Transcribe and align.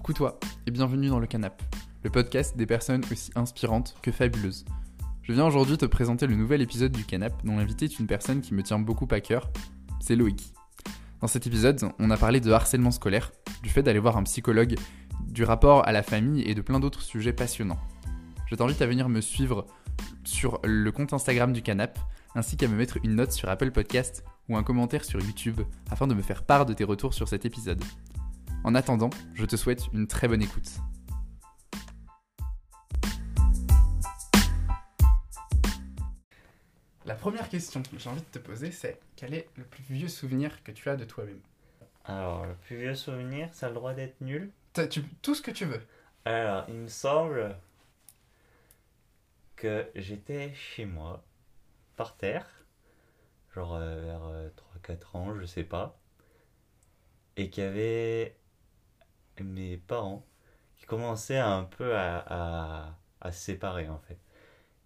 Coucou 0.00 0.14
toi 0.14 0.40
et 0.66 0.70
bienvenue 0.70 1.08
dans 1.08 1.18
le 1.18 1.26
Canap, 1.26 1.62
le 2.04 2.08
podcast 2.08 2.56
des 2.56 2.64
personnes 2.64 3.02
aussi 3.12 3.30
inspirantes 3.34 3.94
que 4.00 4.10
fabuleuses. 4.10 4.64
Je 5.20 5.34
viens 5.34 5.44
aujourd'hui 5.44 5.76
te 5.76 5.84
présenter 5.84 6.26
le 6.26 6.36
nouvel 6.36 6.62
épisode 6.62 6.92
du 6.92 7.04
Canap 7.04 7.44
dont 7.44 7.58
l'invité 7.58 7.84
est 7.84 7.98
une 7.98 8.06
personne 8.06 8.40
qui 8.40 8.54
me 8.54 8.62
tient 8.62 8.78
beaucoup 8.78 9.06
à 9.10 9.20
cœur, 9.20 9.50
c'est 10.00 10.16
Loïc. 10.16 10.54
Dans 11.20 11.26
cet 11.26 11.46
épisode, 11.46 11.78
on 11.98 12.10
a 12.10 12.16
parlé 12.16 12.40
de 12.40 12.50
harcèlement 12.50 12.92
scolaire, 12.92 13.30
du 13.62 13.68
fait 13.68 13.82
d'aller 13.82 13.98
voir 13.98 14.16
un 14.16 14.22
psychologue, 14.22 14.74
du 15.28 15.44
rapport 15.44 15.86
à 15.86 15.92
la 15.92 16.02
famille 16.02 16.48
et 16.48 16.54
de 16.54 16.62
plein 16.62 16.80
d'autres 16.80 17.02
sujets 17.02 17.34
passionnants. 17.34 17.80
Je 18.46 18.54
t'invite 18.54 18.80
à 18.80 18.86
venir 18.86 19.10
me 19.10 19.20
suivre 19.20 19.66
sur 20.24 20.60
le 20.64 20.90
compte 20.92 21.12
Instagram 21.12 21.52
du 21.52 21.60
Canap, 21.60 21.98
ainsi 22.34 22.56
qu'à 22.56 22.68
me 22.68 22.74
mettre 22.74 22.96
une 23.04 23.16
note 23.16 23.32
sur 23.32 23.50
Apple 23.50 23.70
Podcast 23.70 24.24
ou 24.48 24.56
un 24.56 24.62
commentaire 24.62 25.04
sur 25.04 25.20
YouTube 25.20 25.60
afin 25.90 26.06
de 26.06 26.14
me 26.14 26.22
faire 26.22 26.42
part 26.44 26.64
de 26.64 26.72
tes 26.72 26.84
retours 26.84 27.12
sur 27.12 27.28
cet 27.28 27.44
épisode. 27.44 27.84
En 28.64 28.74
attendant, 28.74 29.10
je 29.34 29.44
te 29.46 29.56
souhaite 29.56 29.86
une 29.92 30.06
très 30.06 30.28
bonne 30.28 30.42
écoute. 30.42 30.70
La 37.06 37.14
première 37.14 37.48
question 37.48 37.82
que 37.82 37.98
j'ai 37.98 38.08
envie 38.10 38.20
de 38.20 38.26
te 38.26 38.38
poser, 38.38 38.70
c'est 38.72 39.00
quel 39.16 39.34
est 39.34 39.48
le 39.56 39.64
plus 39.64 39.82
vieux 39.84 40.08
souvenir 40.08 40.62
que 40.62 40.70
tu 40.72 40.88
as 40.90 40.96
de 40.96 41.04
toi-même? 41.04 41.40
Alors, 42.04 42.46
le 42.46 42.54
plus 42.54 42.76
vieux 42.76 42.94
souvenir, 42.94 43.48
ça 43.52 43.66
a 43.66 43.68
le 43.70 43.74
droit 43.74 43.94
d'être 43.94 44.20
nul. 44.20 44.50
Tu- 44.90 45.02
Tout 45.22 45.34
ce 45.34 45.42
que 45.42 45.50
tu 45.50 45.64
veux. 45.64 45.82
Alors, 46.24 46.64
il 46.68 46.74
me 46.74 46.88
semble 46.88 47.56
que 49.56 49.90
j'étais 49.94 50.52
chez 50.54 50.84
moi, 50.84 51.22
par 51.96 52.16
terre, 52.16 52.46
genre 53.54 53.74
euh, 53.74 54.02
vers 54.02 54.50
3-4 54.96 55.16
ans, 55.16 55.34
je 55.38 55.44
sais 55.46 55.64
pas, 55.64 55.98
et 57.36 57.50
qu'il 57.50 57.64
y 57.64 57.66
avait 57.66 58.36
mes 59.44 59.76
parents 59.76 60.24
qui 60.76 60.86
commençaient 60.86 61.38
un 61.38 61.64
peu 61.64 61.96
à, 61.96 62.18
à, 62.26 62.98
à 63.20 63.32
se 63.32 63.40
séparer 63.40 63.88
en 63.88 63.98
fait. 63.98 64.18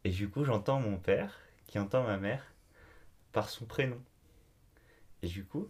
Et 0.05 0.11
du 0.11 0.29
coup, 0.29 0.45
j'entends 0.45 0.81
mon 0.81 0.99
père 0.99 1.39
qui 1.67 1.79
entend 1.79 2.03
ma 2.05 2.19
mère 2.19 2.43
par 3.33 3.49
son 3.51 3.65
prénom. 3.65 4.01
Et 5.23 5.27
du 5.29 5.45
coup, 5.45 5.69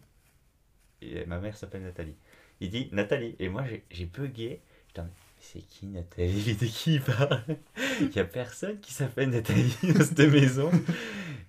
et 1.02 1.24
ma 1.26 1.38
mère 1.38 1.56
s'appelle 1.56 1.82
Nathalie. 1.82 2.16
Il 2.60 2.70
dit 2.70 2.88
Nathalie. 2.92 3.36
Et 3.38 3.48
moi, 3.48 3.64
j'ai- 3.90 4.06
bugué. 4.06 4.60
Mais 4.96 5.02
c'est 5.40 5.60
qui 5.60 5.86
Nathalie? 5.86 6.54
De 6.54 6.66
qui 6.66 6.94
il 6.94 7.02
parle? 7.02 7.42
Il 8.00 8.08
n'y 8.08 8.18
a 8.18 8.24
personne 8.24 8.80
qui 8.80 8.92
s'appelle 8.92 9.30
Nathalie 9.30 9.76
dans 9.82 10.04
cette 10.04 10.18
maison. 10.20 10.70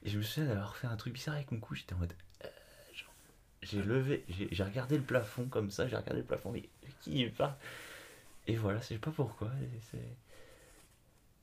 Et 0.03 0.09
je 0.09 0.17
me 0.17 0.23
souviens 0.23 0.49
d'avoir 0.49 0.75
fait 0.75 0.87
un 0.87 0.95
truc 0.95 1.13
bizarre 1.13 1.35
avec 1.35 1.51
mon 1.51 1.59
cou. 1.59 1.75
J'étais 1.75 1.93
en 1.93 1.97
mode. 1.99 2.13
J'ai 3.65 3.81
levé, 3.81 4.23
j'ai 4.29 4.63
regardé 4.63 4.97
le 4.97 5.03
plafond 5.03 5.45
comme 5.45 5.71
ça. 5.71 5.87
J'ai 5.87 5.95
regardé 5.95 6.21
le 6.21 6.25
plafond. 6.25 6.51
Mais 6.51 6.63
qui 7.01 7.21
il 7.21 7.31
parle 7.31 7.53
Et 8.47 8.55
voilà, 8.55 8.79
je 8.79 8.85
sais 8.85 8.97
pas 8.97 9.11
pourquoi. 9.11 9.49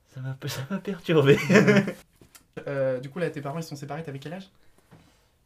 Ça 0.07 0.21
m'a 0.21 0.79
perturbé. 0.79 1.37
Euh, 2.67 2.99
du 3.01 3.09
coup, 3.09 3.17
là, 3.17 3.31
tes 3.31 3.41
parents, 3.41 3.57
ils 3.57 3.63
sont 3.63 3.75
séparés, 3.75 4.03
t'avais 4.03 4.19
quel 4.19 4.33
âge? 4.33 4.47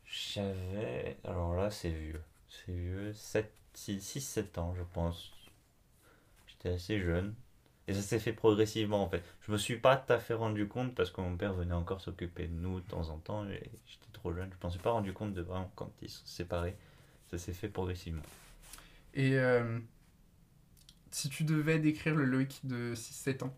J'avais. 0.06 1.16
Alors 1.24 1.56
là, 1.56 1.72
c'est 1.72 1.90
vieux. 1.90 2.22
C'est 2.50 2.74
vieux. 2.74 3.14
6-7 3.14 4.60
ans, 4.60 4.76
je 4.78 4.84
pense. 4.94 5.32
J'étais 6.48 6.76
assez 6.76 7.00
jeune. 7.00 7.34
Et 7.88 7.94
ça 7.94 8.02
s'est 8.02 8.20
fait 8.20 8.34
progressivement 8.34 9.02
en 9.02 9.08
fait. 9.08 9.24
Je 9.42 9.54
me 9.54 9.58
suis 9.58 9.78
pas 9.78 9.96
tout 9.96 10.12
à 10.12 10.20
fait 10.20 10.34
rendu 10.34 10.68
compte 10.68 10.94
parce 10.94 11.10
que 11.10 11.22
mon 11.22 11.38
père 11.38 11.54
venait 11.54 11.74
encore 11.74 12.02
s'occuper 12.02 12.48
de 12.48 12.54
nous 12.54 12.82
de 12.82 12.86
temps 12.86 13.08
en 13.10 13.18
temps. 13.20 13.48
Et 13.48 13.72
trop 14.18 14.34
jeune. 14.34 14.50
Je 14.62 14.66
ne 14.68 14.72
suis 14.72 14.80
pas 14.82 14.92
rendu 14.92 15.14
compte 15.14 15.34
de 15.34 15.42
vraiment 15.42 15.72
quand 15.76 15.92
ils 16.02 16.10
sont 16.10 16.26
séparés. 16.26 16.78
Ça 17.32 17.38
s'est 17.38 17.54
fait 17.54 17.70
progressivement. 17.70 18.24
Et 19.14 19.38
euh, 19.38 19.80
si 21.12 21.30
tu 21.30 21.44
devais 21.44 21.80
décrire 21.80 22.16
le 22.16 22.24
Loïc 22.26 22.62
de 22.66 22.94
6-7 22.96 23.44
ans, 23.44 23.54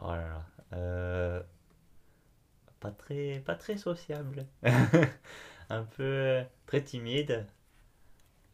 Oh 0.00 0.08
là 0.12 0.28
là. 0.28 0.46
Euh, 0.74 1.42
Pas 2.80 2.90
très, 2.90 3.40
pas 3.40 3.54
très 3.54 3.78
sociable. 3.78 4.46
Un 5.70 5.84
peu 5.84 6.02
euh, 6.02 6.44
très 6.66 6.82
timide. 6.82 7.46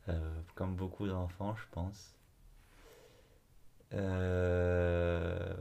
Euh, 0.08 0.40
comme 0.56 0.74
beaucoup 0.74 1.06
d'enfants, 1.06 1.54
je 1.54 1.62
pense. 1.70 2.16
Euh, 3.94 5.54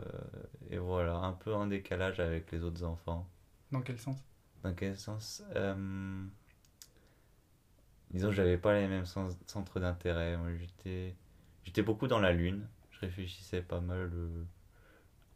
Et 0.70 0.78
voilà, 0.78 1.16
un 1.16 1.34
peu 1.34 1.54
en 1.54 1.68
décalage 1.68 2.20
avec 2.20 2.52
les 2.52 2.64
autres 2.64 2.84
enfants. 2.84 3.28
dans 3.72 3.82
quel 3.82 3.98
sens? 4.00 4.18
Dans 4.64 4.74
quel 4.74 4.98
sens 4.98 5.44
Euh, 5.56 6.26
Disons, 8.12 8.32
j'avais 8.32 8.58
pas 8.58 8.74
les 8.80 8.88
mêmes 8.88 9.06
centres 9.06 9.80
d'intérêt. 9.80 10.38
Moi, 10.38 10.50
j'étais, 10.58 11.16
j'étais 11.64 11.82
beaucoup 11.84 12.08
dans 12.08 12.20
la 12.20 12.32
lune. 12.34 12.68
Je 12.92 13.00
réfléchissais 13.02 13.62
pas 13.62 13.82
mal 13.82 14.10
euh, 14.14 14.44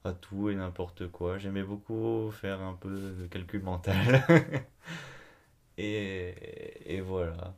à 0.04 0.14
tout 0.14 0.50
et 0.50 0.56
n'importe 0.56 1.10
quoi. 1.12 1.38
J'aimais 1.40 1.64
beaucoup 1.64 2.32
faire 2.32 2.62
un 2.62 2.76
peu 2.76 3.14
de 3.14 3.28
calcul 3.28 3.64
mental. 3.64 4.24
et, 5.78 6.96
et 6.96 7.02
voilà, 7.02 7.56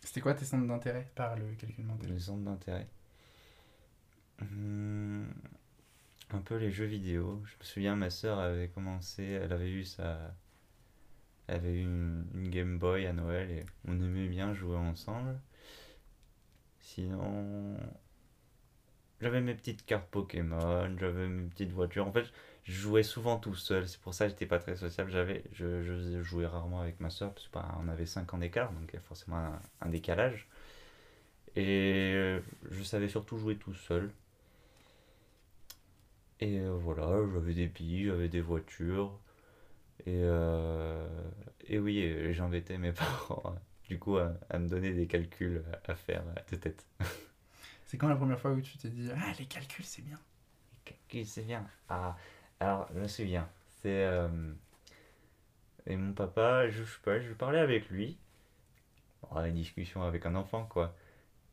C'était 0.00 0.22
quoi 0.22 0.32
tes 0.32 0.46
centres 0.46 0.66
d'intérêt 0.66 1.12
par 1.14 1.36
le 1.36 1.54
calcul 1.54 1.84
mental? 1.84 2.08
Les 2.08 2.18
centres 2.20 2.42
d'intérêt. 2.44 2.88
Hmm, 4.40 5.26
un 6.30 6.38
peu 6.40 6.56
les 6.56 6.70
jeux 6.70 6.84
vidéo. 6.84 7.42
Je 7.46 7.56
me 7.58 7.64
souviens, 7.64 7.96
ma 7.96 8.10
soeur 8.10 8.38
avait 8.38 8.68
commencé, 8.68 9.24
elle 9.24 9.52
avait 9.52 9.70
eu 9.70 9.84
sa. 9.84 10.34
Elle 11.48 11.56
avait 11.56 11.80
une, 11.80 12.24
Game 12.50 12.78
Boy 12.78 13.06
à 13.06 13.12
Noël 13.12 13.50
et 13.50 13.64
on 13.86 13.94
aimait 14.00 14.28
bien 14.28 14.54
jouer 14.54 14.76
ensemble. 14.76 15.38
Sinon. 16.80 17.76
J'avais 19.20 19.40
mes 19.40 19.54
petites 19.54 19.86
cartes 19.86 20.08
Pokémon, 20.10 20.94
j'avais 20.98 21.28
mes 21.28 21.48
petites 21.48 21.72
voitures. 21.72 22.06
En 22.06 22.12
fait, 22.12 22.26
je 22.64 22.72
jouais 22.72 23.02
souvent 23.02 23.38
tout 23.38 23.54
seul. 23.54 23.88
C'est 23.88 24.00
pour 24.00 24.12
ça 24.12 24.26
que 24.26 24.32
j'étais 24.32 24.46
pas 24.46 24.58
très 24.58 24.76
sociable. 24.76 25.10
J'avais, 25.10 25.44
je, 25.52 26.22
jouais 26.22 26.46
rarement 26.46 26.80
avec 26.80 27.00
ma 27.00 27.10
soeur 27.10 27.32
parce 27.32 27.48
qu'on 27.48 27.88
avait 27.88 28.06
5 28.06 28.34
ans 28.34 28.38
d'écart, 28.38 28.72
donc 28.72 28.90
il 28.92 28.94
y 28.96 28.98
a 28.98 29.02
forcément 29.02 29.36
un, 29.38 29.60
un 29.80 29.88
décalage. 29.88 30.48
Et 31.56 32.12
euh, 32.14 32.40
je 32.70 32.82
savais 32.82 33.08
surtout 33.08 33.38
jouer 33.38 33.56
tout 33.56 33.74
seul. 33.74 34.10
Et 36.40 36.60
euh, 36.60 36.76
voilà, 36.76 37.18
j'avais 37.32 37.54
des 37.54 37.66
billes, 37.66 38.06
j'avais 38.06 38.28
des 38.28 38.40
voitures. 38.42 39.18
Et, 40.04 40.20
euh, 40.22 41.06
et 41.66 41.78
oui, 41.78 41.98
et 41.98 42.32
j'embêtais 42.32 42.78
mes 42.78 42.92
parents, 42.92 43.56
du 43.88 43.98
coup, 43.98 44.18
à, 44.18 44.34
à 44.50 44.58
me 44.58 44.68
donner 44.68 44.92
des 44.92 45.06
calculs 45.06 45.64
à 45.86 45.94
faire 45.94 46.22
de 46.50 46.56
tête. 46.56 46.86
C'est 47.86 47.96
quand 47.96 48.08
la 48.08 48.16
première 48.16 48.38
fois 48.40 48.52
où 48.52 48.60
tu 48.60 48.76
t'es 48.78 48.90
dit 48.90 49.08
Ah, 49.14 49.32
les 49.38 49.46
calculs, 49.46 49.84
c'est 49.84 50.02
bien 50.02 50.20
Calculs, 50.84 51.26
c'est 51.26 51.42
bien. 51.44 51.66
Ah, 51.88 52.16
alors, 52.60 52.88
je 52.94 53.00
me 53.00 53.08
souviens. 53.08 53.48
C'est. 53.82 54.04
euh, 54.04 54.28
et 55.86 55.96
mon 55.96 56.12
papa, 56.12 56.68
je, 56.68 56.84
je 56.84 56.92
sais 56.92 57.00
pas, 57.02 57.18
je 57.18 57.32
parlais 57.32 57.58
avec 57.60 57.88
lui. 57.88 58.18
Bon, 59.22 59.44
une 59.44 59.54
discussion 59.54 60.02
avec 60.02 60.26
un 60.26 60.34
enfant, 60.34 60.64
quoi. 60.66 60.94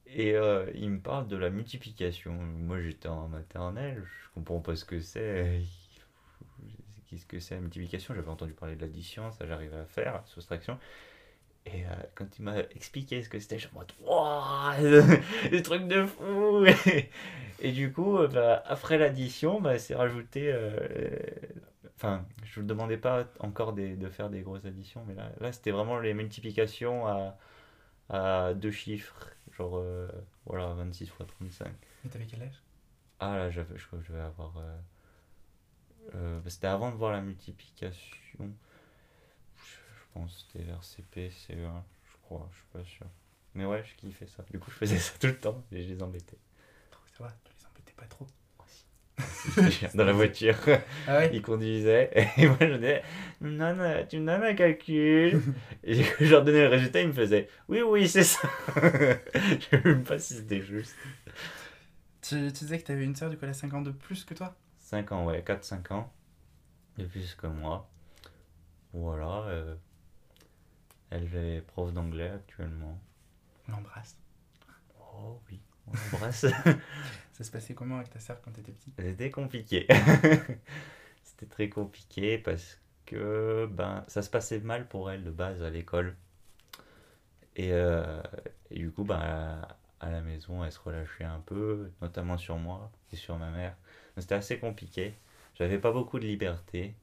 Et 0.07 0.35
euh, 0.35 0.71
il 0.75 0.89
me 0.91 1.01
parle 1.01 1.27
de 1.27 1.37
la 1.37 1.49
multiplication. 1.51 2.33
Moi, 2.33 2.81
j'étais 2.81 3.09
en 3.09 3.27
maternelle, 3.29 4.03
je 4.05 4.29
comprends 4.35 4.61
pas 4.61 4.75
ce 4.75 4.85
que 4.85 4.99
c'est. 5.01 5.61
Qu'est-ce 7.13 7.25
que 7.27 7.39
c'est 7.39 7.55
la 7.55 7.61
multiplication 7.61 8.13
J'avais 8.15 8.29
entendu 8.29 8.53
parler 8.53 8.75
de 8.75 8.81
l'addition, 8.81 9.31
ça 9.31 9.45
j'arrivais 9.45 9.77
à 9.77 9.85
faire, 9.85 10.13
la 10.13 10.23
soustraction. 10.25 10.79
Et 11.65 11.85
euh, 11.85 11.89
quand 12.15 12.25
il 12.39 12.43
m'a 12.43 12.59
expliqué 12.75 13.23
ce 13.23 13.29
que 13.29 13.39
c'était, 13.39 13.57
je 13.59 13.67
suis 13.67 13.75
en 13.75 13.79
mode 13.79 13.91
Wouah 14.01 14.75
Des 15.51 15.61
trucs 15.63 15.87
de 15.87 16.05
fou 16.05 16.65
Et 17.61 17.71
du 17.71 17.93
coup, 17.93 18.17
euh, 18.17 18.27
bah, 18.27 18.63
après 18.65 18.97
l'addition, 18.97 19.61
bah, 19.61 19.79
c'est 19.79 19.95
rajouté. 19.95 20.51
euh, 20.53 21.17
Enfin, 21.95 22.25
je 22.43 22.59
ne 22.59 22.65
demandais 22.67 22.97
pas 22.97 23.25
encore 23.39 23.73
des- 23.73 23.95
de 23.95 24.09
faire 24.09 24.29
des 24.29 24.41
grosses 24.41 24.65
additions, 24.65 25.03
mais 25.07 25.13
là, 25.15 25.31
là 25.39 25.51
c'était 25.53 25.71
vraiment 25.71 25.99
les 25.99 26.13
multiplications 26.13 27.07
à, 27.07 27.37
à 28.09 28.53
deux 28.53 28.71
chiffres. 28.71 29.29
Genre, 29.57 29.77
euh, 29.77 30.07
voilà, 30.45 30.73
26 30.73 31.07
fois 31.07 31.25
35. 31.25 31.73
Mais 32.03 32.09
t'avais 32.09 32.25
quel 32.25 32.41
âge? 32.43 32.61
Ah 33.19 33.37
là, 33.37 33.49
je 33.51 33.61
crois 33.61 33.99
que 33.99 34.05
je 34.05 34.11
devais 34.11 34.23
avoir. 34.23 34.53
Euh, 36.15 36.39
bah, 36.39 36.49
c'était 36.49 36.67
avant 36.67 36.91
de 36.91 36.95
voir 36.95 37.11
la 37.11 37.21
multiplication. 37.21 38.17
Je, 38.39 38.45
pense 40.13 40.33
que 40.33 40.41
c'était 40.41 40.65
vers 40.65 40.83
CP, 40.83 41.29
CE1, 41.29 41.81
je 42.05 42.17
crois, 42.23 42.49
je 42.51 42.57
suis 42.57 42.67
pas 42.71 42.83
sûr. 42.83 43.07
Mais 43.55 43.65
ouais, 43.65 43.83
je 43.83 43.95
kiffais 43.95 44.27
ça. 44.27 44.43
Du 44.51 44.59
coup, 44.59 44.69
je 44.71 44.75
faisais 44.75 44.97
ça 44.99 45.13
tout 45.19 45.27
le 45.27 45.39
temps 45.39 45.63
et 45.71 45.83
je 45.83 45.89
les 45.89 46.03
embêtais. 46.03 46.37
Ça 47.17 47.23
va, 47.23 47.35
tu 47.43 47.51
les 47.57 47.65
embêtais 47.67 47.93
pas 47.95 48.05
trop. 48.05 48.27
Dans 49.93 50.05
la 50.05 50.13
voiture, 50.13 50.55
Ah 51.07 51.17
ouais 51.17 51.29
ils 51.33 51.41
conduisaient 51.41 52.09
et 52.37 52.47
moi 52.47 52.57
je 52.61 52.75
disais 52.75 53.03
non, 53.41 53.75
non, 53.75 54.05
tu 54.09 54.19
me 54.19 54.25
donnes 54.25 54.43
un 54.43 54.53
calcul. 54.53 55.41
et 55.83 56.01
je 56.01 56.31
leur 56.31 56.43
donnais 56.43 56.63
le 56.63 56.69
résultat, 56.69 57.01
ils 57.01 57.09
me 57.09 57.13
faisaient 57.13 57.47
oui, 57.67 57.81
oui, 57.81 58.07
c'est 58.07 58.23
ça. 58.23 58.49
je 58.75 59.59
sais 59.69 59.81
même 59.83 60.03
pas 60.03 60.17
si 60.17 60.35
c'était 60.35 60.61
juste. 60.61 60.95
tu, 62.21 62.35
tu 62.51 62.63
disais 62.63 62.79
que 62.79 62.85
t'avais 62.85 63.03
une 63.03 63.15
sœur 63.15 63.29
du 63.29 63.37
coup 63.37 63.43
elle 63.43 63.51
a 63.51 63.53
5 63.53 63.73
ans 63.73 63.81
de 63.81 63.91
plus 63.91 64.23
que 64.23 64.33
toi? 64.33 64.55
5 64.93 65.11
ans, 65.11 65.25
ouais, 65.25 65.41
4-5 65.41 65.91
ans. 65.91 66.13
De 66.97 67.05
plus 67.05 67.33
que 67.35 67.47
moi. 67.47 67.89
Voilà. 68.93 69.43
euh, 69.47 69.75
elle 71.09 71.33
est 71.35 71.61
prof 71.61 71.91
d'anglais 71.93 72.29
actuellement. 72.29 72.99
On 73.67 73.71
l'embrasse. 73.71 74.17
Oh 74.99 75.41
oui. 75.49 75.59
on 75.87 75.93
l'embrasse. 75.93 76.45
Ça 77.33 77.43
se 77.43 77.49
passait 77.51 77.73
comment 77.73 77.95
avec 77.97 78.11
ta 78.11 78.19
sœur 78.19 78.39
quand 78.41 78.51
t'étais 78.51 78.71
petit 78.71 78.93
C'était 78.99 79.31
compliqué. 79.31 79.87
C'était 81.23 81.47
très 81.47 81.69
compliqué 81.69 82.37
parce 82.37 82.79
que 83.07 83.67
ben, 83.71 84.03
ça 84.07 84.21
se 84.21 84.29
passait 84.29 84.59
mal 84.59 84.87
pour 84.87 85.09
elle 85.11 85.23
de 85.23 85.31
base 85.31 85.63
à 85.63 85.69
l'école. 85.71 86.15
Et, 87.55 87.71
euh, 87.71 88.21
et 88.71 88.79
du 88.79 88.91
coup, 88.91 89.03
ben, 89.03 89.19
à, 89.19 89.77
à 89.99 90.09
la 90.11 90.21
maison, 90.21 90.63
elle 90.63 90.71
se 90.71 90.79
relâchait 90.79 91.23
un 91.23 91.39
peu, 91.39 91.91
notamment 92.01 92.37
sur 92.37 92.57
moi 92.57 92.91
et 93.11 93.15
sur 93.15 93.37
ma 93.37 93.51
mère. 93.51 93.75
C'était 94.17 94.35
assez 94.35 94.59
compliqué. 94.59 95.13
J'avais 95.55 95.79
pas 95.79 95.91
beaucoup 95.91 96.19
de 96.19 96.25
liberté. 96.25 96.95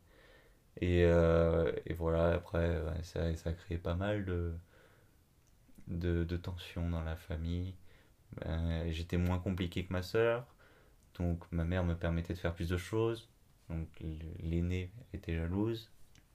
Et, 0.80 1.04
euh, 1.04 1.72
et 1.86 1.94
voilà, 1.94 2.32
après, 2.34 2.80
ouais, 2.82 3.02
ça, 3.02 3.34
ça 3.36 3.50
a 3.50 3.52
créé 3.54 3.78
pas 3.78 3.94
mal 3.94 4.24
de, 4.24 4.54
de, 5.88 6.24
de 6.24 6.36
tensions 6.36 6.88
dans 6.88 7.02
la 7.02 7.16
famille. 7.16 7.74
Ben, 8.40 8.90
j'étais 8.90 9.16
moins 9.18 9.38
compliqué 9.38 9.84
que 9.84 9.92
ma 9.92 10.02
sœur. 10.02 10.46
Donc 11.18 11.44
ma 11.52 11.64
mère 11.64 11.84
me 11.84 11.94
permettait 11.96 12.34
de 12.34 12.38
faire 12.38 12.54
plus 12.54 12.68
de 12.68 12.76
choses. 12.76 13.28
Donc 13.68 13.88
l'aînée 14.40 14.90
était 15.12 15.34
jalouse. 15.36 15.90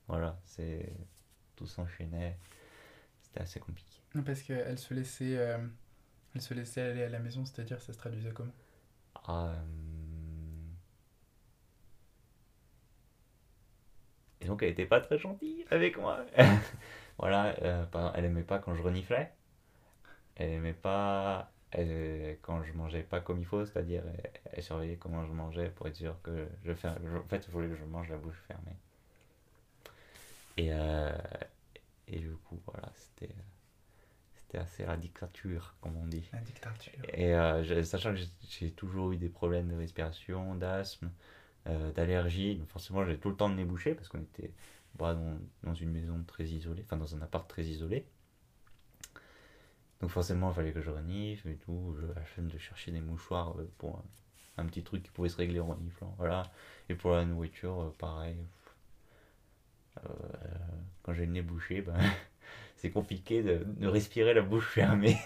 Voilà, 0.07 0.39
c'est 0.45 0.94
tout 1.56 1.68
s'enchaînait. 1.68 2.38
C'était 3.22 3.42
assez 3.42 3.60
compliqué. 3.60 4.01
Parce 4.25 4.42
qu'elle 4.42 4.80
se 4.80 4.94
laissait... 4.94 5.38
euh, 5.38 5.57
Elle 6.36 6.42
se 6.42 6.54
laissait 6.54 6.81
aller 6.81 7.04
à 7.04 7.10
la 7.10 7.19
maison, 7.19 7.45
c'est-à-dire 7.45 7.81
ça 7.81 7.94
se 7.94 7.98
traduisait 7.98 8.31
comment? 8.33 8.54
Ah, 9.27 9.50
euh, 9.50 9.56
Et 14.45 14.47
donc 14.47 14.62
elle 14.62 14.69
était 14.69 14.86
pas 14.86 15.01
très 15.01 15.18
gentille 15.18 15.65
avec 15.71 15.97
moi. 15.97 16.19
voilà, 17.18 17.56
euh, 17.63 17.83
elle 18.13 18.25
aimait 18.25 18.44
pas 18.44 18.59
quand 18.59 18.75
je 18.75 18.83
reniflais. 18.83 19.33
Elle 20.38 20.51
aimait 20.51 20.74
pas 20.74 21.51
elle- 21.71 22.38
quand 22.42 22.63
je 22.63 22.71
mangeais 22.74 23.03
pas 23.03 23.19
comme 23.19 23.39
il 23.39 23.45
faut, 23.45 23.65
c'est-à-dire 23.65 24.03
elle, 24.07 24.31
elle 24.53 24.63
surveillait 24.63 24.95
comment 24.97 25.25
je 25.25 25.31
mangeais 25.33 25.69
pour 25.69 25.88
être 25.88 25.95
sûr 25.97 26.21
que 26.21 26.47
je 26.63 26.71
je- 26.74 27.18
en 27.18 27.24
fait, 27.27 27.45
il 27.47 27.51
voulait 27.51 27.68
que 27.68 27.75
je 27.75 27.83
mange 27.86 28.09
la 28.09 28.18
bouche 28.18 28.42
fermée. 28.47 28.77
Et, 30.57 30.69
euh, 30.71 31.12
et 32.07 32.19
du 32.19 32.31
coup, 32.36 32.59
voilà, 32.68 32.91
c'était 32.95 33.33
c'était 34.33 34.57
assez 34.59 34.86
la 34.86 34.98
dictature, 34.98 35.75
comme 35.81 35.98
on 35.98 36.06
dit. 36.06 36.30
La 36.33 36.39
dictature. 36.39 36.94
Et 37.13 37.33
euh, 37.33 37.63
je- 37.63 37.81
sachant 37.83 38.13
que 38.13 38.19
j'ai 38.50 38.71
toujours 38.71 39.12
eu 39.12 39.18
des 39.18 39.30
problèmes 39.30 39.69
de 39.69 39.75
respiration, 39.75 40.56
d'asthme, 40.56 41.09
euh, 41.67 41.91
d'allergie, 41.91 42.56
donc 42.56 42.67
forcément 42.69 43.06
j'ai 43.06 43.17
tout 43.17 43.29
le 43.29 43.35
temps 43.35 43.47
le 43.50 43.56
nez 43.56 43.65
bouché 43.65 43.95
parce 43.95 44.07
qu'on 44.07 44.21
était 44.21 44.51
bah, 44.95 45.13
dans, 45.13 45.38
dans 45.63 45.73
une 45.73 45.91
maison 45.91 46.23
très 46.25 46.45
isolée, 46.45 46.83
enfin 46.85 46.97
dans 46.97 47.15
un 47.15 47.21
appart 47.21 47.47
très 47.50 47.63
isolé. 47.63 48.06
Donc 50.01 50.09
forcément 50.09 50.51
il 50.51 50.56
fallait 50.56 50.73
que 50.73 50.81
je 50.81 50.89
renifle 50.89 51.50
et 51.50 51.56
tout, 51.56 51.95
je 52.00 52.06
la 52.07 52.21
flemme 52.25 52.50
de 52.50 52.57
chercher 52.57 52.91
des 52.91 53.01
mouchoirs 53.01 53.59
euh, 53.59 53.69
pour 53.77 53.97
un, 54.57 54.63
un 54.63 54.65
petit 54.65 54.83
truc 54.83 55.03
qui 55.03 55.12
pouvait 55.12 55.29
se 55.29 55.38
régler 55.38 55.59
en 55.59 55.67
reniflant, 55.67 56.13
voilà. 56.17 56.44
Et 56.89 56.95
pour 56.95 57.12
la 57.12 57.25
nourriture, 57.25 57.81
euh, 57.81 57.94
pareil. 57.97 58.38
Euh, 59.97 60.09
quand 61.03 61.13
j'ai 61.13 61.25
le 61.25 61.31
nez 61.31 61.41
bouché, 61.41 61.81
ben, 61.81 61.97
c'est 62.75 62.91
compliqué 62.91 63.41
de, 63.44 63.63
de 63.65 63.88
respirer 63.88 64.33
la 64.33 64.41
bouche 64.41 64.67
fermée. 64.67 65.17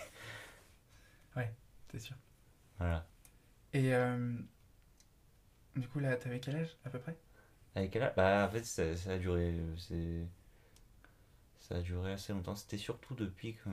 C'est 1.92 2.00
sûr. 2.00 2.16
Voilà. 2.78 3.06
Et 3.74 3.94
euh, 3.94 4.34
du 5.80 5.88
coup, 5.88 6.00
là, 6.00 6.16
t'avais 6.16 6.40
quel 6.40 6.58
âge 6.58 6.78
à 6.86 6.90
peu 6.90 7.00
près? 7.00 7.16
Avec 7.76 7.92
quel 7.92 8.04
âge? 8.04 8.14
Bah, 8.16 8.46
en 8.48 8.52
fait, 8.52 8.64
ça, 8.64 9.12
a 9.12 9.18
duré. 9.18 9.56
C'est... 9.78 10.26
Ça 11.60 11.76
a 11.76 11.82
duré 11.82 12.14
assez 12.14 12.34
longtemps. 12.34 12.56
C'était 12.56 12.78
surtout 12.78 13.16
depuis 13.16 13.56
que 13.56 13.70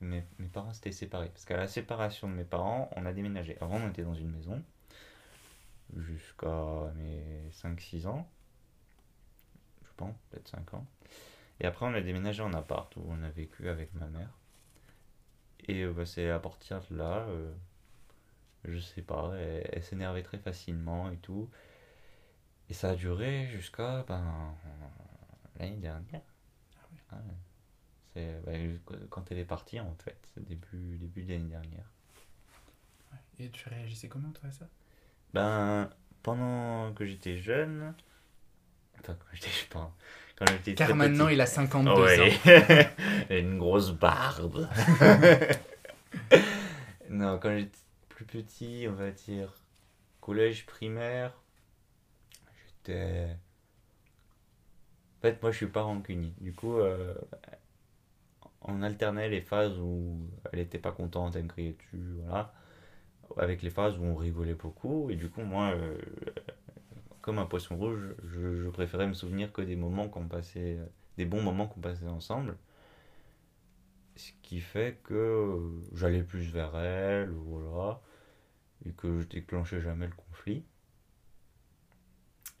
mes 0.00 0.22
parents 0.52 0.72
s'étaient 0.72 0.92
séparés. 0.92 1.28
Parce 1.28 1.44
qu'à 1.44 1.56
la 1.56 1.68
séparation 1.68 2.28
de 2.28 2.34
mes 2.34 2.44
parents, 2.44 2.90
on 2.96 3.04
a 3.04 3.12
déménagé. 3.12 3.58
Avant, 3.60 3.76
on 3.76 3.90
était 3.90 4.04
dans 4.04 4.14
une 4.14 4.30
maison. 4.30 4.62
Jusqu'à 5.96 6.92
mes 6.96 7.50
5-6 7.52 8.06
ans. 8.06 8.26
Je 9.84 9.90
pense, 9.96 10.16
peut-être 10.30 10.48
5 10.48 10.74
ans. 10.74 10.86
Et 11.60 11.66
après, 11.66 11.86
on 11.86 11.94
a 11.94 12.00
déménagé 12.00 12.42
en 12.42 12.54
appart 12.54 12.94
où 12.96 13.04
on 13.08 13.22
a 13.22 13.28
vécu 13.30 13.68
avec 13.68 13.92
ma 13.94 14.06
mère. 14.06 14.30
Et 15.68 15.82
euh, 15.82 15.92
bah, 15.92 16.06
c'est 16.06 16.30
à 16.30 16.38
partir 16.38 16.80
de 16.90 16.96
là, 16.96 17.26
euh, 17.28 17.52
je 18.64 18.78
sais 18.78 19.02
pas, 19.02 19.32
elle, 19.36 19.68
elle 19.72 19.82
s'énervait 19.82 20.22
très 20.22 20.38
facilement 20.38 21.10
et 21.10 21.16
tout. 21.16 21.50
Et 22.68 22.74
ça 22.74 22.90
a 22.90 22.94
duré 22.94 23.48
jusqu'à 23.48 24.04
ben, 24.06 24.54
l'année 25.58 25.76
dernière. 25.76 26.20
Ah 27.10 27.16
Ouais. 27.16 27.34
C'est 28.14 28.44
ben, 28.44 28.78
quand 29.08 29.30
elle 29.30 29.38
est 29.38 29.44
partie 29.44 29.78
en 29.80 29.94
fait, 30.04 30.18
début, 30.36 30.98
début 30.98 31.22
de 31.22 31.32
l'année 31.32 31.50
dernière. 31.50 31.86
Et 33.38 33.48
tu 33.50 33.68
réagissais 33.68 34.08
comment, 34.08 34.30
toi, 34.30 34.48
à 34.48 34.52
ça? 34.52 34.66
Ben, 35.32 35.90
pendant 36.22 36.92
que 36.92 37.06
j'étais 37.06 37.38
jeune, 37.38 37.94
enfin 38.98 39.14
quand 39.18 39.26
j'étais 39.32 39.48
je 39.48 39.66
pense, 39.68 39.90
quand 40.36 40.44
j'étais 40.48 40.74
Car 40.74 40.94
maintenant, 40.94 41.26
petit. 41.26 41.34
il 41.34 41.40
a 41.40 41.46
52 41.46 41.90
ans. 41.90 42.04
Ouais. 42.04 42.90
une 43.40 43.58
grosse 43.58 43.92
barbe. 43.92 44.68
non, 47.10 47.38
quand 47.38 47.56
j'étais 47.56 47.78
petit, 48.24 48.86
on 48.88 48.92
va 48.94 49.10
dire 49.10 49.52
collège 50.20 50.66
primaire, 50.66 51.32
j'étais. 52.66 53.28
En 55.18 55.22
fait, 55.22 55.42
moi, 55.42 55.50
je 55.50 55.56
suis 55.58 55.66
pas 55.66 55.82
rancunier. 55.82 56.32
Du 56.40 56.52
coup, 56.52 56.78
euh, 56.78 57.14
on 58.62 58.82
alternait 58.82 59.28
les 59.28 59.40
phases 59.40 59.78
où 59.78 60.18
elle 60.52 60.60
était 60.60 60.78
pas 60.78 60.92
contente, 60.92 61.36
elle 61.36 61.44
me 61.44 61.48
criait 61.48 61.72
dessus, 61.72 62.02
voilà, 62.24 62.52
avec 63.36 63.62
les 63.62 63.70
phases 63.70 63.98
où 63.98 64.04
on 64.04 64.14
rigolait 64.14 64.54
beaucoup. 64.54 65.10
Et 65.10 65.16
du 65.16 65.28
coup, 65.30 65.42
moi, 65.42 65.72
euh, 65.74 65.98
comme 67.22 67.38
un 67.38 67.46
poisson 67.46 67.76
rouge, 67.76 68.14
je, 68.24 68.54
je 68.56 68.68
préférais 68.68 69.06
me 69.06 69.14
souvenir 69.14 69.52
que 69.52 69.62
des 69.62 69.76
moments 69.76 70.08
qu'on 70.08 70.26
passait, 70.28 70.78
des 71.18 71.24
bons 71.26 71.42
moments 71.42 71.66
qu'on 71.66 71.80
passait 71.80 72.06
ensemble. 72.08 72.56
Ce 74.16 74.32
qui 74.42 74.60
fait 74.60 74.98
que 75.02 75.14
euh, 75.14 75.70
j'allais 75.94 76.22
plus 76.22 76.50
vers 76.52 76.76
elle, 76.76 77.30
voilà, 77.30 78.00
et 78.86 78.92
que 78.92 79.20
je 79.20 79.26
déclenchais 79.26 79.80
jamais 79.80 80.06
le 80.06 80.14
conflit. 80.14 80.64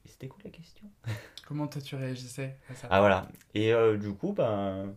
Et 0.04 0.08
c'était 0.08 0.28
quoi 0.28 0.40
la 0.44 0.50
question? 0.50 0.90
Comment 1.46 1.66
toi, 1.68 1.80
tu 1.80 1.94
réagissais 1.96 2.58
à 2.68 2.74
ça? 2.74 2.88
Ah 2.90 3.00
voilà. 3.00 3.28
Et 3.54 3.72
euh, 3.72 3.96
du 3.96 4.12
coup, 4.14 4.32
ben. 4.32 4.94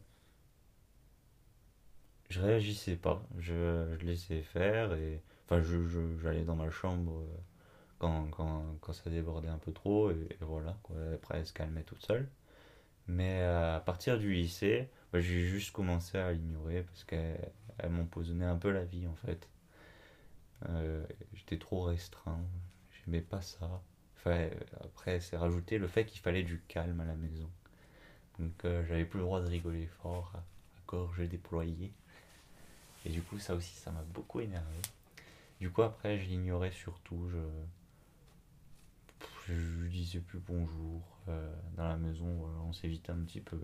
Je 2.29 2.39
réagissais 2.41 2.95
pas. 2.95 3.23
Je, 3.39 3.95
je 3.99 4.05
laissais 4.05 4.41
faire 4.41 4.93
et. 4.93 5.21
Enfin, 5.45 5.61
je, 5.61 5.83
je- 5.87 6.17
j'allais 6.21 6.43
dans 6.43 6.55
ma 6.55 6.69
chambre 6.71 7.19
euh, 7.19 7.37
quand, 7.99 8.27
quand, 8.31 8.63
quand 8.81 8.93
ça 8.93 9.09
débordait 9.09 9.49
un 9.49 9.57
peu 9.59 9.73
trop 9.73 10.11
et, 10.11 10.15
et 10.31 10.37
voilà. 10.41 10.77
Quoi. 10.83 10.95
Après, 11.15 11.39
elle 11.39 11.45
se 11.47 11.53
calmait 11.53 11.83
toute 11.83 12.05
seule. 12.05 12.29
Mais 13.07 13.41
euh, 13.41 13.77
à 13.77 13.81
partir 13.81 14.19
du 14.19 14.33
lycée, 14.33 14.89
ben, 15.13 15.21
j'ai 15.21 15.41
juste 15.41 15.71
commencé 15.73 16.17
à 16.17 16.31
l'ignorer 16.33 16.83
parce 16.83 17.03
qu'elle 17.05 17.51
elle 17.79 17.91
m'empoisonnait 17.91 18.45
un 18.45 18.57
peu 18.57 18.71
la 18.71 18.85
vie 18.85 19.07
en 19.07 19.15
fait. 19.15 19.49
Euh, 20.69 21.05
j'étais 21.33 21.57
trop 21.57 21.83
restreint. 21.83 22.39
J'aimais 22.91 23.21
pas 23.21 23.41
ça. 23.41 23.81
Enfin, 24.17 24.49
après, 24.81 25.19
c'est 25.19 25.37
rajouté 25.37 25.77
le 25.77 25.87
fait 25.87 26.05
qu'il 26.05 26.21
fallait 26.21 26.43
du 26.43 26.61
calme 26.67 26.99
à 27.01 27.05
la 27.05 27.15
maison. 27.15 27.49
Donc, 28.39 28.65
euh, 28.65 28.83
j'avais 28.87 29.05
plus 29.05 29.19
le 29.19 29.25
droit 29.25 29.41
de 29.41 29.47
rigoler 29.47 29.87
fort, 30.01 30.31
à, 30.35 30.39
à 30.39 30.81
gorge 30.87 31.27
déployée. 31.27 31.91
Et 33.05 33.09
du 33.09 33.21
coup, 33.21 33.37
ça 33.39 33.55
aussi, 33.55 33.75
ça 33.75 33.91
m'a 33.91 34.03
beaucoup 34.13 34.39
énervé. 34.39 34.77
Du 35.59 35.69
coup, 35.69 35.81
après, 35.81 36.19
je 36.19 36.27
l'ignorais 36.27 36.71
surtout. 36.71 37.29
Je, 37.29 37.39
lui 39.53 39.89
disais 39.89 40.19
plus 40.19 40.39
bonjour. 40.39 41.01
euh, 41.27 41.53
dans 41.75 41.87
la 41.87 41.97
maison, 41.97 42.25
on 42.67 42.73
s'évitait 42.73 43.11
un 43.11 43.19
petit 43.23 43.41
peu. 43.41 43.59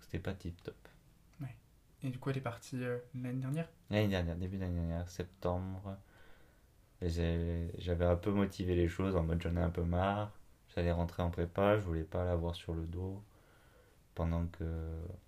C'était 0.00 0.18
pas 0.18 0.34
tip 0.34 0.60
top. 0.62 0.76
Et 2.04 2.10
du 2.10 2.18
coup, 2.18 2.30
elle 2.30 2.36
est 2.36 2.42
partie 2.42 2.76
euh, 2.84 2.98
l'année 3.14 3.40
dernière 3.40 3.66
L'année 3.90 4.08
dernière, 4.08 4.36
début 4.36 4.58
d'année 4.58 4.78
dernière, 4.78 5.08
septembre, 5.08 5.96
j'avais 7.00 8.04
un 8.04 8.16
peu 8.16 8.30
motivé 8.30 8.74
les 8.74 8.88
choses 8.88 9.16
en 9.16 9.22
mode 9.22 9.42
j'en 9.42 9.56
ai 9.56 9.60
un 9.60 9.70
peu 9.70 9.82
marre. 9.82 10.30
J'allais 10.74 10.92
rentrer 10.92 11.22
en 11.22 11.30
prépa, 11.30 11.76
je 11.76 11.82
voulais 11.82 12.04
pas 12.04 12.24
l'avoir 12.24 12.54
sur 12.54 12.74
le 12.74 12.82
dos 12.82 13.22
pendant 14.14 14.46
que 14.46 14.64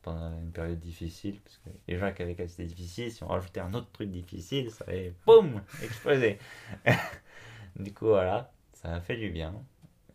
pendant 0.03 0.39
une 0.39 0.53
période 0.53 0.79
difficile 0.79 1.41
parce 1.41 1.57
que 1.59 1.71
les 1.89 1.99
gens 1.99 2.13
qui 2.13 2.23
avaient 2.23 2.37
c'était 2.47 2.67
difficile, 2.67 3.11
si 3.11 3.23
on 3.23 3.29
rajoutait 3.29 3.61
un 3.61 3.75
autre 3.75 3.91
truc 3.93 4.11
difficile, 4.11 4.71
ça 4.71 4.85
allait 4.87 5.15
boum 5.27 5.61
exploser. 5.83 6.39
du 7.77 7.93
coup 7.93 8.07
voilà, 8.07 8.53
ça 8.73 8.95
a 8.95 9.01
fait 9.01 9.17
du 9.17 9.31
bien. 9.31 9.55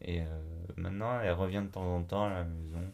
Et 0.02 0.22
euh, 0.22 0.26
maintenant, 0.78 1.20
elle 1.22 1.34
revient 1.34 1.64
de 1.64 1.72
temps 1.72 1.96
en 1.96 2.04
temps 2.04 2.26
à 2.26 2.30
la 2.30 2.44
maison. 2.44 2.92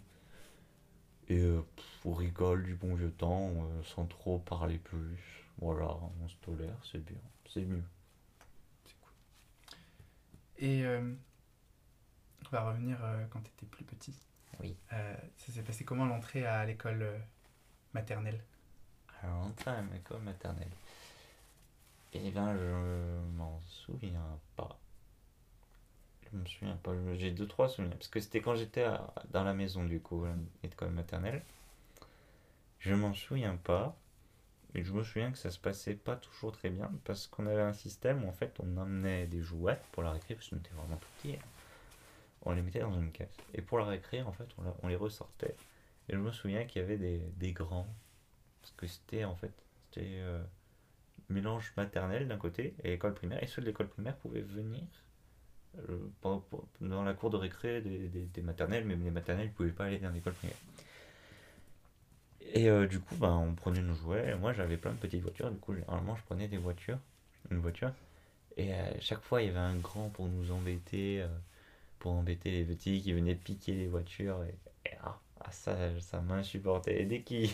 Et 1.30 1.40
euh, 1.40 1.62
pff, 1.76 2.06
on 2.06 2.14
rigole 2.14 2.64
du 2.64 2.76
bon 2.76 2.96
vieux 2.96 3.12
temps, 3.12 3.50
euh, 3.50 3.84
sans 3.84 4.06
trop 4.06 4.40
parler 4.40 4.78
plus. 4.78 5.20
Voilà, 5.60 5.98
on 6.22 6.28
se 6.28 6.36
tolère, 6.38 6.78
c'est 6.90 7.04
bien, 7.04 7.18
c'est 7.50 7.66
mieux. 7.66 7.84
Et 10.60 10.86
euh, 10.86 11.14
on 12.46 12.50
va 12.50 12.70
revenir 12.70 12.98
euh, 13.04 13.26
quand 13.30 13.42
tu 13.42 13.50
étais 13.50 13.66
plus 13.66 13.84
petit. 13.84 14.16
Oui. 14.60 14.76
Euh, 14.94 15.16
ça 15.38 15.52
s'est 15.52 15.64
passé 15.64 15.84
comment 15.84 16.06
l'entrée 16.06 16.46
à 16.46 16.66
l'école 16.66 17.06
maternelle? 17.94 18.44
Alors, 19.22 19.48
on 19.48 19.70
à 19.70 19.82
l'école 19.94 20.22
maternelle. 20.22 20.72
Eh 22.14 22.32
ben, 22.32 22.56
je 22.56 23.20
m'en 23.36 23.60
souviens 23.66 24.40
pas. 24.56 24.80
Je 26.32 26.38
me 26.38 26.46
souviens 26.46 26.76
pas. 26.78 26.94
J'ai 27.16 27.32
deux, 27.32 27.48
trois 27.48 27.70
souvenirs. 27.70 27.98
Parce 27.98 28.08
que 28.08 28.20
c'était 28.20 28.40
quand 28.42 28.56
j'étais 28.56 28.86
dans 29.32 29.44
la 29.44 29.54
maison, 29.54 29.84
du 29.84 30.00
coup, 30.00 30.24
à 30.26 30.34
l'école 30.64 30.92
maternelle. 30.92 31.44
Je 32.80 32.94
m'en 32.96 33.14
souviens 33.14 33.56
pas. 33.58 33.96
Et 34.76 34.84
je 34.84 34.94
me 34.94 35.04
souviens 35.04 35.32
que 35.32 35.38
ça 35.40 35.52
se 35.52 35.60
passait 35.60 35.96
pas 35.96 36.16
toujours 36.18 36.52
très 36.52 36.70
bien. 36.70 36.92
Parce 37.06 37.28
qu'on 37.28 37.48
avait 37.48 37.62
un 37.62 37.74
système 37.74 38.24
où, 38.26 38.30
en 38.30 38.34
fait, 38.34 38.56
on 38.60 38.78
emmenait 38.78 39.28
des 39.28 39.42
jouets 39.42 39.82
pour 39.92 40.04
la 40.04 40.12
récré. 40.12 40.36
Parce 40.36 40.50
qu'on 40.50 40.58
était 40.58 40.74
vraiment 40.76 40.98
tout 40.98 41.10
petits. 41.18 41.36
hein. 41.36 41.46
On 42.44 42.54
les 42.54 42.62
mettait 42.62 42.80
dans 42.80 42.94
une 43.00 43.12
caisse. 43.12 43.36
Et 43.54 43.62
pour 43.62 43.78
la 43.80 43.86
récré, 43.86 44.22
en 44.24 44.32
fait, 44.32 44.48
on, 44.58 44.64
la- 44.64 44.76
on 44.84 44.88
les 44.88 44.96
ressortait. 44.96 45.56
Et 46.10 46.14
je 46.14 46.18
me 46.20 46.32
souviens 46.32 46.66
qu'il 46.66 46.82
y 46.82 46.86
avait 46.86 46.98
des, 46.98 47.20
des 47.38 47.54
grands. 47.54 47.88
Parce 48.62 48.74
que 48.78 48.88
c'était, 48.88 49.26
en 49.26 49.36
fait, 49.36 49.54
c'était. 49.92 50.20
euh, 50.22 50.44
mélange 51.30 51.74
maternel 51.78 52.28
d'un 52.28 52.38
côté 52.38 52.76
et 52.84 52.94
école 52.94 53.14
primaire, 53.14 53.42
et 53.44 53.48
ceux 53.48 53.62
de 53.62 53.68
l'école 53.68 53.88
primaire 53.90 54.18
pouvaient 54.18 54.42
venir 54.42 54.84
dans 56.82 57.04
la 57.04 57.14
cour 57.14 57.30
de 57.30 57.38
récré 57.38 57.82
des, 57.82 58.08
des- 58.10 58.42
maternelles, 58.42 58.86
mais 58.86 58.96
les 58.96 59.12
maternelles 59.12 59.48
ne 59.48 59.52
pouvaient 59.52 59.72
pas 59.72 59.86
aller 59.86 60.00
dans 60.00 60.10
l'école 60.12 60.34
primaire. 60.34 60.58
Et 62.54 62.70
euh, 62.70 62.88
du 62.88 63.00
coup, 63.00 63.16
ben, 63.16 63.36
on 63.36 63.54
prenait 63.54 63.82
nos 63.82 63.94
jouets, 63.96 64.32
et 64.32 64.36
moi 64.36 64.54
j'avais 64.54 64.78
plein 64.78 64.92
de 64.94 64.98
petites 64.98 65.22
voitures, 65.22 65.52
du 65.52 65.58
coup, 65.58 65.74
généralement 65.74 66.16
je 66.16 66.24
prenais 66.24 66.48
des 66.48 66.58
voitures, 66.58 67.00
une 67.52 67.60
voiture, 67.60 67.92
et 68.58 68.74
à 68.74 69.00
chaque 69.02 69.22
fois 69.24 69.42
il 69.42 69.48
y 69.48 69.50
avait 69.50 69.60
un 69.60 69.76
grand 69.78 70.10
pour 70.10 70.28
nous 70.28 70.52
embêter, 70.52 71.22
euh, 71.22 71.28
pour 72.00 72.14
embêter 72.14 72.52
les 72.52 72.66
petits 72.66 73.02
qui 73.02 73.14
venaient 73.14 73.36
piquer 73.36 73.74
les 73.76 73.88
voitures, 73.88 74.44
et, 74.46 74.56
ah, 75.04 75.20
ah, 75.42 75.52
ça, 75.52 75.78
ça 76.02 76.22
m'insupportait. 76.22 77.02
Et 77.04 77.06
dès 77.06 77.22
qu'il 77.22 77.50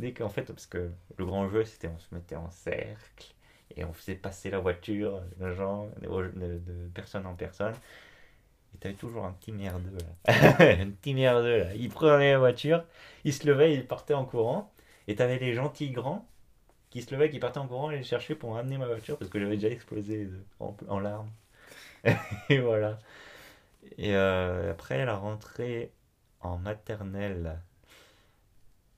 dès 0.00 0.12
qu'en 0.12 0.28
fait, 0.30 0.44
parce 0.44 0.66
que 0.66 0.90
le 1.18 1.26
grand 1.26 1.48
jeu, 1.50 1.64
c'était 1.64 1.88
on 1.88 1.98
se 1.98 2.14
mettait 2.14 2.36
en 2.36 2.50
cercle 2.50 3.34
et 3.76 3.84
on 3.84 3.92
faisait 3.92 4.14
passer 4.16 4.50
la 4.50 4.58
voiture 4.58 5.22
de 5.38 5.52
gens, 5.52 5.88
de, 6.02 6.60
personne 6.94 7.26
en 7.26 7.34
personne. 7.34 7.74
Et 8.74 8.78
t'avais 8.78 8.94
toujours 8.94 9.24
un 9.24 9.32
petit 9.32 9.52
merdeux 9.52 9.96
là. 9.98 10.34
un 10.82 10.90
petit 10.90 11.14
merdeux 11.14 11.58
là. 11.58 11.74
Il 11.74 11.88
prenait 11.88 12.32
la 12.32 12.38
voiture, 12.38 12.84
il 13.24 13.32
se 13.32 13.46
levait, 13.46 13.74
il 13.74 13.86
partait 13.86 14.14
en 14.14 14.24
courant. 14.24 14.72
Et 15.08 15.14
t'avais 15.14 15.38
les 15.38 15.54
gentils 15.54 15.90
grands 15.90 16.26
qui 16.90 17.02
se 17.02 17.14
levaient, 17.14 17.30
qui 17.30 17.38
partaient 17.40 17.58
en 17.60 17.68
courant 17.68 17.90
et 17.92 17.98
les 17.98 18.04
chercher 18.04 18.34
pour 18.36 18.56
amener 18.58 18.78
ma 18.78 18.86
voiture 18.86 19.18
parce 19.18 19.30
que 19.30 19.40
j'avais 19.40 19.56
déjà 19.56 19.70
explosé 19.70 20.28
en, 20.60 20.76
en 20.88 21.00
larmes. 21.00 21.30
et 22.50 22.58
voilà. 22.60 22.98
Et 23.98 24.14
euh, 24.16 24.70
après 24.72 25.04
la 25.04 25.16
rentrée 25.16 25.92
en 26.40 26.58
maternelle, 26.58 27.60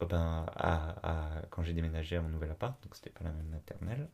euh, 0.03 0.07
ben, 0.07 0.47
à, 0.57 1.39
à- 1.39 1.43
quand 1.51 1.63
j'ai 1.63 1.73
déménagé 1.73 2.17
à 2.17 2.23
mon 2.23 2.29
nouvel 2.29 2.51
appart, 2.51 2.81
donc 2.83 2.95
c'était 2.95 3.11
pas 3.11 3.25
la 3.25 3.33
même 3.33 3.49
maternelle. 3.49 4.09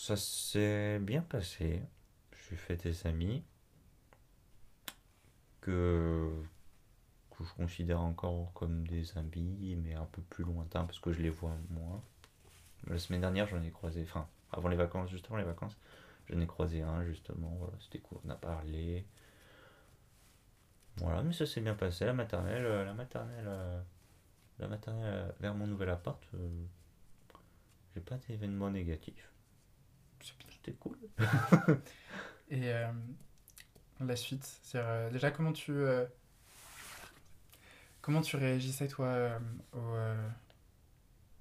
Ça 0.00 0.14
s'est 0.16 1.00
bien 1.00 1.22
passé. 1.22 1.82
J'ai 2.48 2.56
fait 2.56 2.76
des 2.76 3.04
amis 3.04 3.42
que, 5.60 6.32
que 7.30 7.44
je 7.44 7.52
considère 7.54 8.00
encore 8.00 8.52
comme 8.54 8.86
des 8.86 9.18
amis, 9.18 9.76
mais 9.76 9.94
un 9.94 10.04
peu 10.04 10.22
plus 10.22 10.44
lointains 10.44 10.84
parce 10.84 11.00
que 11.00 11.12
je 11.12 11.20
les 11.20 11.30
vois 11.30 11.56
moins. 11.70 12.00
La 12.86 12.98
semaine 12.98 13.22
dernière, 13.22 13.48
j'en 13.48 13.60
ai 13.60 13.72
croisé, 13.72 14.02
enfin, 14.04 14.28
avant 14.52 14.68
les 14.68 14.76
vacances, 14.76 15.10
juste 15.10 15.26
avant 15.26 15.36
les 15.36 15.44
vacances, 15.44 15.76
j'en 16.30 16.40
ai 16.40 16.46
croisé 16.46 16.80
un 16.80 17.04
justement, 17.04 17.58
c'était 17.80 17.98
cool, 17.98 18.18
on 18.24 18.30
a 18.30 18.36
parlé. 18.36 19.04
Voilà, 20.98 21.24
mais 21.24 21.32
ça 21.32 21.44
s'est 21.44 21.60
bien 21.60 21.74
passé. 21.74 22.06
La 22.06 22.14
maternelle, 22.14 22.64
euh, 22.64 22.84
la 22.84 22.94
maternelle, 22.94 23.46
euh, 23.48 23.82
la 24.60 24.68
maternelle 24.68 25.12
euh, 25.12 25.32
vers 25.40 25.54
mon 25.54 25.66
nouvel 25.66 25.90
appart, 25.90 26.22
j'ai 27.94 28.00
pas 28.00 28.16
d'événements 28.28 28.70
négatifs. 28.70 29.32
C'était 30.20 30.72
cool. 30.78 30.98
Et 32.50 32.72
euh, 32.72 32.90
la 34.00 34.16
suite, 34.16 34.60
euh, 34.74 35.10
déjà 35.10 35.30
comment 35.30 35.52
tu 35.52 35.72
euh, 35.72 36.06
comment 38.00 38.22
tu 38.22 38.36
réagissais 38.36 38.88
toi 38.88 39.38
au, 39.72 39.94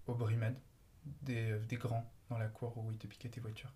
aux 0.07 0.15
brimades 0.15 0.59
des, 1.21 1.57
des 1.69 1.77
grands 1.77 2.09
dans 2.29 2.37
la 2.37 2.47
cour 2.47 2.77
où 2.77 2.91
ils 2.91 2.97
te 2.97 3.07
piquaient 3.07 3.29
tes 3.29 3.41
voitures? 3.41 3.71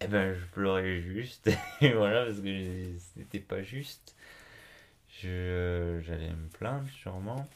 Eh 0.00 0.08
ben, 0.08 0.34
je 0.34 0.44
pleurais 0.46 1.02
juste, 1.02 1.50
et 1.80 1.92
voilà, 1.92 2.24
parce 2.24 2.40
que 2.40 2.96
c'était 3.14 3.40
pas 3.40 3.62
juste. 3.62 4.16
Je, 5.08 6.00
j'allais 6.02 6.30
me 6.30 6.48
plaindre 6.48 6.88
sûrement, 6.88 7.46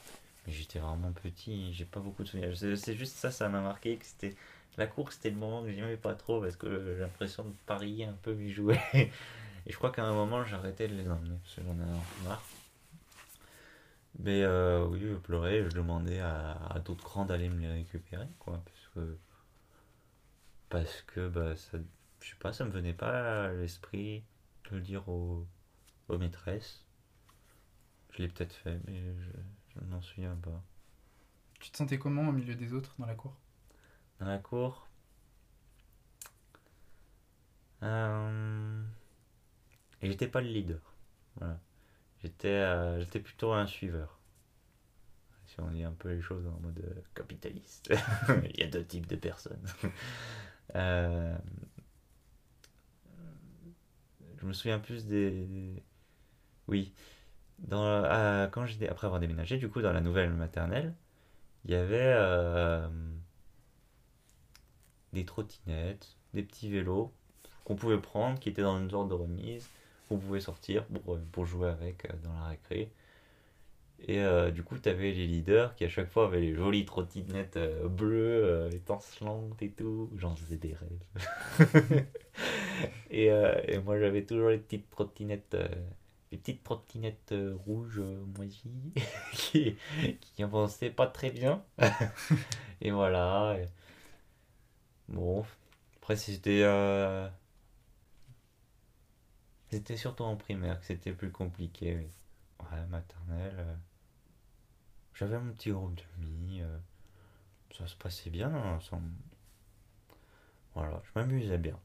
mais 0.47 0.53
j'étais 0.53 0.79
vraiment 0.79 1.13
petit, 1.13 1.73
j'ai 1.73 1.87
pas 1.87 2.01
beaucoup 2.01 2.23
de 2.23 2.29
souvenirs. 2.29 2.55
C'est 2.77 2.95
juste 2.97 3.17
ça, 3.17 3.31
ça 3.31 3.49
m'a 3.49 3.61
marqué 3.61 3.97
que 3.97 4.05
c'était 4.05 4.35
la 4.77 4.87
course, 4.87 5.17
c'était 5.17 5.31
le 5.31 5.37
moment 5.37 5.63
que 5.63 5.73
j'aimais 5.73 5.97
pas 5.97 6.15
trop 6.15 6.41
parce 6.41 6.57
que 6.57 6.95
j'ai 6.95 7.01
l'impression 7.01 7.45
de 7.45 7.55
parier 7.67 8.05
un 8.05 8.17
peu 8.23 8.35
mes 8.35 8.51
jouets. 8.51 8.81
Et 9.67 9.73
je 9.73 9.77
crois 9.77 9.91
qu'à 9.91 10.05
un 10.05 10.13
moment, 10.13 10.45
j'arrêtais 10.45 10.89
de 10.89 10.95
les 10.95 11.09
emmener 11.09 11.39
parce 11.43 11.55
que 11.55 11.63
j'en 11.63 11.79
avais 11.79 12.29
marre. 12.29 12.43
Mais 14.19 14.43
euh, 14.43 14.85
oui, 14.87 15.01
je 15.01 15.15
pleurais, 15.15 15.65
je 15.65 15.75
demandais 15.75 16.21
à, 16.21 16.81
d'autres 16.85 17.05
grands 17.05 17.25
d'aller 17.25 17.49
me 17.49 17.61
les 17.61 17.73
récupérer, 17.73 18.29
quoi, 18.39 18.63
parce 20.69 21.03
que 21.03 21.29
bah 21.29 21.55
ça 21.57 21.79
je 22.21 22.31
sais 22.31 22.37
pas, 22.37 22.53
ça 22.53 22.65
me 22.65 22.71
venait 22.71 22.95
pas 22.95 23.47
à 23.47 23.53
l'esprit 23.53 24.25
de 24.65 24.77
le 24.77 24.81
dire 24.81 25.09
aux, 25.09 25.47
maîtresses. 26.09 26.85
Je 28.13 28.23
l'ai 28.23 28.29
peut-être 28.29 28.55
fait, 28.55 28.81
mais 28.87 29.01
je, 29.19 29.81
je 29.81 29.85
n'en 29.87 30.01
souviens 30.01 30.37
pas. 30.37 30.63
Tu 31.61 31.71
te 31.71 31.77
sentais 31.77 31.99
comment 31.99 32.29
au 32.29 32.33
milieu 32.33 32.55
des 32.55 32.73
autres 32.73 32.95
dans 32.99 33.07
la 33.07 33.15
cour? 33.15 33.37
Dans 34.21 34.27
la 34.27 34.39
cour, 34.39 34.85
euh, 37.85 38.83
et 40.01 40.09
j'étais 40.09 40.27
pas 40.29 40.41
le 40.41 40.49
leader. 40.49 40.81
Voilà. 41.37 41.61
J'étais 42.23 42.49
euh, 42.49 43.01
j'étais 43.01 43.21
plutôt 43.21 43.53
un 43.53 43.67
suiveur. 43.67 44.19
Si 45.47 45.61
on 45.61 45.71
dit 45.71 45.85
un 45.85 45.93
peu 45.93 46.11
les 46.11 46.23
choses 46.23 46.47
en 46.47 46.59
mode 46.61 46.81
euh, 46.81 47.01
capitaliste. 47.15 47.93
Il 48.55 48.61
y 48.61 48.63
a 48.63 48.67
deux 48.67 48.85
types 48.85 49.07
de 49.07 49.17
personnes. 49.17 49.67
Je 50.75 51.39
me 54.47 54.53
souviens 54.53 54.79
plus 54.79 55.07
des. 55.07 55.83
Oui. 56.67 56.95
Quand 57.71 58.05
après 58.05 59.07
avoir 59.07 59.21
déménagé, 59.21 59.59
du 59.59 59.69
coup, 59.69 59.81
dans 59.81 59.93
la 59.93 60.01
nouvelle 60.01 60.33
maternelle, 60.33 60.95
il 61.65 61.71
y 61.71 61.75
avait 61.75 62.15
des 65.15 65.25
trottinettes, 65.25 66.17
des 66.35 66.43
petits 66.43 66.69
vélos 66.69 67.13
qu'on 67.65 67.77
pouvait 67.77 67.99
prendre, 67.99 68.39
qui 68.39 68.51
étaient 68.51 68.63
dans 68.63 68.79
une 68.79 68.91
sorte 68.91 69.09
de 69.09 69.15
remise, 69.15 69.69
qu'on 70.09 70.19
pouvait 70.19 70.41
sortir 70.41 70.85
pour, 70.85 71.15
euh, 71.15 71.23
pour 71.33 71.47
jouer 71.47 71.69
avec 71.69 72.05
euh, 72.05 72.13
dans 72.23 72.35
la 72.35 72.49
récré. 72.49 72.91
Et 74.07 74.19
euh, 74.21 74.51
du 74.51 74.63
coup, 74.63 74.77
tu 74.79 74.89
avais 74.89 75.13
les 75.13 75.27
leaders 75.27 75.75
qui 75.77 75.85
à 75.85 75.89
chaque 75.89 76.11
fois 76.11 76.27
avaient 76.27 76.41
les 76.41 76.55
jolies 76.55 76.85
trottinettes 76.85 77.59
bleues, 77.85 78.45
euh, 78.45 78.71
étincelantes 78.71 79.63
et 79.63 79.71
tout. 79.71 80.11
J'en 80.17 80.37
faisais 80.37 80.59
des 80.59 80.75
rêves. 80.75 82.05
et, 83.11 83.27
et 83.29 83.79
moi, 83.79 83.99
j'avais 83.99 84.25
toujours 84.25 84.51
les 84.51 84.59
petites 84.59 84.91
trottinettes, 84.91 85.57
les 86.33 86.39
petites 86.39 86.63
trottinettes 86.63 87.35
rouges 87.65 88.03
moisies 88.37 88.93
qui, 89.33 89.77
qui 90.21 90.43
avançaient 90.43 90.91
pas 90.91 91.07
très 91.07 91.31
bien. 91.31 91.63
et 92.83 92.91
voilà. 92.91 93.57
Bon, 95.09 95.45
après, 95.97 96.17
c'était. 96.17 96.63
euh, 96.65 97.29
C'était 99.69 99.99
surtout 99.99 100.23
en 100.25 100.37
primaire 100.37 100.81
que 100.81 100.87
c'était 100.87 101.13
plus 101.13 101.31
compliqué. 101.31 101.95
oui. 101.97 102.09
Ouais, 102.73 102.87
maternelle. 102.87 103.55
euh, 103.59 103.75
J'avais 105.15 105.39
mon 105.39 105.53
petit 105.55 105.71
groupe 105.71 105.99
d'amis. 106.19 106.61
euh, 106.61 106.79
Ça 107.77 107.87
se 107.87 107.97
passait 107.97 108.31
bien 108.31 108.55
ensemble. 108.55 109.11
Voilà, 110.75 111.03
je 111.05 111.19
m'amusais 111.19 111.57
bien. 111.59 111.79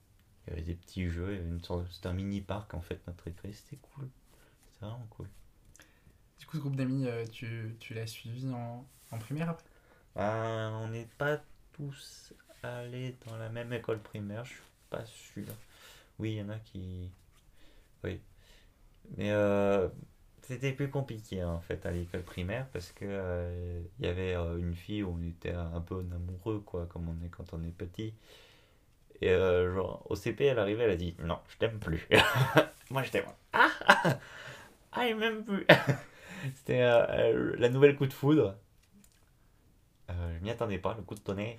Il 0.48 0.50
y 0.50 0.54
avait 0.54 0.62
des 0.64 0.76
petits 0.76 1.10
jeux, 1.10 1.32
il 1.34 1.38
y 1.38 1.40
avait 1.40 1.50
une 1.50 1.64
sorte... 1.64 1.88
C'était 1.92 2.08
un 2.08 2.14
mini-parc 2.14 2.74
en 2.74 2.82
fait, 2.82 3.00
notre 3.08 3.28
école. 3.28 3.54
C'était 3.54 3.78
cool. 3.78 4.10
C'était 4.64 4.86
vraiment 4.86 5.08
cool. 5.12 5.28
Du 6.40 6.46
coup, 6.48 6.58
ce 6.58 6.62
groupe 6.62 6.76
d'amis, 6.76 7.08
euh, 7.08 7.26
tu, 7.28 7.76
tu 7.80 7.94
l'as 7.94 8.08
suivi 8.08 8.50
en, 8.52 8.84
en 9.12 9.18
primaire 9.20 9.50
après? 9.50 9.66
Euh, 10.18 10.70
on 10.70 10.90
n'est 10.90 11.08
pas 11.18 11.42
tous 11.74 12.34
allés 12.64 13.16
dans 13.28 13.38
la 13.38 13.50
même 13.50 13.72
école 13.74 14.00
primaire, 14.00 14.46
je 14.46 14.52
suis 14.54 14.62
pas 14.90 15.06
sûr. 15.06 15.46
Oui, 16.20 16.34
il 16.34 16.38
y 16.38 16.42
en 16.42 16.50
a 16.50 16.60
qui. 16.60 17.12
Oui. 18.04 18.20
Mais 19.18 19.32
euh, 19.32 19.88
c'était 20.44 20.72
plus 20.74 20.90
compliqué 20.90 21.44
en 21.44 21.60
fait 21.60 21.86
à 21.86 21.92
l'école 21.92 22.24
primaire 22.24 22.68
parce 22.74 22.92
que 22.92 23.06
euh, 23.06 23.82
il 24.00 24.06
y 24.06 24.10
avait 24.10 24.36
euh, 24.36 24.58
une 24.58 24.76
fille 24.76 25.04
où 25.04 25.18
on 25.20 25.28
était 25.28 25.54
un 25.54 25.82
peu 25.82 26.00
amoureux, 26.00 26.62
quoi, 26.66 26.86
comme 26.88 27.10
on 27.10 27.26
est 27.26 27.30
quand 27.30 27.54
on 27.54 27.64
est 27.64 27.72
petit. 27.72 28.14
Et 29.22 29.30
genre, 29.30 30.06
au 30.10 30.16
CP, 30.16 30.46
elle 30.46 30.60
arrivait, 30.60 30.84
elle 30.86 30.92
a 30.92 30.96
dit 30.96 31.16
Non, 31.20 31.40
je 31.50 31.58
t'aime 31.58 31.80
plus. 31.80 32.08
Moi, 32.90 33.04
j'étais. 33.04 33.24
Ah 33.54 33.70
Ah 33.86 34.20
Ah, 34.92 35.08
il 35.08 35.16
m'aime 35.18 35.44
plus 35.44 35.68
C'était 36.56 36.80
la 36.80 37.70
nouvelle 37.70 37.96
coup 37.96 38.08
de 38.08 38.14
foudre. 38.14 38.56
Je 40.10 40.40
m'y 40.42 40.50
attendais 40.50 40.80
pas, 40.80 40.96
le 40.96 41.04
coup 41.04 41.16
de 41.16 41.20
tonnerre. 41.20 41.58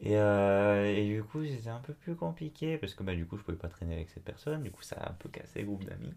Et, 0.00 0.16
euh, 0.16 0.84
et 0.86 1.06
du 1.06 1.22
coup, 1.24 1.44
c'était 1.44 1.68
un 1.68 1.80
peu 1.80 1.92
plus 1.94 2.16
compliqué 2.16 2.78
parce 2.78 2.94
que 2.94 3.02
bah, 3.02 3.14
du 3.14 3.26
coup, 3.26 3.36
je 3.36 3.42
pouvais 3.42 3.56
pas 3.58 3.68
traîner 3.68 3.94
avec 3.94 4.10
cette 4.10 4.24
personne. 4.24 4.62
Du 4.62 4.70
coup, 4.70 4.82
ça 4.82 4.96
a 4.96 5.10
un 5.10 5.14
peu 5.14 5.28
cassé 5.28 5.60
le 5.60 5.66
groupe 5.66 5.84
d'amis. 5.84 6.14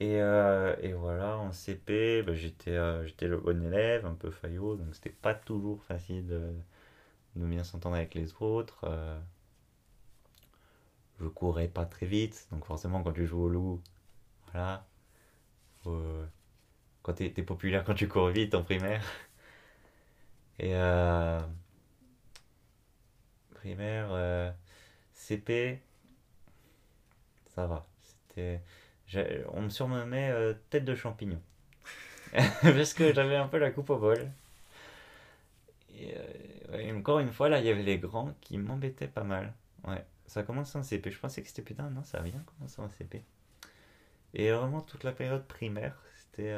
Et, 0.00 0.20
euh, 0.20 0.76
et 0.80 0.92
voilà, 0.92 1.36
en 1.38 1.52
CP, 1.52 2.22
bah, 2.22 2.34
j'étais 2.34 2.70
euh, 2.72 3.04
j'étais 3.06 3.26
le 3.26 3.38
bon 3.38 3.62
élève, 3.64 4.06
un 4.06 4.14
peu 4.14 4.30
faillot, 4.30 4.76
donc 4.76 4.94
c'était 4.94 5.10
pas 5.10 5.34
toujours 5.34 5.82
facile 5.84 6.26
de, 6.26 6.52
de 7.36 7.46
bien 7.46 7.64
s'entendre 7.64 7.96
avec 7.96 8.14
les 8.14 8.34
autres. 8.40 8.84
je 11.20 11.26
courais 11.28 11.68
pas 11.68 11.84
très 11.84 12.06
vite, 12.06 12.48
donc 12.50 12.64
forcément, 12.64 13.02
quand 13.02 13.12
tu 13.12 13.26
joues 13.26 13.42
au 13.42 13.48
loup, 13.48 13.82
voilà. 14.52 14.86
quand 17.02 17.14
t'es 17.14 17.30
populaire 17.42 17.84
quand 17.84 17.94
tu 17.94 18.08
cours 18.08 18.28
vite 18.28 18.54
en 18.54 18.62
primaire. 18.62 19.02
Et 20.58 20.74
euh, 20.74 21.40
primaire, 23.54 24.08
euh, 24.10 24.50
CP, 25.12 25.80
ça 27.54 27.66
va. 27.66 27.86
C'était, 28.00 28.62
on 29.52 29.62
me 29.62 29.68
surnommait 29.68 30.30
euh, 30.30 30.54
tête 30.70 30.84
de 30.84 30.94
champignon. 30.94 31.40
Parce 32.62 32.94
que 32.94 33.14
j'avais 33.14 33.36
un 33.36 33.48
peu 33.48 33.58
la 33.58 33.70
coupe 33.70 33.90
au 33.90 33.98
bol. 33.98 34.30
Et 35.94 36.92
encore 36.92 37.18
une 37.18 37.32
fois, 37.32 37.48
là, 37.48 37.58
il 37.58 37.66
y 37.66 37.70
avait 37.70 37.82
les 37.82 37.98
grands 37.98 38.34
qui 38.40 38.58
m'embêtaient 38.58 39.08
pas 39.08 39.24
mal. 39.24 39.52
Ouais, 39.84 40.04
ça 40.26 40.40
a 40.40 40.42
commencé 40.42 40.78
en 40.78 40.82
CP. 40.82 41.10
Je 41.10 41.18
pensais 41.18 41.42
que 41.42 41.48
c'était 41.48 41.62
putain, 41.62 41.90
non, 41.90 42.04
ça 42.04 42.18
a 42.18 42.22
bien 42.22 42.40
commencé 42.46 42.80
en 42.80 42.88
CP. 42.88 43.24
Et 44.34 44.50
vraiment, 44.52 44.80
toute 44.80 45.04
la 45.04 45.12
période 45.12 45.44
primaire, 45.46 45.96
c'était 46.14 46.54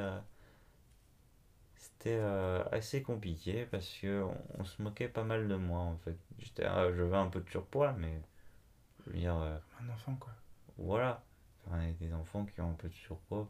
c'était 1.81 2.19
euh, 2.21 2.63
assez 2.73 3.03
compliqué 3.03 3.67
parce 3.67 3.89
que 4.01 4.23
on, 4.23 4.37
on 4.61 4.65
se 4.65 4.81
moquait 4.83 5.09
pas 5.09 5.25
mal 5.25 5.49
de 5.49 5.57
moi 5.57 5.81
en 5.81 5.97
fait. 5.99 6.17
J'étais, 6.39 6.65
ah, 6.65 6.93
j'avais 6.95 7.17
un 7.17 7.29
peu 7.29 7.41
de 7.41 7.51
surpoids, 7.51 7.93
mais 7.95 8.23
je 9.07 9.13
veux 9.13 9.19
dire, 9.19 9.37
euh, 9.39 9.59
Un 9.81 9.89
enfant, 9.91 10.15
quoi. 10.17 10.33
voilà. 10.79 11.23
Enfin, 11.67 11.83
il 11.83 11.89
y 11.89 11.91
a 11.91 12.09
des 12.09 12.15
enfants 12.15 12.45
qui 12.47 12.61
ont 12.61 12.71
un 12.71 12.75
peu 12.75 12.89
de 12.89 12.95
surpoids 12.95 13.49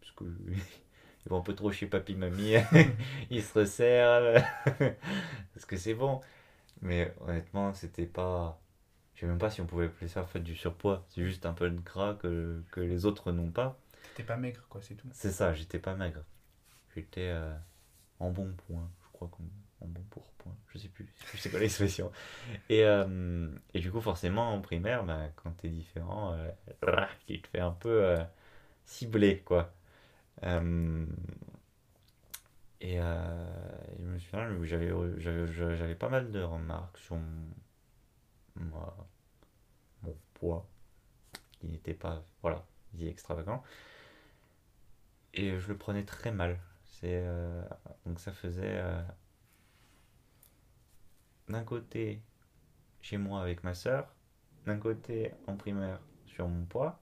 parce 0.00 0.12
que 0.12 0.24
ils 1.26 1.28
vont 1.30 1.38
un 1.38 1.42
peu 1.42 1.54
trop 1.54 1.72
chez 1.72 1.86
papy 1.86 2.14
mamie, 2.14 2.54
ils 3.30 3.42
se 3.42 3.58
resserrent 3.58 4.42
parce 5.54 5.66
que 5.66 5.76
c'est 5.76 5.94
bon. 5.94 6.20
Mais 6.82 7.14
honnêtement, 7.20 7.74
c'était 7.74 8.06
pas. 8.06 8.60
Je 9.14 9.22
sais 9.22 9.26
même 9.26 9.38
pas 9.38 9.50
si 9.50 9.60
on 9.62 9.66
pouvait 9.66 9.86
appeler 9.86 10.08
ça 10.08 10.22
en 10.22 10.26
fait 10.26 10.40
du 10.40 10.56
surpoids. 10.56 11.04
C'est 11.10 11.24
juste 11.24 11.46
un 11.46 11.54
peu 11.54 11.70
de 11.70 11.80
gras 11.80 12.14
que, 12.14 12.62
que 12.72 12.80
les 12.80 13.06
autres 13.06 13.32
n'ont 13.32 13.50
pas. 13.50 13.78
T'es 14.14 14.22
pas 14.24 14.36
maigre, 14.36 14.66
quoi, 14.68 14.80
c'est 14.82 14.94
tout. 14.94 15.08
C'est 15.12 15.32
ça, 15.32 15.52
j'étais 15.54 15.78
pas 15.78 15.94
maigre. 15.94 16.24
J'étais 16.96 17.28
euh, 17.30 17.54
en 18.20 18.30
bon 18.30 18.52
point, 18.68 18.90
je 19.04 19.08
crois 19.12 19.28
qu'on 19.28 19.44
en 19.82 19.88
bon 19.88 20.02
pour 20.10 20.24
point, 20.38 20.54
je 20.68 20.78
sais 20.78 20.88
plus, 20.88 21.08
je 21.34 21.38
sais 21.38 21.50
pas 21.50 21.58
l'expression. 21.60 22.12
Et, 22.70 22.84
euh, 22.84 23.48
et 23.74 23.80
du 23.80 23.92
coup, 23.92 24.00
forcément, 24.02 24.52
en 24.54 24.60
primaire, 24.62 25.04
bah, 25.04 25.28
quand 25.36 25.52
t'es 25.58 25.68
différent, 25.70 26.34
euh, 26.34 26.50
tu 27.28 27.40
te 27.42 27.48
fais 27.48 27.60
un 27.60 27.72
peu 27.72 28.04
euh, 28.04 28.18
cibler, 28.86 29.40
quoi. 29.40 29.72
Euh, 30.44 31.06
et 32.80 32.96
je 32.98 34.04
me 34.04 34.18
souviens, 34.18 34.48
j'avais, 35.18 35.94
pas 35.94 36.08
mal 36.08 36.30
de 36.30 36.42
remarques 36.42 36.98
sur 36.98 37.16
moi- 38.56 38.96
mon 40.02 40.16
poids, 40.34 40.66
qui 41.52 41.66
n'était 41.68 41.94
pas, 41.94 42.24
voilà, 42.42 42.64
dit 42.94 43.08
extravagant. 43.08 43.62
Et 45.34 45.56
je 45.60 45.68
le 45.68 45.76
prenais 45.76 46.02
très 46.04 46.32
mal. 46.32 46.58
C'est, 47.00 47.20
euh, 47.22 47.62
donc 48.06 48.18
ça 48.20 48.32
faisait 48.32 48.78
euh, 48.78 49.02
d'un 51.46 51.62
côté 51.62 52.22
chez 53.02 53.18
moi 53.18 53.42
avec 53.42 53.64
ma 53.64 53.74
soeur, 53.74 54.14
d'un 54.64 54.78
côté 54.78 55.32
en 55.46 55.56
primaire 55.56 56.00
sur 56.24 56.48
mon 56.48 56.64
poids. 56.64 56.98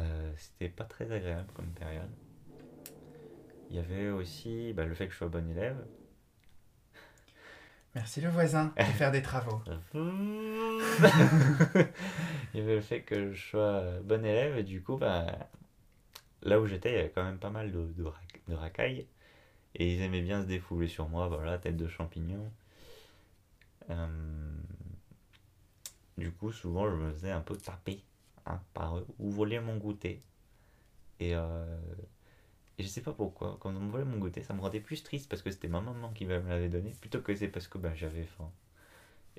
Euh, 0.00 0.32
c'était 0.36 0.68
pas 0.68 0.82
très 0.84 1.12
agréable 1.12 1.52
comme 1.54 1.70
période. 1.70 2.10
Il 3.70 3.76
y 3.76 3.78
avait 3.78 4.08
aussi 4.08 4.72
bah, 4.72 4.84
le 4.84 4.94
fait 4.94 5.06
que 5.06 5.12
je 5.12 5.18
sois 5.18 5.28
bon 5.28 5.48
élève. 5.48 5.86
Merci 7.94 8.20
le 8.20 8.30
voisin 8.30 8.74
de 8.76 8.82
faire 8.98 9.12
des 9.12 9.22
travaux. 9.22 9.62
Il 9.94 10.00
y 12.54 12.60
avait 12.60 12.74
le 12.74 12.80
fait 12.80 13.02
que 13.02 13.32
je 13.32 13.50
sois 13.50 14.00
bon 14.02 14.24
élève 14.24 14.58
et 14.58 14.64
du 14.64 14.82
coup, 14.82 14.96
bah, 14.96 15.48
là 16.42 16.60
où 16.60 16.66
j'étais, 16.66 16.90
il 16.92 16.96
y 16.96 16.98
avait 16.98 17.10
quand 17.10 17.24
même 17.24 17.38
pas 17.38 17.50
mal 17.50 17.72
de, 17.72 17.86
de, 17.96 18.04
rac- 18.04 18.40
de 18.48 18.54
racailles. 18.54 19.06
Et 19.76 19.94
ils 19.94 20.02
aimaient 20.02 20.22
bien 20.22 20.42
se 20.42 20.48
défouler 20.48 20.88
sur 20.88 21.08
moi, 21.08 21.28
voilà, 21.28 21.58
tête 21.58 21.76
de 21.76 21.88
champignon. 21.88 22.50
Euh, 23.90 24.06
du 26.16 26.30
coup, 26.32 26.52
souvent, 26.52 26.90
je 26.90 26.96
me 26.96 27.12
faisais 27.12 27.30
un 27.30 27.40
peu 27.40 27.56
taper 27.56 28.02
hein, 28.46 28.60
par 28.74 28.98
eux 28.98 29.06
ou 29.18 29.30
voler 29.30 29.60
mon 29.60 29.76
goûter. 29.76 30.22
Et, 31.20 31.34
euh, 31.34 31.64
je 32.78 32.86
sais 32.86 33.02
pas 33.02 33.12
pourquoi, 33.12 33.58
quand 33.60 33.70
on 33.70 33.80
me 33.80 33.90
volait 33.90 34.04
mon 34.04 34.18
goûter, 34.18 34.42
ça 34.42 34.54
me 34.54 34.60
rendait 34.60 34.80
plus 34.80 35.02
triste 35.02 35.28
parce 35.28 35.42
que 35.42 35.50
c'était 35.50 35.68
ma 35.68 35.80
maman 35.80 36.10
qui 36.12 36.24
me 36.26 36.38
l'avait 36.48 36.68
donné 36.68 36.92
plutôt 37.00 37.20
que 37.20 37.34
c'est 37.34 37.48
parce 37.48 37.68
que 37.68 37.78
bah, 37.78 37.94
j'avais 37.94 38.24
faim. 38.24 38.50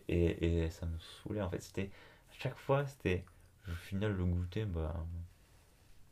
Et, 0.08 0.64
et 0.66 0.70
ça 0.70 0.86
me 0.86 0.98
saoulait 1.00 1.42
en 1.42 1.50
fait. 1.50 1.62
C'était 1.62 1.92
à 2.32 2.36
chaque 2.40 2.58
fois, 2.58 2.86
c'était 2.86 3.24
au 3.70 3.74
final 3.76 4.14
le 4.14 4.26
goûter, 4.26 4.66
bah, 4.66 4.96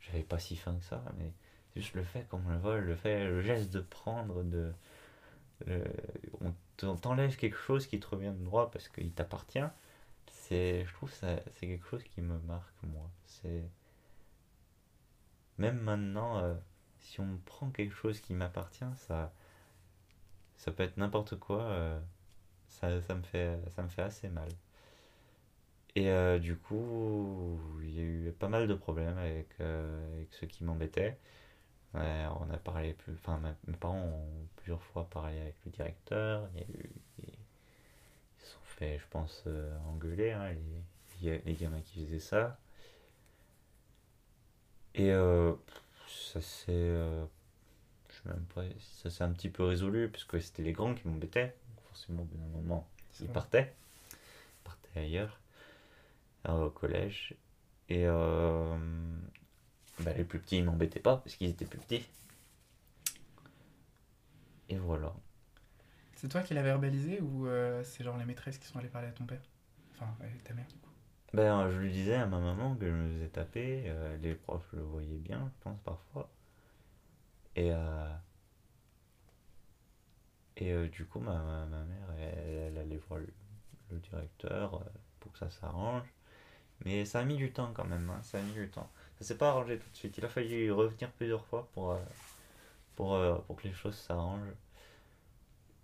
j'avais 0.08 0.22
pas 0.24 0.38
si 0.38 0.56
faim 0.56 0.76
que 0.78 0.84
ça, 0.84 1.02
mais 1.18 1.32
juste 1.76 1.94
le 1.94 2.02
fait 2.04 2.26
qu'on 2.28 2.38
me 2.38 2.52
le 2.52 2.58
vole, 2.58 2.84
le 2.84 2.96
fait, 2.96 3.26
le 3.28 3.42
geste 3.42 3.70
de 3.72 3.80
prendre, 3.80 4.42
de, 4.44 4.72
on 6.40 6.52
t'en- 6.76 6.96
t'enlève 6.96 7.36
quelque 7.36 7.56
chose 7.58 7.86
qui 7.86 8.00
te 8.00 8.06
revient 8.08 8.32
de 8.36 8.44
droit 8.44 8.70
parce 8.70 8.88
qu'il 8.88 9.12
t'appartient. 9.12 9.64
C'est, 10.32 10.84
je 10.86 10.92
trouve 10.94 11.12
ça, 11.12 11.36
c'est 11.54 11.66
quelque 11.68 11.86
chose 11.88 12.04
qui 12.04 12.22
me 12.22 12.38
marque 12.40 12.74
moi. 12.84 13.10
C'est 13.26 13.64
même 15.58 15.78
maintenant, 15.80 16.38
euh, 16.38 16.54
si 17.00 17.20
on 17.20 17.38
prend 17.44 17.68
quelque 17.70 17.94
chose 17.94 18.18
qui 18.20 18.32
m'appartient, 18.32 18.84
ça, 18.96 19.30
ça 20.56 20.70
peut 20.72 20.82
être 20.82 20.96
n'importe 20.98 21.38
quoi. 21.38 21.62
euh, 21.62 21.98
ça, 22.68 23.00
ça 23.02 23.14
me 23.14 23.22
fait, 23.22 23.58
ça 23.76 23.82
me 23.82 23.88
fait 23.88 24.02
assez 24.02 24.28
mal. 24.28 24.48
Et 25.94 26.10
euh, 26.10 26.38
du 26.38 26.56
coup, 26.56 27.58
il 27.82 27.94
y 27.94 28.00
a 28.00 28.02
eu 28.02 28.32
pas 28.38 28.48
mal 28.48 28.68
de 28.68 28.74
problèmes 28.74 29.18
avec, 29.18 29.48
euh, 29.60 30.16
avec 30.16 30.28
ceux 30.34 30.46
qui 30.46 30.64
m'embêtaient. 30.64 31.18
Ouais, 31.94 32.26
on 32.40 32.50
a 32.52 32.58
parlé 32.58 32.92
plus, 32.92 33.14
enfin, 33.14 33.40
mes 33.66 33.76
parents 33.76 34.04
ont 34.04 34.46
plusieurs 34.56 34.82
fois 34.82 35.08
parlé 35.10 35.40
avec 35.40 35.56
le 35.64 35.72
directeur. 35.72 36.48
Il 36.54 36.60
y 36.60 36.62
a 36.62 36.66
eu, 36.66 36.90
ils 37.24 38.44
se 38.44 38.52
sont 38.52 38.60
fait, 38.64 38.98
je 38.98 39.06
pense, 39.10 39.42
euh, 39.46 39.76
engueuler, 39.88 40.32
hein, 40.32 40.54
les, 41.22 41.38
les 41.38 41.54
gamins 41.54 41.80
qui 41.80 42.04
faisaient 42.04 42.20
ça. 42.20 42.58
Et 44.94 45.10
ça 46.08 46.40
s'est, 46.40 46.90
je 48.08 48.14
sais 48.14 48.28
même 48.28 48.44
pas, 48.54 48.62
si 48.78 49.00
ça 49.02 49.10
s'est 49.10 49.24
un 49.24 49.32
petit 49.32 49.48
peu 49.48 49.62
résolu, 49.64 50.08
puisque 50.08 50.40
c'était 50.42 50.62
les 50.62 50.72
grands 50.72 50.94
qui 50.94 51.06
m'embêtaient. 51.06 51.54
Forcément, 51.88 52.22
au 52.22 52.24
bout 52.24 52.36
d'un 52.36 52.58
moment, 52.58 52.88
ils 53.20 53.28
partaient, 53.28 53.72
ils 54.12 54.64
partaient 54.64 55.00
ailleurs, 55.00 55.38
au 56.46 56.70
collège. 56.70 57.34
Et 57.88 58.04
euh, 58.06 58.76
bah, 60.00 60.12
les 60.12 60.24
plus 60.24 60.38
petits, 60.38 60.58
ils 60.58 60.64
m'embêtaient 60.64 61.00
pas, 61.00 61.16
parce 61.16 61.34
qu'ils 61.36 61.50
étaient 61.50 61.64
plus 61.64 61.78
petits. 61.78 62.06
Et 64.68 64.76
voilà. 64.76 65.14
C'est 66.16 66.28
toi 66.28 66.42
qui 66.42 66.52
l'as 66.54 66.62
verbalisé 66.62 67.20
ou 67.20 67.46
euh, 67.46 67.82
c'est 67.84 68.04
genre 68.04 68.16
les 68.18 68.24
maîtresses 68.24 68.58
qui 68.58 68.66
sont 68.66 68.78
allées 68.78 68.88
parler 68.88 69.08
à 69.08 69.12
ton 69.12 69.24
père? 69.24 69.40
Enfin, 69.94 70.14
euh, 70.22 70.26
ta 70.44 70.52
mère, 70.52 70.66
du 70.66 70.76
coup. 70.78 70.90
Ben, 71.32 71.60
euh, 71.60 71.70
je 71.70 71.78
lui 71.78 71.92
disais 71.92 72.14
à 72.14 72.26
ma 72.26 72.38
maman 72.40 72.74
que 72.74 72.86
je 72.86 72.92
me 72.92 73.12
faisais 73.12 73.28
taper, 73.28 73.84
euh, 73.86 74.16
les 74.18 74.34
profs 74.34 74.72
le 74.72 74.82
voyaient 74.82 75.18
bien, 75.18 75.50
je 75.54 75.62
pense, 75.62 75.80
parfois. 75.80 76.30
Et, 77.56 77.72
euh, 77.72 78.14
et 80.56 80.88
du 80.88 81.06
coup, 81.06 81.20
ma, 81.20 81.66
ma, 81.66 81.84
mère, 81.84 82.14
elle, 82.18 82.48
elle 82.48 82.78
allait 82.78 83.00
voir 83.08 83.20
le, 83.20 83.32
le 83.90 83.98
directeur 83.98 84.84
pour 85.20 85.32
que 85.32 85.38
ça 85.38 85.50
s'arrange. 85.50 86.12
Mais 86.84 87.04
ça 87.04 87.20
a 87.20 87.24
mis 87.24 87.36
du 87.36 87.52
temps 87.52 87.72
quand 87.74 87.84
même, 87.84 88.08
hein, 88.10 88.20
ça 88.22 88.38
a 88.38 88.42
mis 88.42 88.52
du 88.52 88.68
temps. 88.68 88.90
Ça 89.18 89.24
s'est 89.24 89.36
pas 89.38 89.50
arrangé 89.50 89.78
tout 89.78 89.90
de 89.90 89.96
suite. 89.96 90.16
Il 90.18 90.24
a 90.24 90.28
fallu 90.28 90.70
revenir 90.72 91.10
plusieurs 91.12 91.44
fois 91.46 91.68
pour, 91.74 91.92
euh, 91.92 91.98
pour, 92.96 93.14
euh, 93.14 93.36
pour 93.46 93.56
que 93.56 93.68
les 93.68 93.74
choses 93.74 93.96
s'arrangent. 93.96 94.52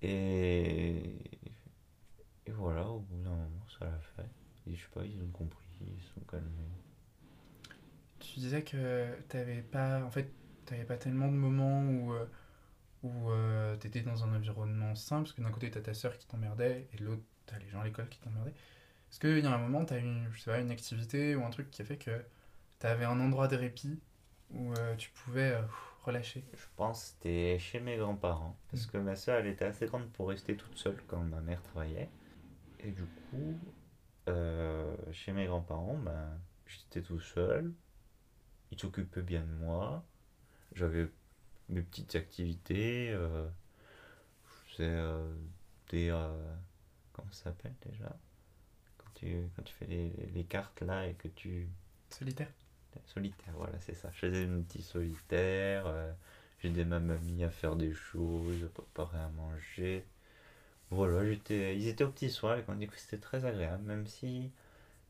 Et, 0.02 1.16
et 2.46 2.52
voilà, 2.52 2.86
au 2.86 3.00
bout 3.00 3.22
d'un 3.22 3.30
moment, 3.30 3.66
ça 3.78 3.86
l'a 3.86 3.98
fait. 4.16 4.28
Et 4.66 4.74
je 4.76 4.82
sais 4.82 4.88
pas, 4.94 5.04
ils 5.04 5.20
ont 5.22 5.30
compris, 5.32 5.64
ils 5.80 6.02
sont 6.14 6.20
calmés. 6.30 6.48
Tu 8.20 8.40
disais 8.40 8.62
que 8.62 9.14
t'avais 9.28 9.62
pas, 9.62 10.02
en 10.04 10.10
fait, 10.10 10.32
t'avais 10.64 10.84
pas 10.84 10.96
tellement 10.96 11.28
de 11.28 11.36
moments 11.36 11.82
où, 11.82 12.12
euh, 12.14 12.26
où 13.02 13.76
t'étais 13.78 14.02
dans 14.02 14.24
un 14.24 14.34
environnement 14.34 14.94
sain, 14.94 15.18
parce 15.18 15.32
que 15.32 15.42
d'un 15.42 15.50
côté 15.50 15.70
t'as 15.70 15.80
ta 15.80 15.94
sœur 15.94 16.16
qui 16.16 16.26
t'emmerdait 16.26 16.88
et 16.92 16.96
de 16.96 17.04
l'autre 17.04 17.22
t'as 17.46 17.58
les 17.58 17.68
gens 17.68 17.80
à 17.80 17.84
l'école 17.84 18.08
qui 18.08 18.18
t'emmerdaient. 18.20 18.54
Est-ce 19.14 19.20
qu'il 19.20 19.44
y 19.44 19.46
a 19.46 19.54
un 19.54 19.58
moment, 19.58 19.84
t'as 19.84 20.00
eu, 20.00 20.26
je 20.32 20.40
sais 20.40 20.50
pas, 20.50 20.58
une 20.58 20.72
activité 20.72 21.36
ou 21.36 21.44
un 21.44 21.50
truc 21.50 21.70
qui 21.70 21.82
a 21.82 21.84
fait 21.84 21.98
que 21.98 22.10
t'avais 22.80 23.04
un 23.04 23.20
endroit 23.20 23.46
de 23.46 23.54
répit 23.54 24.00
où 24.50 24.72
euh, 24.72 24.96
tu 24.96 25.08
pouvais 25.10 25.52
euh, 25.52 25.62
relâché 26.02 26.42
Je 26.52 26.64
pense 26.74 27.00
que 27.00 27.06
c'était 27.10 27.58
chez 27.60 27.78
mes 27.78 27.96
grands-parents. 27.96 28.56
Parce 28.72 28.88
Mm. 28.88 28.90
que 28.90 28.98
ma 28.98 29.14
soeur, 29.14 29.38
elle 29.38 29.46
était 29.46 29.66
assez 29.66 29.86
grande 29.86 30.08
pour 30.14 30.30
rester 30.30 30.56
toute 30.56 30.76
seule 30.76 31.00
quand 31.06 31.18
ma 31.18 31.40
mère 31.40 31.62
travaillait. 31.62 32.08
Et 32.80 32.90
du 32.90 33.04
coup, 33.04 33.56
euh, 34.28 34.96
chez 35.12 35.30
mes 35.30 35.46
grands-parents, 35.46 35.98
ben, 35.98 36.36
j'étais 36.66 37.00
tout 37.00 37.20
seul. 37.20 37.72
Ils 38.72 38.80
s'occupaient 38.80 39.22
bien 39.22 39.42
de 39.42 39.64
moi. 39.64 40.04
J'avais 40.74 41.08
mes 41.68 41.82
petites 41.82 42.16
activités. 42.16 43.12
je 43.12 44.74
faisais 44.74 45.00
des. 45.90 46.28
comment 47.12 47.30
ça 47.30 47.44
s'appelle 47.44 47.74
déjà? 47.86 48.18
Tu, 49.24 49.48
quand 49.56 49.62
tu 49.62 49.74
fais 49.74 49.86
les, 49.86 50.10
les 50.34 50.44
cartes 50.44 50.82
là 50.82 51.06
et 51.06 51.14
que 51.14 51.28
tu. 51.28 51.68
Solitaire 52.10 52.48
Solitaire, 53.06 53.54
voilà, 53.56 53.78
c'est 53.80 53.94
ça. 53.94 54.10
Je 54.12 54.20
faisais 54.26 54.44
une 54.44 54.64
petite 54.64 54.82
solitaire. 54.84 55.86
euh, 55.86 56.12
J'aidais 56.60 56.84
ma 56.84 57.00
mamie 57.00 57.44
à 57.44 57.50
faire 57.50 57.76
des 57.76 57.92
choses, 57.92 58.64
à 58.64 58.68
préparer 58.68 59.18
à 59.18 59.28
manger. 59.30 60.04
Voilà, 60.90 61.24
j'étais, 61.26 61.76
ils 61.76 61.88
étaient 61.88 62.04
aux 62.04 62.10
petits 62.10 62.30
soins 62.30 62.56
et 62.58 62.64
on 62.68 62.74
dit 62.76 62.86
que 62.88 62.98
c'était 62.98 63.18
très 63.18 63.44
agréable, 63.46 63.84
même 63.84 64.06
si 64.06 64.50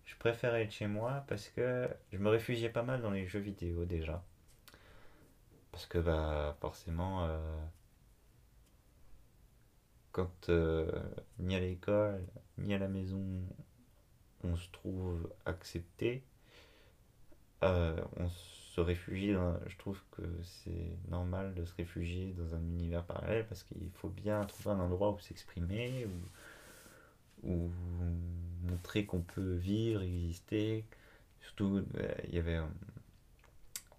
je 0.07 0.17
préférais 0.17 0.65
être 0.65 0.73
chez 0.73 0.87
moi 0.89 1.25
parce 1.29 1.49
que 1.51 1.89
je 2.13 2.19
me 2.19 2.31
réfugiais 2.31 2.71
pas 2.71 2.83
mal 2.85 3.03
dans 3.03 3.11
les 3.13 3.27
jeux 3.27 3.41
vidéo 3.41 3.85
déjà. 3.87 4.25
Parce 5.73 5.87
que, 5.87 5.99
bah, 5.99 6.57
forcément, 6.61 7.25
euh, 7.27 7.39
quand 10.13 10.49
euh, 10.49 10.91
ni 11.39 11.55
à 11.57 11.61
l'école, 11.61 12.25
ni 12.59 12.75
à 12.75 12.79
la 12.79 12.89
maison, 12.89 13.21
on 14.45 14.57
se 14.57 14.69
trouve 14.71 15.29
accepté, 15.47 16.23
euh, 17.63 17.97
on 18.17 18.29
se 18.29 18.81
réfugie 18.81 19.33
dans- 19.33 19.59
je 19.67 19.77
trouve 19.79 20.01
que 20.13 20.23
c'est 20.43 20.97
normal 21.09 21.55
de 21.55 21.65
se 21.65 21.75
réfugier 21.75 22.33
dans 22.35 22.55
un 22.55 22.61
univers 22.61 23.05
parallèle 23.05 23.47
parce 23.47 23.63
qu'il 23.63 23.91
faut 23.95 24.09
bien 24.09 24.45
trouver 24.45 24.71
un 24.77 24.81
endroit 24.81 25.11
où 25.13 25.19
s'exprimer, 25.21 26.07
où, 27.43 27.71
montrer 28.63 29.05
qu'on 29.07 29.21
peut 29.21 29.55
vivre, 29.55 30.03
exister. 30.03 30.85
Surtout, 31.41 31.85
euh, 31.97 32.15
il 32.29 32.35
y 32.35 32.39
avait 32.39 32.57
euh, 32.57 32.67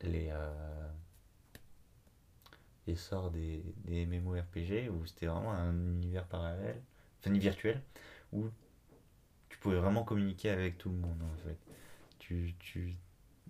les, 0.01 0.29
euh, 0.31 0.89
l'essor 2.87 3.31
des, 3.31 3.63
des 3.85 4.05
MMORPG 4.05 4.89
où 4.89 5.05
c'était 5.05 5.27
vraiment 5.27 5.53
un 5.53 5.73
univers 5.73 6.25
parallèle, 6.25 6.81
enfin 7.19 7.31
virtuel, 7.37 7.81
où 8.33 8.49
pouvais 9.65 9.79
vraiment 9.79 10.03
communiquer 10.03 10.51
avec 10.51 10.77
tout 10.77 10.89
le 10.89 10.97
monde 10.97 11.23
en 11.23 11.47
fait. 11.47 11.57
Tu, 12.19 12.53
tu, 12.59 12.95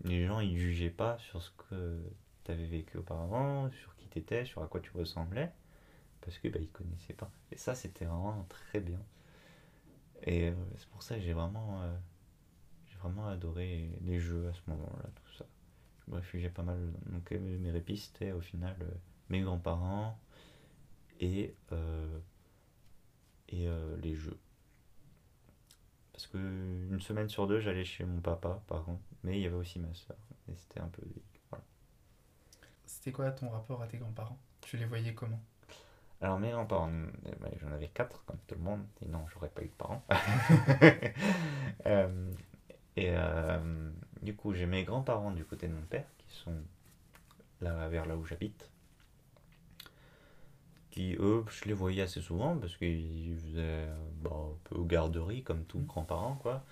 les 0.06 0.26
gens 0.26 0.40
ils 0.40 0.58
jugeaient 0.58 0.90
pas 0.90 1.18
sur 1.18 1.42
ce 1.42 1.52
que 1.52 2.02
tu 2.46 2.52
avais 2.52 2.66
vécu 2.66 2.98
auparavant, 2.98 3.70
sur 3.72 3.98
qui 3.98 4.08
tu 4.08 4.20
étais, 4.20 4.46
sur 4.46 4.64
à 4.64 4.68
quoi 4.68 4.80
tu 4.80 4.92
ressemblais, 4.92 5.52
parce 6.22 6.38
que 6.38 6.48
bah, 6.48 6.60
ils 6.62 6.70
connaissaient 6.70 7.14
pas. 7.14 7.30
Et 7.52 7.58
ça 7.58 7.76
c'était 7.76 8.06
vraiment 8.06 8.46
très 8.48 8.80
bien. 8.80 9.02
Et 10.24 10.50
euh, 10.50 10.56
c'est 10.78 10.88
pour 10.88 11.04
ça 11.04 11.16
que 11.16 11.22
j'ai 11.22 11.34
vraiment, 11.34 11.82
euh, 11.82 11.94
j'ai 12.88 12.98
vraiment 12.98 13.28
adoré 13.28 13.90
les 14.02 14.22
jeux 14.22 14.48
à 14.48 14.54
ce 14.54 14.62
moment-là, 14.68 15.10
tout 15.16 15.34
ça. 15.38 15.46
Je 16.06 16.12
me 16.12 16.16
réfugiais 16.16 16.50
pas 16.50 16.64
mal. 16.64 16.80
Donc 17.08 17.30
euh, 17.34 17.60
mes 17.60 17.72
répits 17.72 17.98
c'était 17.98 18.32
au 18.32 18.42
final 18.42 18.78
mes 19.28 19.42
grands-parents 19.42 20.18
et, 21.20 21.54
et 23.50 23.68
les 24.02 24.16
jeux. 24.16 24.40
Parce 26.16 26.28
que 26.28 26.38
une 26.38 27.02
semaine 27.02 27.28
sur 27.28 27.46
deux, 27.46 27.60
j'allais 27.60 27.84
chez 27.84 28.06
mon 28.06 28.22
papa, 28.22 28.62
par 28.68 28.86
contre, 28.86 29.02
mais 29.26 29.38
il 29.38 29.42
y 29.42 29.48
avait 29.48 29.58
aussi 29.58 29.80
ma 29.80 29.94
soeur. 29.94 30.16
Et 30.48 30.56
c'était 30.56 30.80
un 30.80 30.88
peu. 30.88 31.02
Voilà. 31.50 31.66
C'était 32.86 33.12
quoi 33.12 33.30
ton 33.32 33.50
rapport 33.50 33.82
à 33.82 33.88
tes 33.88 33.98
grands-parents? 33.98 34.40
Tu 34.62 34.78
les 34.78 34.86
voyais 34.86 35.14
comment? 35.14 35.42
Alors, 36.22 36.40
mes 36.40 36.52
grands-parents, 36.52 36.90
eh 37.26 37.36
ben, 37.36 37.52
j'en 37.60 37.70
avais 37.74 37.90
quatre, 37.90 38.24
comme 38.24 38.38
tout 38.48 38.56
le 38.56 38.62
monde, 38.62 38.86
sinon 38.98 39.26
j'aurais 39.34 39.50
pas 39.50 39.62
eu 39.62 39.68
de 39.68 39.74
parents. 39.74 40.04
Euh, 41.88 42.32
et 42.96 43.12
euh, 43.12 43.92
du 44.24 44.36
coup, 44.36 44.54
j'ai 44.54 44.66
mes 44.66 44.84
grands-parents 44.86 45.30
du 45.30 45.46
côté 45.46 45.68
de 45.68 45.74
mon 45.74 45.84
père, 45.84 46.08
qui 46.18 46.36
sont 46.36 46.64
là 47.62 47.88
vers 47.90 48.08
là 48.08 48.16
où 48.16 48.26
j'habite. 48.26 48.72
Qui, 50.96 51.18
eux, 51.20 51.44
je 51.50 51.66
les 51.66 51.74
voyais 51.74 52.04
assez 52.04 52.22
souvent 52.22 52.56
parce 52.56 52.78
qu'ils 52.78 53.38
faisaient 53.38 53.90
bah, 54.22 54.30
un 54.32 54.58
peu 54.64 54.76
aux 54.76 54.86
garderies, 54.86 55.44
comme 55.44 55.66
tous 55.66 55.80
grands-parents, 55.80 56.36
quoi. 56.36 56.64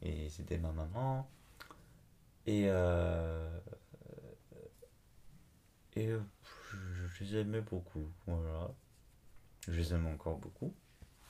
Et 0.00 0.30
c'était 0.30 0.56
ma 0.56 0.72
maman. 0.72 1.28
Et, 2.46 2.64
euh, 2.66 3.60
et 5.96 6.08
je, 6.08 7.06
je 7.08 7.24
les 7.24 7.36
aimais 7.36 7.60
beaucoup, 7.60 8.08
voilà. 8.26 8.70
Je 9.68 9.78
les 9.78 9.92
aime 9.92 10.06
encore 10.06 10.38
beaucoup. 10.38 10.72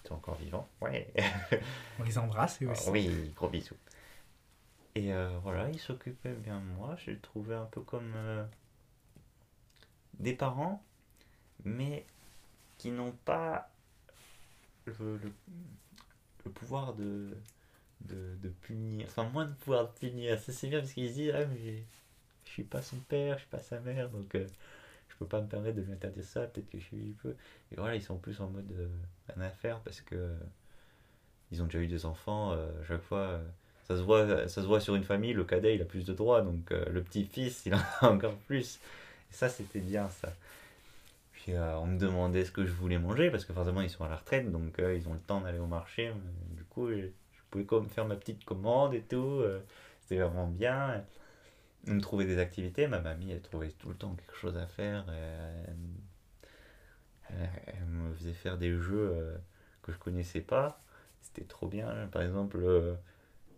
Ils 0.05 0.09
sont 0.09 0.15
encore 0.15 0.37
vivants, 0.37 0.69
ouais. 0.81 1.13
On 1.99 2.05
les 2.05 2.19
embrasse 2.19 2.63
et 2.63 2.67
aussi. 2.67 2.85
Ah 2.87 2.93
oui, 2.93 3.33
gros 3.35 3.49
bisous. 3.49 3.77
Et 4.95 5.13
euh, 5.13 5.37
voilà, 5.43 5.69
ils 5.71 5.81
s'occupaient 5.81 6.35
bien 6.35 6.61
de 6.61 6.67
moi. 6.67 6.95
Je 7.05 7.11
les 7.11 7.19
trouvais 7.19 7.57
un 7.57 7.65
peu 7.65 7.81
comme 7.81 8.13
euh, 8.15 8.45
des 10.21 10.35
parents, 10.35 10.85
mais 11.65 12.07
qui 12.83 12.91
n'ont 12.91 13.13
pas 13.25 13.71
le, 14.87 14.93
le- 15.23 15.33
pouvoir 16.55 16.95
de, 16.95 17.31
de, 18.03 18.37
de 18.43 18.49
punir. 18.63 19.07
Enfin, 19.09 19.25
moins 19.25 19.47
de 19.47 19.55
pouvoir 19.55 19.87
de 19.93 19.99
punir. 19.99 20.39
C'est 20.41 20.69
bien 20.69 20.81
parce 20.81 20.93
qu'ils 20.93 21.11
se 21.11 21.15
disent 21.15 21.33
Ah, 21.35 21.47
mais 21.47 21.85
je 22.47 22.51
suis 22.51 22.65
pas 22.65 22.83
son 22.83 22.97
père, 22.99 23.37
je 23.37 23.43
suis 23.43 23.51
pas 23.51 23.61
sa 23.61 23.81
mère, 23.81 24.11
donc 24.11 24.35
euh, 24.35 24.47
je 25.11 25.17
peux 25.17 25.27
pas 25.27 25.41
me 25.43 25.49
permettre 25.49 25.77
de 25.79 25.83
lui 25.83 25.93
interdire 25.95 26.25
ça. 26.25 26.43
Peut-être 26.49 26.71
que 26.71 26.79
je 26.81 26.85
suis 26.85 26.99
un 26.99 27.23
peu. 27.23 27.37
Et 27.73 27.77
voilà, 27.77 27.97
ils 27.97 28.03
sont 28.03 28.19
plus 28.19 28.41
en 28.41 28.49
mode 28.51 28.71
euh, 28.73 28.89
rien 29.35 29.47
à 29.47 29.51
faire 29.51 29.81
parce 29.81 30.01
que 30.03 30.35
ils 31.51 31.63
ont 31.63 31.67
déjà 31.67 31.79
eu 31.81 31.87
des 31.87 32.07
enfants. 32.07 32.53
euh, 32.53 32.69
à 32.83 32.85
chaque 32.87 33.03
fois, 33.03 33.19
euh, 33.19 33.43
ça 33.89 33.97
se 33.97 34.03
voit, 34.03 34.49
ça 34.49 34.63
se 34.63 34.67
voit 34.67 34.81
sur 34.81 34.95
une 34.95 35.05
famille. 35.05 35.33
Le 35.33 35.45
cadet, 35.45 35.75
il 35.75 35.83
a 35.83 35.85
plus 35.85 36.05
de 36.05 36.13
droits, 36.15 36.43
donc 36.43 36.71
euh, 36.73 36.85
le 36.91 37.03
petit-fils, 37.03 37.63
il 37.67 37.75
en 37.75 37.79
a 38.01 38.09
encore 38.13 38.37
plus. 38.47 38.79
Et 39.31 39.35
ça, 39.35 39.49
c'était 39.49 39.81
bien 39.81 40.09
ça. 40.09 40.33
Puis 41.43 41.55
euh, 41.55 41.77
on 41.79 41.87
me 41.87 41.99
demandait 41.99 42.45
ce 42.45 42.53
que 42.53 42.65
je 42.65 42.73
voulais 42.73 42.99
manger 42.99 43.29
parce 43.29 43.45
que 43.45 43.53
forcément 43.53 43.81
ils 43.81 43.91
sont 43.91 44.05
à 44.05 44.09
la 44.09 44.15
retraite, 44.15 44.53
donc 44.53 44.79
euh, 44.79 44.95
ils 44.95 45.09
ont 45.09 45.13
le 45.13 45.19
temps 45.19 45.41
d'aller 45.41 45.59
au 45.59 45.67
marché. 45.67 46.07
Euh, 46.09 46.15
Du 46.57 46.63
coup, 46.63 46.89
je, 46.89 47.09
pouvais 47.51 47.65
comme 47.65 47.89
faire 47.89 48.07
ma 48.07 48.15
petite 48.15 48.45
commande 48.45 48.95
et 48.95 49.03
tout. 49.03 49.43
C'était 50.01 50.23
vraiment 50.23 50.47
bien. 50.47 51.05
On 51.89 51.95
me 51.95 52.01
trouvait 52.01 52.25
des 52.27 52.39
activités. 52.39 52.87
Ma 52.87 53.01
mamie, 53.01 53.33
elle 53.33 53.43
trouvait 53.43 53.73
tout 53.73 53.89
le 53.89 53.95
temps 53.95 54.15
quelque 54.15 54.37
chose 54.37 54.57
à 54.57 54.67
faire. 54.67 55.05
elle, 57.29 57.87
me 57.89 58.15
faisait 58.15 58.33
faire 58.33 58.57
des 58.57 58.75
jeux 58.79 59.37
que 59.83 59.93
je 59.93 59.99
connaissais 59.99 60.41
pas. 60.41 60.81
C'était 61.21 61.45
trop 61.45 61.67
bien. 61.69 62.09
Par 62.11 62.23
exemple, 62.23 62.59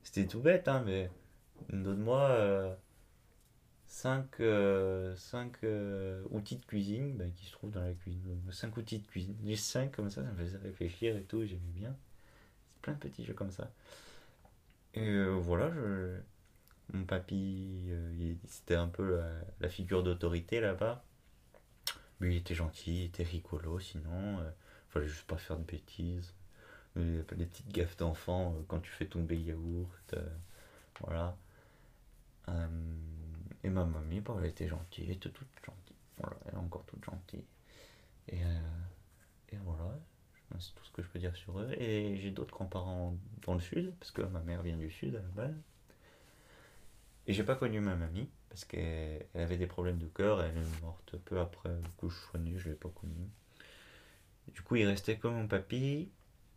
c'était 0.02 0.26
tout 0.26 0.40
bête, 0.40 0.66
hein, 0.66 0.82
mais 0.84 1.08
donne-moi 1.70 2.76
5 3.94 5.62
outils 6.30 6.56
de 6.56 6.64
cuisine 6.66 7.16
bah, 7.16 7.24
qui 7.36 7.46
se 7.46 7.52
trouvent 7.52 7.70
dans 7.70 7.82
la 7.82 7.92
cuisine. 7.94 8.40
5 8.50 8.76
outils 8.76 8.98
de 8.98 9.06
cuisine. 9.06 9.36
Les 9.42 9.56
5 9.56 9.92
comme 9.92 10.10
ça, 10.10 10.22
ça 10.24 10.30
me 10.32 10.36
faisait 10.36 10.58
réfléchir 10.58 11.16
et 11.16 11.22
tout, 11.22 11.44
j'aimais 11.44 11.72
bien. 11.74 11.94
C'est 12.74 12.82
plein 12.82 12.94
de 12.94 12.98
petits 12.98 13.24
jeux 13.24 13.34
comme 13.34 13.50
ça. 13.52 13.70
Et 14.94 15.08
euh, 15.08 15.30
voilà, 15.34 15.70
je... 15.72 16.18
mon 16.92 17.04
papy, 17.04 17.86
euh, 17.90 18.12
il- 18.18 18.38
c'était 18.48 18.74
un 18.76 18.88
peu 18.88 19.20
la, 19.60 19.68
figure 19.68 20.02
d'autorité 20.02 20.60
là-bas. 20.60 21.04
Mais 22.20 22.34
il 22.34 22.36
était 22.38 22.54
gentil, 22.54 23.00
il 23.02 23.04
était 23.06 23.22
rigolo, 23.24 23.78
sinon, 23.80 24.38
euh, 24.40 24.50
fallait 24.88 25.08
juste 25.08 25.26
pas 25.26 25.36
faire 25.36 25.58
de 25.58 25.64
bêtises. 25.64 26.34
Euh, 26.96 27.22
Les 27.36 27.46
petites 27.46 27.68
gaffes 27.72 27.96
d'enfant 27.96 28.54
euh, 28.56 28.62
quand 28.68 28.80
tu 28.80 28.90
fais 28.92 29.06
tomber 29.06 29.36
le 29.36 29.42
yaourt. 29.42 30.14
euh, 30.14 30.26
voilà. 31.00 31.36
Euh, 32.48 32.68
et 33.64 33.70
ma 33.70 33.84
mamie, 33.84 34.20
bah, 34.20 34.36
elle 34.38 34.46
était 34.46 34.68
gentille, 34.68 35.04
elle 35.06 35.16
était 35.16 35.30
toute 35.30 35.48
gentille. 35.64 35.96
Voilà, 36.18 36.36
elle 36.46 36.54
est 36.54 36.58
encore 36.58 36.84
toute 36.84 37.04
gentille. 37.04 37.44
Et, 38.28 38.44
euh, 38.44 38.60
et 39.52 39.56
voilà, 39.64 39.98
c'est 40.58 40.74
tout 40.74 40.84
ce 40.84 40.92
que 40.92 41.02
je 41.02 41.08
peux 41.08 41.18
dire 41.18 41.34
sur 41.34 41.58
eux. 41.58 41.72
Et 41.78 42.18
j'ai 42.18 42.30
d'autres 42.30 42.54
grands-parents 42.54 43.16
dans 43.42 43.54
le 43.54 43.60
sud, 43.60 43.94
parce 43.98 44.10
que 44.10 44.22
ma 44.22 44.40
mère 44.40 44.62
vient 44.62 44.76
du 44.76 44.90
sud 44.90 45.16
à 45.16 45.20
la 45.20 45.28
base. 45.28 45.56
Et 47.26 47.32
j'ai 47.32 47.42
pas 47.42 47.56
connu 47.56 47.80
ma 47.80 47.96
mamie, 47.96 48.28
parce 48.50 48.66
qu'elle 48.66 49.26
elle 49.32 49.40
avait 49.40 49.56
des 49.56 49.66
problèmes 49.66 49.98
de 49.98 50.08
cœur, 50.08 50.42
elle 50.42 50.56
est 50.58 50.82
morte 50.82 51.16
peu 51.24 51.40
après 51.40 51.70
que 51.98 52.08
je 52.08 52.14
sois 52.14 52.38
né, 52.38 52.58
je 52.58 52.68
l'ai 52.68 52.74
pas 52.74 52.90
connue. 52.90 53.30
Du 54.48 54.60
coup, 54.60 54.76
il 54.76 54.86
restait 54.86 55.16
que 55.16 55.26
mon 55.26 55.48
papy, 55.48 56.10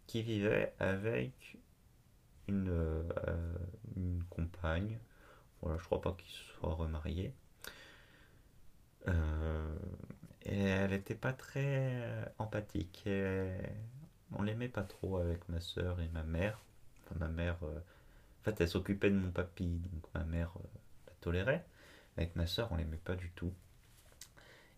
qui 0.08 0.24
vivait 0.24 0.74
avec 0.80 1.58
une, 2.50 2.70
euh, 2.70 3.04
une 3.96 4.24
compagne. 4.30 5.00
Voilà, 5.62 5.78
je 5.78 5.84
crois 5.86 6.02
pas 6.02 6.14
qu'il 6.14 6.30
soit 6.32 6.74
remarié. 6.74 7.34
Euh, 9.08 9.76
et 10.44 10.60
elle 10.60 10.94
était 10.94 11.16
pas 11.16 11.34
très 11.34 11.64
euh, 11.66 12.26
empathique. 12.40 13.08
On 14.34 14.42
l'aimait 14.44 14.70
pas 14.70 14.84
trop 14.84 15.18
avec 15.18 15.48
ma 15.50 15.60
soeur 15.60 16.00
et 16.02 16.08
ma 16.10 16.24
mère. 16.24 16.60
Enfin, 17.06 17.16
ma 17.20 17.28
mère, 17.28 17.58
euh, 17.64 17.80
en 17.80 18.44
fait, 18.44 18.62
elle 18.62 18.70
s'occupait 18.70 19.10
de 19.10 19.16
mon 19.16 19.32
papy, 19.32 19.82
donc 19.92 20.04
ma 20.14 20.24
mère 20.24 20.54
la 21.08 21.14
tolérait. 21.22 21.66
Avec 22.18 22.36
ma 22.36 22.48
soeur, 22.48 22.72
on 22.72 22.76
l'aimait 22.76 22.98
pas 22.98 23.16
du 23.16 23.30
tout. 23.32 23.54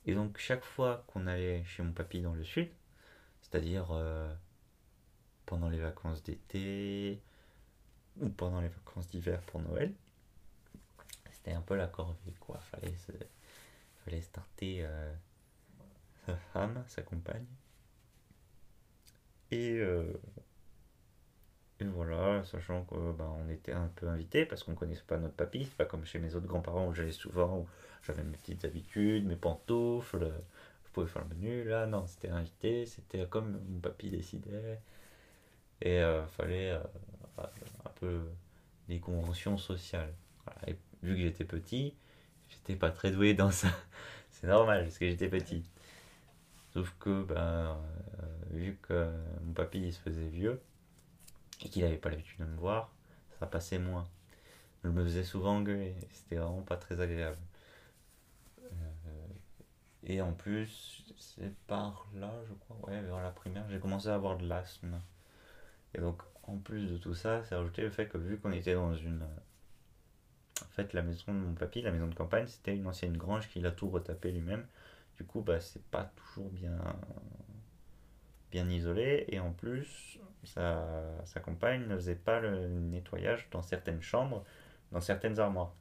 Et 0.05 0.13
donc 0.15 0.37
chaque 0.37 0.63
fois 0.63 1.03
qu'on 1.07 1.27
allait 1.27 1.63
chez 1.65 1.83
mon 1.83 1.91
papy 1.91 2.21
dans 2.21 2.33
le 2.33 2.43
sud, 2.43 2.69
c'est-à-dire 3.41 3.87
pendant 5.45 5.69
les 5.69 5.79
vacances 5.79 6.23
d'été 6.23 7.21
ou 8.19 8.29
pendant 8.29 8.61
les 8.61 8.69
vacances 8.69 9.07
d'hiver 9.07 9.41
pour 9.41 9.61
Noël, 9.61 9.93
c'était 11.39 11.56
un 11.56 11.62
peu 11.62 11.75
la 11.75 11.88
corvée 11.88 12.34
quoi. 12.39 12.60
Fallait 12.60 12.95
se, 12.95 13.12
fallait 14.04 14.21
starter 14.21 14.84
euh, 14.84 15.13
sa 16.25 16.36
femme, 16.36 16.84
sa 16.88 17.02
compagne. 17.02 17.45
Et, 19.52 19.80
euh, 19.80 20.13
voilà, 21.82 22.43
sachant 22.43 22.84
qu'on 22.84 23.15
on 23.19 23.49
était 23.49 23.71
un 23.71 23.88
peu 23.95 24.08
invités 24.08 24.45
parce 24.45 24.63
qu'on 24.63 24.75
connaissait 24.75 25.04
pas 25.08 25.17
notre 25.17 25.36
papy, 25.36 25.65
c'est 25.65 25.78
pas 25.78 25.86
comme 25.86 26.06
chez 26.06 26.19
mes 26.19 26.36
autres 26.36 26.47
grands-parents 26.47 26.88
où 26.88 26.93
j'allais 26.93 27.12
souvent, 27.12 27.60
où 27.60 27.67
j'avais 28.04 28.23
mes 28.23 28.38
petites 28.38 28.65
habitudes, 28.65 29.25
mes 29.25 29.38
pantoufles, 29.38 30.32
je 30.86 30.91
pouvais 30.91 31.08
faire 31.08 31.23
le 31.30 31.36
menu. 31.36 31.63
Là, 31.63 31.88
non, 31.88 32.06
c'était 32.06 32.30
invité, 32.30 32.86
c'était 32.86 33.25
comme 33.28 33.60
mon 33.69 33.80
papy 33.80 34.10
décidait. 34.10 34.82
Et 35.82 35.99
euh, 35.99 36.25
fallait 36.28 36.71
euh, 36.71 36.84
un 37.38 37.89
peu 37.99 38.21
des 38.88 38.99
conventions 38.99 39.58
sociales. 39.58 40.13
Vu 41.03 41.15
que 41.15 41.21
j'étais 41.21 41.45
petit, 41.45 41.93
j'étais 42.49 42.75
pas 42.75 42.91
très 42.91 43.12
doué 43.12 43.33
dans 43.33 43.51
ça. 43.51 43.69
C'est 44.31 44.47
normal 44.47 44.83
parce 44.83 44.97
que 44.97 45.07
j'étais 45.09 45.29
petit. 45.29 45.63
Sauf 46.73 46.93
que, 46.99 47.23
ben, 47.23 47.35
euh, 47.35 47.75
vu 48.51 48.77
que 48.81 49.12
mon 49.43 49.53
papy 49.53 49.79
il 49.79 49.93
se 49.93 49.99
faisait 49.99 50.27
vieux 50.27 50.62
et 51.62 51.69
qu'il 51.69 51.83
avait 51.83 51.97
pas 51.97 52.09
l'habitude 52.09 52.39
de 52.39 52.45
me 52.45 52.57
voir, 52.57 52.91
ça 53.39 53.47
passait 53.47 53.79
moins. 53.79 54.07
Je 54.83 54.89
me 54.89 55.03
faisais 55.03 55.23
souvent 55.23 55.57
engueuler. 55.57 55.95
C'était 56.13 56.38
vraiment 56.38 56.62
pas 56.62 56.77
très 56.77 57.01
agréable. 57.01 57.38
Euh, 58.63 59.27
et 60.03 60.21
en 60.21 60.33
plus, 60.33 61.03
c'est 61.17 61.53
par 61.67 62.07
là, 62.15 62.31
je 62.47 62.53
crois, 62.53 62.89
ouais, 62.89 63.01
vers 63.01 63.21
la 63.21 63.31
primaire, 63.31 63.65
j'ai 63.69 63.79
commencé 63.79 64.07
à 64.07 64.15
avoir 64.15 64.38
de 64.38 64.47
l'asthme. 64.47 65.01
Et 65.93 65.99
donc, 65.99 66.21
en 66.43 66.57
plus 66.57 66.88
de 66.91 66.97
tout 66.97 67.13
ça, 67.13 67.43
c'est 67.43 67.55
rajouté 67.55 67.81
le 67.81 67.89
fait 67.89 68.07
que 68.07 68.17
vu 68.17 68.38
qu'on 68.39 68.51
était 68.51 68.73
dans 68.75 68.93
une. 68.95 69.25
En 70.63 70.71
fait, 70.71 70.93
la 70.93 71.01
maison 71.01 71.33
de 71.33 71.39
mon 71.39 71.53
papy, 71.53 71.81
la 71.81 71.91
maison 71.91 72.07
de 72.07 72.15
campagne, 72.15 72.47
c'était 72.47 72.75
une 72.75 72.87
ancienne 72.87 73.17
grange 73.17 73.49
qu'il 73.49 73.65
a 73.65 73.71
tout 73.71 73.89
retapé 73.89 74.31
lui-même. 74.31 74.65
Du 75.17 75.25
coup, 75.25 75.41
bah, 75.41 75.59
c'est 75.59 75.83
pas 75.83 76.11
toujours 76.15 76.49
bien, 76.49 76.77
bien 78.51 78.69
isolé. 78.69 79.25
Et 79.29 79.39
en 79.39 79.51
plus, 79.51 80.19
sa, 80.43 80.85
sa 81.25 81.39
compagne 81.39 81.87
ne 81.87 81.95
faisait 81.95 82.15
pas 82.15 82.39
le 82.39 82.67
nettoyage 82.67 83.49
dans 83.51 83.61
certaines 83.61 84.01
chambres, 84.01 84.43
dans 84.91 85.01
certaines 85.01 85.39
armoires. 85.39 85.73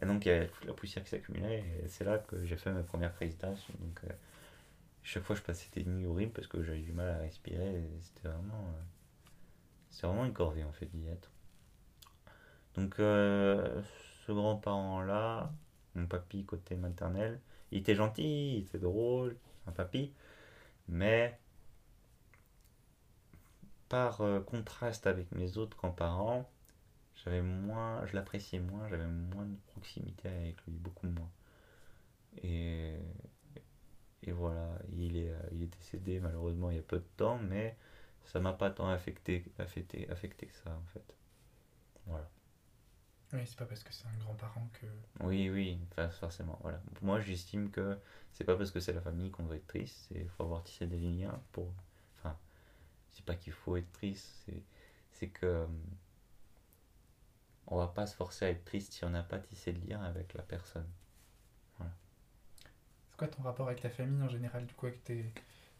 Et 0.00 0.06
donc, 0.06 0.26
il 0.26 0.28
y 0.30 0.32
avait 0.32 0.48
toute 0.48 0.64
la 0.64 0.72
poussière 0.74 1.04
qui 1.04 1.10
s'accumulait. 1.10 1.64
Et 1.84 1.88
c'est 1.88 2.04
là 2.04 2.18
que 2.18 2.44
j'ai 2.44 2.56
fait 2.56 2.72
ma 2.72 2.82
première 2.82 3.14
crise 3.14 3.38
d'asthme. 3.38 3.74
Donc, 3.80 4.00
euh, 4.04 4.12
chaque 5.02 5.22
fois, 5.24 5.36
je 5.36 5.42
passais 5.42 5.68
des 5.72 5.84
nuits 5.84 6.06
horribles 6.06 6.32
parce 6.32 6.48
que 6.48 6.62
j'avais 6.62 6.80
du 6.80 6.92
mal 6.92 7.08
à 7.08 7.18
respirer. 7.18 7.88
C'était 8.00 8.28
vraiment, 8.28 8.68
euh, 8.68 8.82
c'est 9.90 10.06
vraiment 10.06 10.24
une 10.24 10.34
corvée 10.34 10.64
en 10.64 10.72
fait 10.72 10.86
d'y 10.86 11.08
être. 11.08 11.31
Donc, 12.76 12.98
euh, 13.00 13.82
ce 14.26 14.32
grand-parent-là, 14.32 15.52
mon 15.94 16.06
papy 16.06 16.44
côté 16.44 16.76
maternel, 16.76 17.40
il 17.70 17.78
était 17.78 17.94
gentil, 17.94 18.56
il 18.56 18.62
était 18.62 18.78
drôle, 18.78 19.36
un 19.66 19.72
papy, 19.72 20.12
mais 20.88 21.38
par 23.88 24.22
euh, 24.22 24.40
contraste 24.40 25.06
avec 25.06 25.30
mes 25.32 25.58
autres 25.58 25.76
grands-parents, 25.76 26.50
j'avais 27.24 27.42
moins, 27.42 28.04
je 28.06 28.14
l'appréciais 28.16 28.60
moins, 28.60 28.88
j'avais 28.88 29.06
moins 29.06 29.44
de 29.44 29.56
proximité 29.72 30.28
avec 30.28 30.56
lui, 30.66 30.74
beaucoup 30.74 31.06
moins. 31.06 31.30
Et, 32.42 32.96
voilà, 34.28 34.78
il 34.92 35.16
est, 35.16 35.30
euh, 35.30 35.48
il 35.52 35.62
est 35.62 35.66
décédé 35.66 36.20
malheureusement 36.20 36.70
il 36.70 36.76
y 36.76 36.78
a 36.80 36.82
peu 36.82 36.98
de 36.98 37.06
temps, 37.16 37.38
mais 37.38 37.76
ça 38.24 38.40
m'a 38.40 38.52
pas 38.52 38.70
tant 38.70 38.88
affecté, 38.88 39.44
affecté, 39.58 40.08
affecté 40.10 40.46
que 40.46 40.54
ça 40.54 40.70
en 40.70 40.86
fait. 40.92 41.14
Voilà. 42.06 42.28
Oui, 43.32 43.40
c'est 43.46 43.56
pas 43.56 43.64
parce 43.64 43.82
que 43.82 43.92
c'est 43.92 44.06
un 44.06 44.18
grand-parent 44.24 44.68
que. 44.74 44.86
Oui, 45.20 45.48
oui, 45.50 45.78
forcément. 46.20 46.58
Voilà. 46.62 46.80
Moi, 47.00 47.20
j'estime 47.20 47.70
que 47.70 47.98
c'est 48.32 48.44
pas 48.44 48.56
parce 48.56 48.70
que 48.70 48.80
c'est 48.80 48.92
la 48.92 49.00
famille 49.00 49.30
qu'on 49.30 49.44
doit 49.44 49.56
être 49.56 49.66
triste, 49.66 50.08
il 50.14 50.28
faut 50.28 50.44
avoir 50.44 50.62
tissé 50.64 50.86
des 50.86 50.98
liens 50.98 51.40
pour. 51.52 51.72
Enfin, 52.18 52.36
c'est 53.10 53.24
pas 53.24 53.34
qu'il 53.34 53.52
faut 53.52 53.76
être 53.76 53.90
triste, 53.92 54.28
c'est, 54.46 54.62
c'est 55.12 55.28
que. 55.28 55.46
euh, 55.46 55.66
On 57.66 57.76
va 57.76 57.88
pas 57.88 58.06
se 58.06 58.14
forcer 58.14 58.44
à 58.44 58.50
être 58.50 58.64
triste 58.64 58.92
si 58.92 59.04
on 59.04 59.10
n'a 59.10 59.24
pas 59.24 59.40
tissé 59.40 59.72
de 59.72 59.84
lien 59.90 60.00
avec 60.04 60.32
la 60.34 60.44
personne. 60.44 60.86
C'est 63.10 63.16
quoi 63.16 63.28
ton 63.28 63.42
rapport 63.42 63.68
avec 63.68 63.80
ta 63.80 63.90
famille 63.90 64.22
en 64.22 64.28
général, 64.28 64.66
du 64.66 64.74
coup, 64.74 64.86
avec 64.86 65.04
tes, 65.04 65.32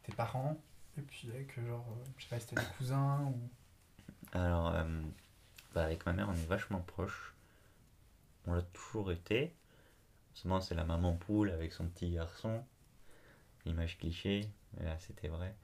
tes 0.02 0.12
parents? 0.12 0.60
Et 0.98 1.02
puis 1.02 1.30
avec, 1.30 1.58
euh, 1.58 1.66
genre, 1.66 1.86
euh, 1.90 2.04
je 2.18 2.24
sais 2.24 2.28
pas 2.28 2.38
si 2.40 2.46
t'as 2.46 2.56
des 2.56 2.66
cousins 2.76 3.20
ou. 3.24 3.50
Alors, 4.32 4.68
euh, 4.74 4.84
bah, 5.74 5.84
avec 5.84 6.04
ma 6.06 6.12
mère, 6.12 6.28
on 6.28 6.34
est 6.34 6.46
vachement 6.46 6.80
proches. 6.80 7.31
On 8.46 8.54
l'a 8.54 8.62
toujours 8.62 9.12
été. 9.12 9.54
Seulement, 10.34 10.60
c'est 10.60 10.74
la 10.74 10.84
maman 10.84 11.14
poule 11.14 11.50
avec 11.50 11.72
son 11.72 11.86
petit 11.88 12.10
garçon. 12.10 12.64
L'image 13.64 13.98
cliché, 13.98 14.48
mais 14.76 14.84
là, 14.84 14.98
c'était 14.98 15.28
vrai. 15.28 15.54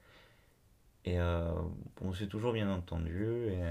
Et 1.04 1.18
euh, 1.18 1.52
on 2.00 2.12
s'est 2.12 2.26
toujours 2.26 2.52
bien 2.52 2.70
entendu. 2.70 3.48
Et 3.48 3.62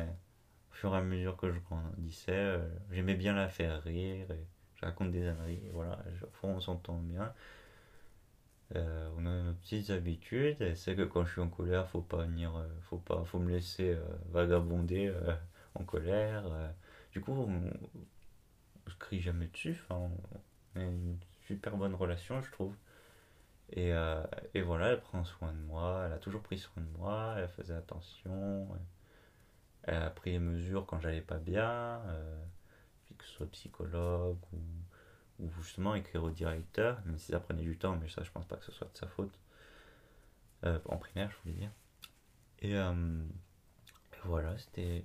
au 0.72 0.74
fur 0.74 0.94
et 0.94 0.98
à 0.98 1.02
mesure 1.02 1.38
que 1.38 1.52
je 1.52 1.60
grandissais, 1.60 2.32
euh, 2.32 2.68
j'aimais 2.92 3.16
bien 3.16 3.34
la 3.34 3.48
faire 3.48 3.82
rire. 3.84 4.30
Et 4.32 4.46
je 4.76 4.86
raconte 4.86 5.12
des 5.12 5.28
âneries. 5.28 5.62
Voilà, 5.72 6.00
on 6.44 6.60
s'entend 6.60 7.00
bien. 7.00 7.34
Euh, 8.76 9.10
on 9.18 9.26
a 9.26 9.44
nos 9.44 9.54
petites 9.54 9.92
habitudes. 9.92 10.76
C'est 10.76 10.96
que 10.96 11.04
quand 11.04 11.26
je 11.26 11.32
suis 11.34 11.42
en 11.42 11.50
colère, 11.50 11.88
faut 11.88 12.02
pas 12.02 12.24
venir, 12.24 12.52
faut 12.82 12.98
pas, 12.98 13.24
faut 13.24 13.40
me 13.40 13.52
laisser 13.52 13.98
vagabonder 14.32 15.14
en 15.76 15.84
colère. 15.84 16.44
Du 17.14 17.22
coup, 17.22 17.50
je 18.88 18.96
crie 18.98 19.22
jamais 19.22 19.48
dessus. 19.48 19.78
Enfin, 19.90 20.10
on 20.76 20.80
a 20.80 20.84
une 20.84 21.18
super 21.48 21.78
bonne 21.78 21.96
relation, 21.96 22.42
je 22.42 22.52
trouve. 22.52 22.76
Et, 23.72 23.94
euh, 23.94 24.24
et 24.54 24.62
voilà, 24.62 24.90
elle 24.90 25.02
prend 25.02 25.24
soin 25.26 25.54
de 25.54 25.60
moi. 25.60 26.04
Elle 26.06 26.14
a 26.14 26.18
toujours 26.20 26.42
pris 26.42 26.58
soin 26.60 26.82
de 26.84 26.98
moi. 26.98 27.36
Elle 27.38 27.50
faisait 27.50 27.76
attention. 27.76 28.68
Elle 29.84 30.04
a 30.04 30.10
pris 30.10 30.32
les 30.32 30.40
mesures 30.40 30.86
quand 30.86 31.00
j'allais 31.00 31.22
pas 31.22 31.38
bien. 31.38 32.02
euh, 32.08 32.44
que 33.18 33.26
ce 33.26 33.32
soit 33.32 33.52
psychologue 33.52 34.38
ou, 34.54 34.60
ou 35.46 35.50
justement 35.62 35.96
écrire 35.96 36.24
au 36.24 36.30
directeur, 36.30 37.02
même 37.06 37.18
si 37.18 37.32
ça 37.32 37.40
prenait 37.40 37.64
du 37.64 37.78
temps, 37.78 37.96
mais 37.96 38.10
ça, 38.10 38.24
je 38.24 38.32
pense 38.32 38.46
pas 38.46 38.58
que 38.58 38.66
ce 38.66 38.72
soit 38.72 38.88
de 38.94 38.98
sa 38.98 39.08
faute. 39.08 39.34
Euh, 40.66 40.80
en 40.86 40.98
primaire, 40.98 41.32
je 41.32 41.38
voulais 41.44 41.62
dire. 41.62 41.72
Et 42.62 42.76
voilà, 44.26 44.58
c'était. 44.58 45.04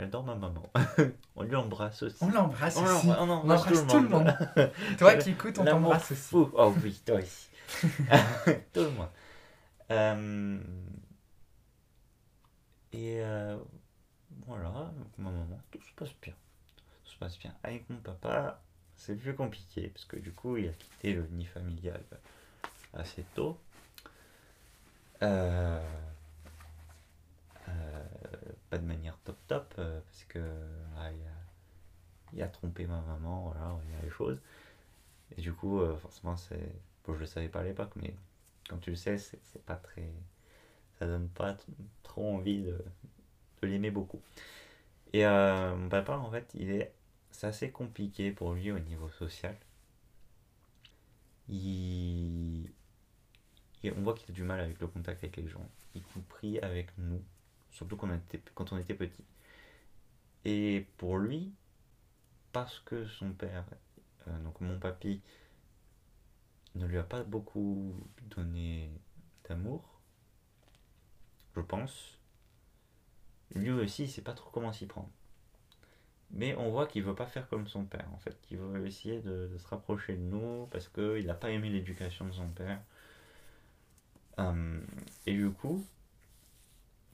J'adore 0.00 0.24
ma 0.24 0.34
maman. 0.34 0.62
on 1.36 1.42
lui 1.42 1.54
embrasse 1.54 2.02
aussi. 2.02 2.16
On 2.24 2.30
l'embrasse 2.30 2.78
On 2.78 2.84
aussi. 2.84 3.06
on 3.08 3.22
On 3.22 3.28
embrasse 3.28 3.86
tout 3.86 4.00
le 4.00 4.08
monde. 4.08 4.34
Toi 4.98 5.14
qui 5.16 5.30
écoutes, 5.30 5.58
on 5.58 5.64
t'embrasse 5.66 6.12
aussi. 6.12 6.22
fou. 6.22 6.50
Oh 6.54 6.72
oui, 6.82 7.02
toi 7.04 7.16
aussi. 7.16 7.50
Tout 8.72 8.80
le 8.80 8.90
monde. 8.92 9.08
Euh, 9.90 10.58
et 12.92 13.20
euh, 13.20 13.58
voilà, 14.46 14.90
ma 15.18 15.30
maman, 15.30 15.60
tout 15.70 15.82
se 15.82 15.92
passe 15.94 16.14
bien. 16.22 16.32
Tout 17.04 17.10
se 17.12 17.18
passe 17.18 17.38
bien. 17.38 17.54
Avec 17.62 17.88
mon 17.90 17.98
papa, 17.98 18.62
c'est 18.96 19.16
plus 19.16 19.34
compliqué, 19.34 19.88
parce 19.88 20.06
que 20.06 20.16
du 20.16 20.32
coup, 20.32 20.56
il 20.56 20.70
a 20.70 20.72
quitté 20.72 21.12
le 21.12 21.26
nid 21.26 21.44
familial 21.44 22.02
assez 22.94 23.24
tôt. 23.34 23.58
Euh, 25.22 25.84
pas 28.70 28.78
de 28.78 28.86
manière 28.86 29.18
top 29.24 29.36
top, 29.48 29.74
euh, 29.78 30.00
parce 30.00 30.24
que 30.24 30.38
il, 32.32 32.42
a, 32.42 32.48
trompé 32.48 32.86
ma 32.86 33.00
maman, 33.02 33.42
voilà, 33.42 33.76
il 33.84 33.92
y 33.92 33.98
a 33.98 34.02
les 34.02 34.10
choses. 34.10 34.38
Et 35.36 35.40
du 35.42 35.52
coup, 35.52 35.80
euh, 35.80 35.96
forcément, 35.98 36.36
c'est. 36.36 36.72
Bon, 37.04 37.14
je 37.14 37.20
le 37.20 37.26
savais 37.26 37.48
pas 37.48 37.60
à 37.60 37.64
l'époque, 37.64 37.92
mais 37.96 38.14
comme 38.68 38.80
tu 38.80 38.90
le 38.90 38.96
sais, 38.96 39.18
c'est 39.18 39.64
pas 39.66 39.76
très. 39.76 40.12
Ça 40.98 41.06
donne 41.06 41.28
pas 41.28 41.56
trop 42.02 42.34
envie 42.36 42.62
de, 42.62 42.78
de 43.62 43.66
l'aimer 43.66 43.90
beaucoup. 43.90 44.20
Et 45.12 45.26
euh, 45.26 45.76
mon 45.76 45.88
papa, 45.88 46.16
en 46.16 46.30
fait, 46.30 46.50
il 46.54 46.70
est. 46.70 46.92
C'est 47.32 47.46
assez 47.46 47.70
compliqué 47.70 48.32
pour 48.32 48.52
lui 48.54 48.70
au 48.72 48.78
niveau 48.78 49.08
social. 49.10 49.56
Il. 51.48 52.70
il- 53.82 53.92
on 53.96 54.02
voit 54.02 54.14
qu'il 54.14 54.30
a 54.30 54.34
du 54.34 54.42
mal 54.42 54.60
avec 54.60 54.80
le 54.80 54.86
contact 54.86 55.22
avec 55.24 55.36
les 55.36 55.48
gens, 55.48 55.66
y 55.94 56.00
compris 56.00 56.58
avec 56.60 56.88
nous, 56.98 57.22
surtout 57.70 57.96
quand 57.96 58.08
on 58.72 58.78
était, 58.78 58.94
petit. 58.94 59.24
Et 60.44 60.86
pour 60.96 61.18
lui, 61.18 61.52
parce 62.52 62.80
que 62.80 63.06
son 63.06 63.32
père, 63.32 63.64
euh, 64.28 64.38
donc 64.42 64.60
mon 64.60 64.78
papy, 64.78 65.20
ne 66.74 66.86
lui 66.86 66.98
a 66.98 67.02
pas 67.02 67.22
beaucoup 67.24 67.94
donné 68.22 68.90
d'amour, 69.48 70.00
je 71.56 71.60
pense. 71.60 72.18
Lui 73.54 73.70
aussi, 73.70 74.04
il 74.04 74.10
sait 74.10 74.22
pas 74.22 74.34
trop 74.34 74.50
comment 74.50 74.72
s'y 74.72 74.86
prendre. 74.86 75.10
Mais 76.32 76.54
on 76.56 76.70
voit 76.70 76.86
qu'il 76.86 77.02
veut 77.02 77.14
pas 77.14 77.26
faire 77.26 77.48
comme 77.48 77.66
son 77.66 77.84
père, 77.84 78.06
en 78.14 78.18
fait. 78.18 78.40
Qu'il 78.42 78.58
veut 78.58 78.86
essayer 78.86 79.20
de, 79.20 79.50
se 79.58 79.66
rapprocher 79.66 80.14
de 80.14 80.22
nous 80.22 80.66
parce 80.70 80.88
qu'il 80.88 81.26
n'a 81.26 81.34
pas 81.34 81.50
aimé 81.50 81.70
l'éducation 81.70 82.26
de 82.26 82.32
son 82.32 82.48
père. 82.50 82.80
Euh, 84.38 84.80
et 85.26 85.34
du 85.34 85.50
coup, 85.50 85.84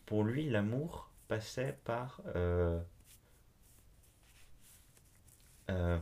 pour 0.07 0.23
lui, 0.23 0.49
l'amour 0.49 1.11
passait 1.29 1.79
par 1.85 2.23
euh, 2.37 2.81
euh, 5.69 5.99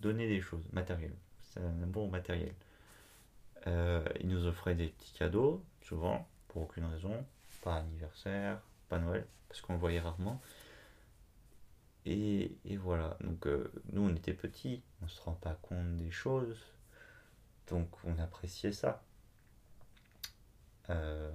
donner 0.00 0.26
des 0.26 0.40
choses 0.40 0.66
matérielles. 0.72 1.16
C'est 1.42 1.60
un 1.60 1.82
amour 1.82 2.10
matériel. 2.10 2.54
Euh, 3.66 4.02
il 4.20 4.28
nous 4.28 4.46
offrait 4.46 4.74
des 4.74 4.88
petits 4.88 5.12
cadeaux, 5.12 5.62
souvent, 5.82 6.26
pour 6.48 6.62
aucune 6.62 6.86
raison. 6.86 7.24
Pas 7.62 7.76
anniversaire, 7.76 8.60
pas 8.88 8.98
Noël, 8.98 9.26
parce 9.48 9.60
qu'on 9.60 9.74
le 9.74 9.78
voyait 9.78 10.00
rarement. 10.00 10.40
Et, 12.06 12.56
voilà, 12.78 13.18
donc 13.20 13.46
nous 13.92 14.00
on 14.00 14.14
était 14.14 14.32
petits, 14.32 14.82
on 15.02 15.08
se 15.08 15.20
rend 15.20 15.34
pas 15.34 15.58
compte 15.60 15.96
des 15.96 16.10
choses, 16.10 16.64
donc 17.68 17.90
on 18.04 18.18
appréciait 18.18 18.72
ça. 18.72 19.02
Euh, 20.90 21.30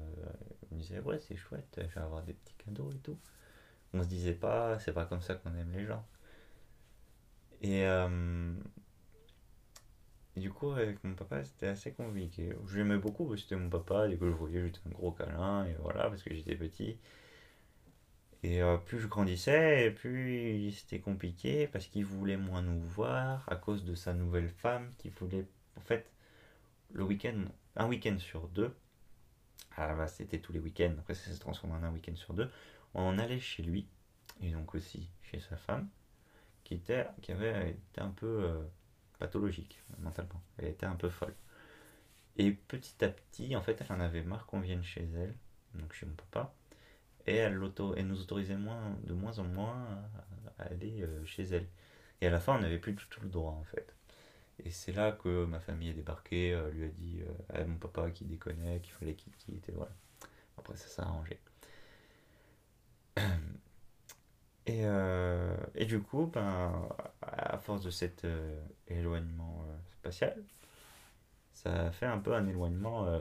on 0.71 0.75
disait 0.75 0.99
ouais 1.01 1.19
c'est 1.19 1.35
chouette, 1.35 1.79
je 1.81 1.93
vais 1.95 2.01
avoir 2.01 2.23
des 2.23 2.33
petits 2.33 2.55
cadeaux 2.55 2.91
et 2.91 2.99
tout. 2.99 3.17
On 3.93 4.03
se 4.03 4.07
disait 4.07 4.33
pas, 4.33 4.79
c'est 4.79 4.93
pas 4.93 5.05
comme 5.05 5.21
ça 5.21 5.35
qu'on 5.35 5.53
aime 5.55 5.71
les 5.71 5.85
gens. 5.85 6.05
Et, 7.61 7.85
euh, 7.85 8.53
du 10.35 10.51
coup 10.51 10.71
avec 10.71 11.03
mon 11.03 11.13
papa 11.15 11.43
c'était 11.43 11.67
assez 11.67 11.91
compliqué. 11.93 12.53
Je 12.67 12.77
l'aimais 12.77 12.97
beaucoup 12.97 13.25
parce 13.25 13.41
que 13.41 13.49
c'était 13.49 13.55
mon 13.61 13.69
papa, 13.69 14.07
dès 14.07 14.17
que 14.17 14.25
je 14.29 14.35
voyais 14.35 14.63
j'étais 14.65 14.79
un 14.87 14.91
gros 14.91 15.11
câlin 15.11 15.65
et 15.65 15.73
voilà 15.79 16.09
parce 16.09 16.23
que 16.23 16.33
j'étais 16.33 16.55
petit. 16.55 16.97
Et 18.43 18.61
euh, 18.61 18.77
plus 18.77 18.99
je 18.99 19.07
grandissais, 19.07 19.91
plus 19.91 20.71
c'était 20.71 20.99
compliqué 20.99 21.67
parce 21.67 21.87
qu'il 21.87 22.05
voulait 22.05 22.37
moins 22.37 22.61
nous 22.61 22.79
voir 22.81 23.45
à 23.47 23.55
cause 23.55 23.85
de 23.85 23.95
sa 23.95 24.13
nouvelle 24.13 24.49
femme 24.49 24.91
qui 24.97 25.09
voulait, 25.09 25.45
en 25.77 25.81
fait, 25.81 26.11
le 26.93 27.03
week-end, 27.03 27.45
un 27.77 27.87
week-end 27.87 28.17
sur 28.19 28.47
deux, 28.49 28.75
la 29.77 29.95
base 29.95 30.15
c'était 30.15 30.39
tous 30.39 30.53
les 30.53 30.59
week-ends, 30.59 30.93
après 30.99 31.13
ça 31.13 31.31
s'est 31.31 31.39
transformé 31.39 31.75
en 31.75 31.83
un 31.83 31.91
week-end 31.91 32.15
sur 32.15 32.33
deux, 32.33 32.49
on 32.93 33.17
allait 33.17 33.39
chez 33.39 33.63
lui 33.63 33.87
et 34.41 34.51
donc 34.51 34.75
aussi 34.75 35.09
chez 35.21 35.39
sa 35.39 35.57
femme 35.57 35.89
qui, 36.63 36.75
était, 36.75 37.07
qui 37.21 37.31
avait 37.31 37.71
été 37.71 38.01
un 38.01 38.09
peu 38.09 38.43
euh, 38.43 38.61
pathologique 39.19 39.81
mentalement, 39.99 40.41
elle 40.57 40.69
était 40.69 40.85
un 40.85 40.95
peu 40.95 41.09
folle. 41.09 41.35
Et 42.37 42.51
petit 42.51 43.03
à 43.05 43.09
petit, 43.09 43.55
en 43.55 43.61
fait, 43.61 43.79
elle 43.81 43.95
en 43.95 43.99
avait 43.99 44.23
marre 44.23 44.47
qu'on 44.47 44.59
vienne 44.59 44.83
chez 44.83 45.07
elle, 45.15 45.35
donc 45.75 45.93
chez 45.93 46.05
mon 46.05 46.15
papa. 46.15 46.53
Et 47.27 47.35
elle, 47.35 47.57
nous 47.57 48.21
autorisait 48.21 48.57
moins, 48.57 48.97
de 49.03 49.13
moins 49.13 49.37
en 49.39 49.43
moins 49.43 49.85
à, 50.57 50.63
à 50.63 50.65
aller 50.67 51.03
euh, 51.03 51.23
chez 51.25 51.43
elle. 51.43 51.67
Et 52.21 52.27
à 52.27 52.31
la 52.31 52.39
fin, 52.39 52.55
on 52.55 52.59
n'avait 52.59 52.79
plus 52.79 52.93
du 52.93 53.05
tout 53.07 53.21
le 53.21 53.29
droit, 53.29 53.51
en 53.51 53.63
fait. 53.65 53.93
Et 54.59 54.71
c'est 54.71 54.91
là 54.91 55.11
que 55.11 55.45
ma 55.45 55.59
famille 55.59 55.89
est 55.89 55.93
débarquée, 55.93 56.53
euh, 56.53 56.69
lui 56.71 56.85
a 56.85 56.89
dit 56.89 57.21
euh, 57.21 57.61
à 57.61 57.63
mon 57.65 57.77
papa 57.77 58.11
qui 58.11 58.25
déconnait, 58.25 58.79
qu'il 58.81 58.93
fallait 58.93 59.15
qu'il 59.15 59.33
quitte, 59.33 59.71
voilà. 59.73 59.91
Après, 60.57 60.75
ça 60.77 60.87
s'est 60.87 61.01
arrangé. 61.01 61.39
Et, 64.65 64.85
euh, 64.85 65.57
et 65.75 65.83
du 65.83 65.99
coup, 66.01 66.27
ben, 66.27 66.87
à 67.21 67.57
force 67.57 67.81
de 67.83 67.89
cet 67.89 68.25
éloignement 68.87 69.65
spatial, 69.91 70.41
ça 71.51 71.87
a 71.87 71.91
fait 71.91 72.05
un 72.05 72.17
peu 72.19 72.33
un 72.33 72.47
éloignement 72.47 73.19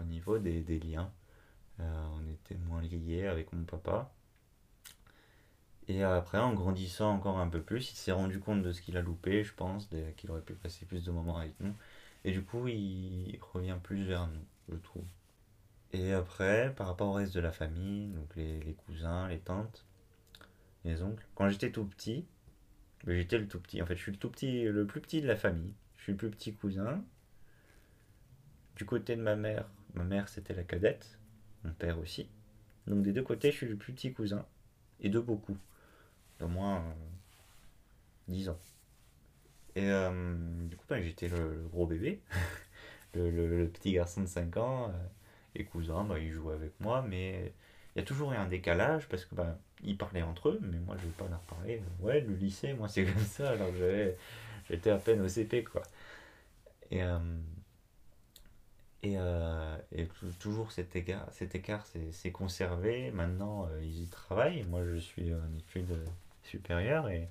au 0.00 0.04
niveau 0.04 0.38
des, 0.38 0.62
des 0.62 0.80
liens. 0.80 1.12
On 1.78 2.28
était 2.28 2.56
moins 2.56 2.82
liés 2.82 3.28
avec 3.28 3.52
mon 3.52 3.62
papa. 3.62 4.12
Et 5.88 6.02
après, 6.02 6.38
en 6.38 6.52
grandissant 6.52 7.12
encore 7.12 7.38
un 7.38 7.48
peu 7.48 7.62
plus, 7.62 7.92
il 7.92 7.96
s'est 7.96 8.12
rendu 8.12 8.40
compte 8.40 8.62
de 8.62 8.72
ce 8.72 8.82
qu'il 8.82 8.96
a 8.96 9.02
loupé, 9.02 9.44
je 9.44 9.54
pense, 9.54 9.88
qu'il 10.16 10.30
aurait 10.30 10.40
pu 10.40 10.54
passer 10.54 10.84
plus 10.84 11.04
de 11.04 11.10
moments 11.12 11.38
avec 11.38 11.54
nous. 11.60 11.74
Et 12.24 12.32
du 12.32 12.42
coup, 12.42 12.66
il 12.66 13.38
revient 13.52 13.76
plus 13.82 14.04
vers 14.04 14.26
nous, 14.26 14.44
je 14.68 14.76
trouve. 14.76 15.04
Et 15.92 16.12
après, 16.12 16.74
par 16.74 16.88
rapport 16.88 17.08
au 17.08 17.12
reste 17.12 17.34
de 17.34 17.40
la 17.40 17.52
famille, 17.52 18.08
donc 18.08 18.34
les, 18.34 18.74
cousins, 18.86 19.28
les 19.28 19.38
tantes, 19.38 19.86
les 20.84 21.02
oncles, 21.02 21.24
quand 21.34 21.48
j'étais 21.48 21.70
tout 21.70 21.84
petit, 21.84 22.26
mais 23.06 23.16
j'étais 23.16 23.38
le 23.38 23.46
tout 23.46 23.60
petit. 23.60 23.80
En 23.80 23.86
fait, 23.86 23.96
je 23.96 24.02
suis 24.02 24.12
le 24.12 24.18
tout 24.18 24.30
petit, 24.30 24.64
le 24.64 24.86
plus 24.86 25.00
petit 25.00 25.20
de 25.22 25.28
la 25.28 25.36
famille. 25.36 25.72
Je 25.96 26.02
suis 26.02 26.12
le 26.12 26.18
plus 26.18 26.30
petit 26.30 26.52
cousin. 26.52 27.04
Du 28.74 28.84
côté 28.84 29.16
de 29.16 29.22
ma 29.22 29.36
mère, 29.36 29.68
ma 29.94 30.04
mère 30.04 30.28
c'était 30.28 30.52
la 30.52 30.64
cadette, 30.64 31.18
mon 31.64 31.72
père 31.72 31.98
aussi. 31.98 32.28
Donc 32.86 33.02
des 33.02 33.12
deux 33.12 33.22
côtés, 33.22 33.52
je 33.52 33.56
suis 33.56 33.68
le 33.68 33.76
plus 33.76 33.92
petit 33.92 34.12
cousin. 34.12 34.44
Et 35.00 35.08
de 35.08 35.18
beaucoup. 35.18 35.56
D'au 36.40 36.48
moins 36.48 36.78
euh, 36.78 36.94
10 38.28 38.48
ans. 38.48 38.58
Et 39.74 39.90
euh, 39.90 40.10
du 40.68 40.76
coup, 40.76 40.84
ben, 40.88 41.02
j'étais 41.02 41.28
le, 41.28 41.68
gros 41.70 41.86
bébé, 41.86 42.20
le, 43.14 43.30
le- 43.30 43.68
petit 43.68 43.92
garçon 43.92 44.22
de 44.22 44.26
5 44.26 44.56
ans. 44.56 44.88
euh, 44.90 44.92
et 45.56 45.64
cousin, 45.64 46.04
ben, 46.04 46.18
ils 46.18 46.32
jouaient 46.32 46.54
avec 46.54 46.78
moi, 46.80 47.02
mais 47.02 47.52
il 47.94 48.00
y 48.00 48.02
a 48.02 48.04
toujours 48.04 48.32
eu 48.32 48.36
un 48.36 48.46
décalage 48.48 49.08
parce 49.08 49.24
que 49.24 49.34
ben, 49.34 49.58
ils 49.84 49.96
parlaient 49.98 50.22
entre 50.22 50.50
eux, 50.50 50.60
mais 50.62 50.78
moi 50.78 50.96
je 50.98 51.06
vais 51.06 51.12
pas 51.14 51.28
leur 51.28 51.40
parler. 51.42 51.82
Ouais, 52.00 52.20
le 52.20 52.34
lycée, 52.34 52.74
moi 52.74 52.88
c'est 52.88 53.04
comme 53.12 53.24
ça, 53.24 53.50
alors 53.50 53.70
j'étais 54.68 54.90
à 54.90 54.98
peine 54.98 55.22
au 55.22 55.28
CP, 55.28 55.64
quoi. 55.64 55.82
Et, 56.90 57.02
euh, 57.02 57.18
et, 59.02 59.14
euh, 59.18 59.76
et 59.92 60.06
tou- 60.08 60.32
toujours 60.40 60.72
cet 60.72 60.96
écart, 60.96 61.26
cet 61.32 61.54
écart 61.54 61.86
s'est 61.86 62.32
conservé. 62.32 63.10
Maintenant, 63.10 63.66
euh, 63.70 63.80
ils 63.82 64.02
y 64.04 64.06
travaillent. 64.08 64.64
Moi, 64.64 64.84
je 64.84 64.96
suis 64.96 65.32
en 65.34 65.54
études 65.56 65.96
supérieures 66.46 67.08
et 67.08 67.28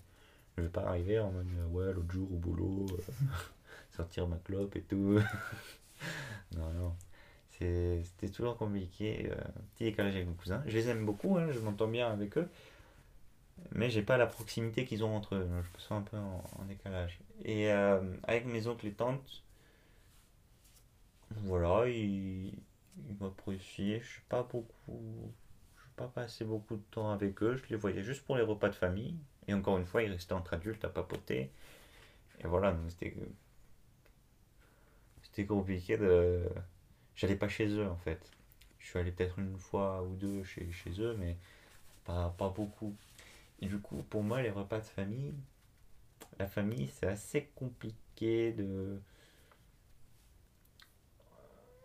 je 0.57 0.63
vais 0.63 0.69
pas 0.69 0.83
arriver 0.83 1.19
en 1.19 1.31
mode 1.31 1.47
euh, 1.57 1.67
ouais, 1.67 1.93
l'autre 1.93 2.11
jour 2.11 2.31
au 2.31 2.37
boulot, 2.37 2.85
euh, 2.91 3.13
sortir 3.95 4.27
ma 4.27 4.37
clope 4.37 4.75
et 4.75 4.81
tout. 4.81 5.19
non, 6.55 6.69
non. 6.71 6.95
C'était 7.49 8.29
toujours 8.33 8.57
compliqué. 8.57 9.29
euh, 9.31 9.35
petit 9.73 9.85
décalage 9.85 10.15
avec 10.15 10.27
mes 10.27 10.33
cousins. 10.35 10.61
Je 10.65 10.73
les 10.73 10.89
aime 10.89 11.05
beaucoup, 11.05 11.37
hein, 11.37 11.47
je 11.51 11.59
m'entends 11.59 11.87
bien 11.87 12.11
avec 12.11 12.37
eux. 12.37 12.49
Mais 13.71 13.89
j'ai 13.89 14.01
pas 14.01 14.17
la 14.17 14.27
proximité 14.27 14.85
qu'ils 14.85 15.03
ont 15.03 15.15
entre 15.15 15.35
eux. 15.35 15.47
Je 15.49 15.55
me 15.55 15.79
sens 15.79 15.91
un 15.91 16.01
peu 16.01 16.17
en, 16.17 16.65
décalage. 16.67 17.19
Et 17.45 17.71
avec 17.71 18.45
mes 18.45 18.67
oncles 18.67 18.87
et 18.87 18.91
tantes, 18.91 19.43
voilà, 21.31 21.87
ils, 21.87 22.47
ils. 22.47 22.57
Je 23.47 24.05
suis 24.05 24.21
pas 24.27 24.43
beaucoup. 24.43 25.31
Pas 25.95 26.07
passé 26.07 26.43
beaucoup 26.45 26.75
de 26.75 26.83
temps 26.91 27.11
avec 27.11 27.41
eux. 27.43 27.55
Je 27.55 27.69
les 27.69 27.75
voyais 27.75 28.03
juste 28.03 28.25
pour 28.25 28.35
les 28.35 28.43
repas 28.43 28.69
de 28.69 28.75
famille. 28.75 29.15
Et 29.47 29.53
encore 29.53 29.77
une 29.77 29.85
fois, 29.85 30.03
ils 30.03 30.11
restaient 30.11 30.33
entre 30.33 30.53
adultes 30.53 30.83
à 30.83 30.89
papoter. 30.89 31.51
Et 32.39 32.47
voilà, 32.47 32.75
c'était. 32.89 33.15
C'était 35.23 35.45
compliqué 35.45 35.97
de. 35.97 36.43
J'allais 37.15 37.35
pas 37.35 37.47
chez 37.47 37.67
eux 37.67 37.87
en 37.87 37.97
fait. 37.97 38.31
Je 38.79 38.87
suis 38.87 38.99
allé 38.99 39.11
peut-être 39.11 39.39
une 39.39 39.57
fois 39.57 40.03
ou 40.03 40.15
deux 40.15 40.43
chez, 40.43 40.71
chez 40.71 41.01
eux, 41.01 41.15
mais 41.17 41.37
pas, 42.05 42.29
pas 42.37 42.49
beaucoup. 42.49 42.95
Et 43.61 43.67
du 43.67 43.79
coup, 43.79 44.03
pour 44.09 44.23
moi, 44.23 44.41
les 44.41 44.51
repas 44.51 44.79
de 44.79 44.85
famille, 44.85 45.33
la 46.39 46.47
famille, 46.47 46.87
c'est 46.89 47.07
assez 47.07 47.49
compliqué 47.55 48.53
de. 48.53 48.99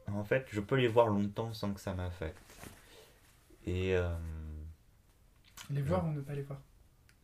En 0.09 0.25
fait, 0.25 0.47
je 0.51 0.61
peux 0.61 0.77
les 0.77 0.89
voir 0.89 1.07
longtemps 1.07 1.55
sans 1.55 1.73
que 1.73 1.81
ça 1.81 1.95
m'affecte. 1.95 2.50
Et 3.67 3.95
euh, 3.97 4.11
Les 5.71 5.81
voir 5.81 6.05
ou 6.07 6.13
ne 6.13 6.21
pas 6.21 6.35
les 6.35 6.43
voir? 6.43 6.61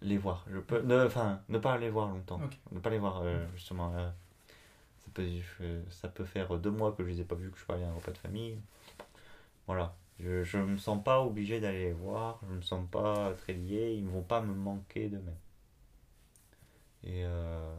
les 0.02 0.18
voir, 0.18 0.44
je 0.50 0.58
peux. 0.58 0.80
ne- 0.82 1.04
Enfin, 1.06 1.42
ne 1.48 1.58
pas 1.58 1.76
les 1.78 1.90
voir 1.90 2.08
longtemps. 2.10 2.40
Ne 2.72 2.80
pas 2.80 2.90
les 2.90 2.98
voir, 2.98 3.22
euh, 3.22 3.46
justement. 3.54 3.92
euh, 3.96 4.10
ça, 4.98 5.10
peut, 5.14 5.28
ça 5.90 6.08
peut 6.08 6.24
faire 6.24 6.58
deux 6.58 6.70
mois 6.70 6.92
que 6.92 7.04
je 7.04 7.08
les 7.10 7.20
ai 7.20 7.24
pas 7.24 7.34
vus, 7.36 7.50
que 7.50 7.56
je 7.56 7.60
suis 7.62 7.66
pas 7.66 7.74
allé 7.74 7.84
à 7.84 7.90
un 7.90 7.94
repas 7.94 8.12
de 8.12 8.18
famille. 8.18 8.58
Voilà. 9.66 9.96
Je, 10.18 10.44
je 10.44 10.58
me 10.58 10.78
sens 10.78 11.02
pas 11.04 11.20
obligé 11.20 11.60
d'aller 11.60 11.84
les 11.86 11.92
voir, 11.92 12.40
je 12.48 12.54
me 12.54 12.62
sens 12.62 12.88
pas 12.90 13.34
très 13.34 13.52
lié, 13.52 13.92
ils 13.98 14.04
ne 14.04 14.10
vont 14.10 14.22
pas 14.22 14.40
me 14.40 14.54
manquer 14.54 15.08
de 15.10 15.18
même. 15.18 15.36
Et, 17.04 17.22
euh, 17.24 17.74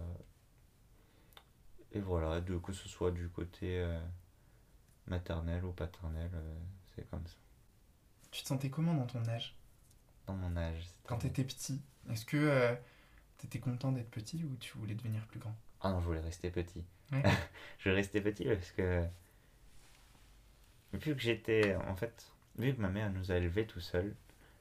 et 1.92 2.00
voilà, 2.00 2.40
de, 2.40 2.58
que 2.60 2.72
ce 2.72 2.88
soit 2.88 3.12
du 3.12 3.28
côté 3.30 3.80
euh, 3.82 4.00
maternel 5.08 5.66
ou 5.66 5.72
paternel, 5.72 6.30
euh, 6.36 6.56
c'est 6.96 7.10
comme 7.10 7.26
ça. 7.26 7.38
Tu 8.32 8.44
te 8.44 8.48
sentais 8.48 8.70
comment 8.70 8.94
dans 8.94 9.06
ton 9.06 9.26
âge? 9.28 9.56
Dans 10.26 10.36
mon 10.36 10.56
âge. 10.58 10.84
Quand 11.06 11.18
t'étais 11.18 11.44
petit 11.44 11.82
Est-ce 12.10 12.26
que 12.26 12.38
euh, 12.38 12.76
t'étais 13.38 13.60
content 13.60 13.92
d'être 13.92 14.10
petit 14.10 14.44
ou 14.44 14.56
tu 14.58 14.78
voulais 14.78 14.96
devenir 14.96 15.26
plus 15.28 15.40
grand? 15.40 15.56
Ah 15.82 15.92
non, 15.92 16.02
je 16.02 16.06
voulais 16.06 16.20
rester 16.20 16.50
petit. 16.50 16.84
Ouais. 17.12 17.24
je 17.78 17.84
voulais 17.84 18.02
rester 18.02 18.22
petit 18.22 18.46
parce 18.46 18.72
que. 18.72 19.06
Vu 20.94 21.16
que 21.16 21.22
j'étais. 21.22 21.76
En 21.76 21.96
fait, 21.96 22.32
vu 22.58 22.76
que 22.76 22.82
ma 22.82 22.90
mère 22.90 23.12
nous 23.12 23.32
a 23.32 23.36
élevés 23.36 23.66
tout 23.66 23.80
seuls, 23.80 24.16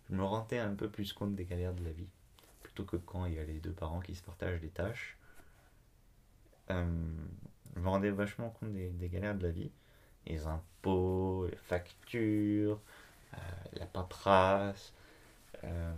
je 0.09 0.15
me 0.15 0.23
rendais 0.23 0.59
un 0.59 0.75
peu 0.75 0.89
plus 0.89 1.13
compte 1.13 1.35
des 1.35 1.45
galères 1.45 1.75
de 1.75 1.85
la 1.85 1.93
vie. 1.93 2.09
Plutôt 2.63 2.85
que 2.85 2.97
quand 2.97 3.27
il 3.27 3.35
y 3.35 3.39
a 3.39 3.45
les 3.45 3.61
deux 3.61 3.73
parents 3.73 4.01
qui 4.01 4.15
se 4.15 4.23
partagent 4.23 4.61
les 4.61 4.69
tâches. 4.69 5.17
Euh, 6.71 6.85
je 7.75 7.81
me 7.81 7.89
rendais 7.89 8.11
vachement 8.11 8.51
compte 8.51 8.73
des, 8.73 8.91
des 8.91 9.09
galères 9.09 9.35
de 9.35 9.45
la 9.45 9.53
vie. 9.53 9.71
Les 10.27 10.47
impôts, 10.47 11.47
les 11.49 11.57
factures, 11.57 12.81
la 13.79 13.87
paperasse, 13.87 14.93
euh, 15.65 15.93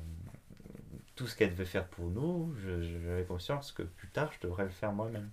tout 1.17 1.27
ce 1.27 1.37
qu'elle 1.37 1.51
devait 1.51 1.65
faire 1.65 1.87
pour 1.87 2.07
nous, 2.11 2.55
j'avais 2.63 3.25
conscience 3.25 3.73
que 3.73 3.83
plus 3.83 4.09
tard, 4.09 4.31
je 4.33 4.47
devrais 4.47 4.65
le 4.65 4.71
faire 4.71 4.93
moi-même. 4.93 5.31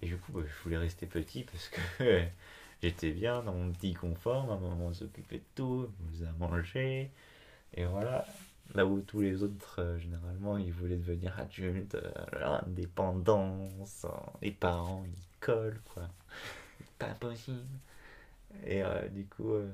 Et 0.00 0.06
du 0.06 0.16
coup, 0.16 0.32
bah, 0.32 0.42
je 0.46 0.62
voulais 0.62 0.78
rester 0.78 1.06
petit 1.06 1.44
parce 1.44 1.68
que 1.68 2.22
j'étais 2.82 3.10
bien 3.12 3.42
dans 3.42 3.52
mon 3.52 3.72
petit 3.72 3.94
confort, 3.94 4.46
ma 4.46 4.56
maman 4.56 4.92
s'occupait 4.92 5.38
de 5.38 5.44
tout, 5.54 5.88
elle 5.88 6.10
faisait 6.12 6.28
à 6.28 6.32
manger, 6.32 7.10
et 7.74 7.84
voilà. 7.84 8.26
Là 8.74 8.86
où 8.86 9.00
tous 9.02 9.20
les 9.20 9.42
autres, 9.42 9.80
euh, 9.80 9.98
généralement, 9.98 10.56
ils 10.56 10.72
voulaient 10.72 10.96
devenir 10.96 11.38
adultes, 11.38 11.94
euh, 11.96 12.58
indépendance, 12.62 14.06
hein, 14.06 14.32
les 14.40 14.52
parents, 14.52 15.04
ils 15.04 15.40
collent, 15.40 15.80
quoi. 15.92 16.08
Pas 16.98 17.12
possible. 17.14 17.66
Et 18.64 18.82
euh, 18.82 19.08
du 19.08 19.26
coup, 19.26 19.52
euh, 19.52 19.70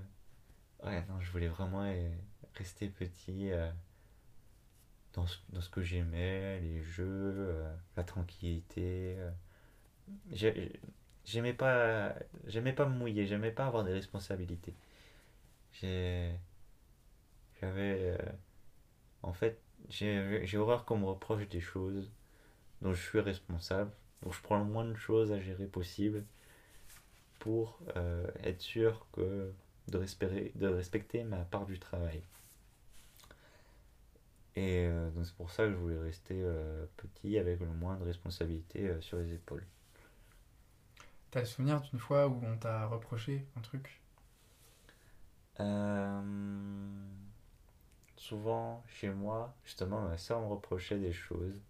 ouais, 0.84 1.04
non, 1.08 1.20
je 1.20 1.30
voulais 1.30 1.48
vraiment 1.48 1.82
euh, 1.84 2.10
rester 2.54 2.88
petit 2.88 3.50
euh, 3.52 3.70
dans, 5.14 5.26
ce, 5.26 5.68
que 5.70 5.82
j'aimais, 5.82 6.60
les 6.60 6.82
jeux, 6.82 7.04
euh, 7.06 7.74
la 7.96 8.04
tranquillité. 8.04 9.16
J'ai- 10.32 10.80
J'aimais 11.24 11.52
pas, 11.52 12.14
j'aimais 12.46 12.72
pas 12.72 12.86
me 12.86 12.96
mouiller, 12.98 13.26
j'aimais 13.26 13.50
pas 13.50 13.66
avoir 13.66 13.84
des 13.84 13.92
responsabilités. 13.92 14.74
J'ai, 15.72 16.32
j'avais, 17.60 18.16
en 19.22 19.32
fait, 19.32 19.60
j'ai 19.88 20.44
j'ai 20.44 20.58
horreur 20.58 20.84
qu'on 20.84 20.98
me 20.98 21.04
reproche 21.06 21.48
des 21.48 21.60
choses 21.60 22.10
dont 22.82 22.94
je 22.94 23.02
suis 23.02 23.20
responsable. 23.20 23.92
Donc 24.22 24.34
je 24.34 24.42
prends 24.42 24.58
le 24.58 24.64
moins 24.64 24.84
de 24.86 24.94
choses 24.96 25.32
à 25.32 25.40
gérer 25.40 25.66
possible 25.66 26.24
pour 27.38 27.78
être 28.44 28.60
sûr 28.60 29.06
que 29.12 29.52
de, 29.88 29.98
respecter, 29.98 30.52
de 30.54 30.68
respecter 30.68 31.24
ma 31.24 31.38
part 31.38 31.66
du 31.66 31.78
travail. 31.78 32.22
Et 34.58 34.86
euh, 34.86 35.10
donc 35.10 35.24
c'est 35.24 35.36
pour 35.36 35.52
ça 35.52 35.64
que 35.64 35.70
je 35.70 35.76
voulais 35.76 35.98
rester 35.98 36.40
euh, 36.42 36.84
petit 36.96 37.38
avec 37.38 37.60
le 37.60 37.68
moins 37.68 37.96
de 37.96 38.02
responsabilités 38.02 38.88
euh, 38.88 39.00
sur 39.00 39.18
les 39.18 39.32
épaules. 39.32 39.64
T'as 41.30 41.40
le 41.40 41.46
souvenir 41.46 41.80
d'une 41.80 42.00
fois 42.00 42.26
où 42.26 42.40
on 42.44 42.56
t'a 42.56 42.86
reproché 42.86 43.46
un 43.56 43.60
truc? 43.60 44.00
Euh, 45.60 46.20
souvent 48.16 48.82
chez 48.88 49.10
moi, 49.10 49.54
justement, 49.64 50.02
ma 50.02 50.18
soeur 50.18 50.40
me 50.40 50.46
reprochait 50.46 50.98
des 50.98 51.12
choses. 51.12 51.60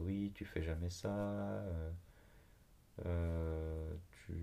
Oui, 0.00 0.32
tu 0.34 0.44
fais 0.44 0.62
jamais 0.62 0.90
ça. 0.90 1.62
tu... 3.04 4.34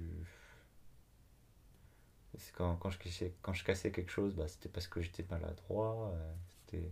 Quand, 2.58 2.76
quand, 2.78 2.90
je, 2.90 3.00
cassais- 3.00 3.34
quand 3.42 3.54
je 3.54 3.64
cassais 3.64 3.92
quelque 3.92 4.12
chose, 4.12 4.36
bah, 4.36 4.48
c'était 4.48 4.70
parce 4.70 4.88
que 4.88 5.02
j'étais 5.02 5.26
maladroit. 5.30 6.12
euh, 6.14 6.34
c'était, 6.50 6.92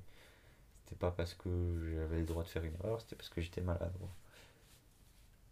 pas 0.99 1.11
parce 1.11 1.33
que 1.35 1.49
j'avais 1.93 2.19
le 2.19 2.25
droit 2.25 2.43
de 2.43 2.49
faire 2.49 2.63
une 2.63 2.75
erreur, 2.75 2.99
c'était 3.01 3.15
parce 3.15 3.29
que 3.29 3.41
j'étais 3.41 3.61
maladroit. 3.61 4.09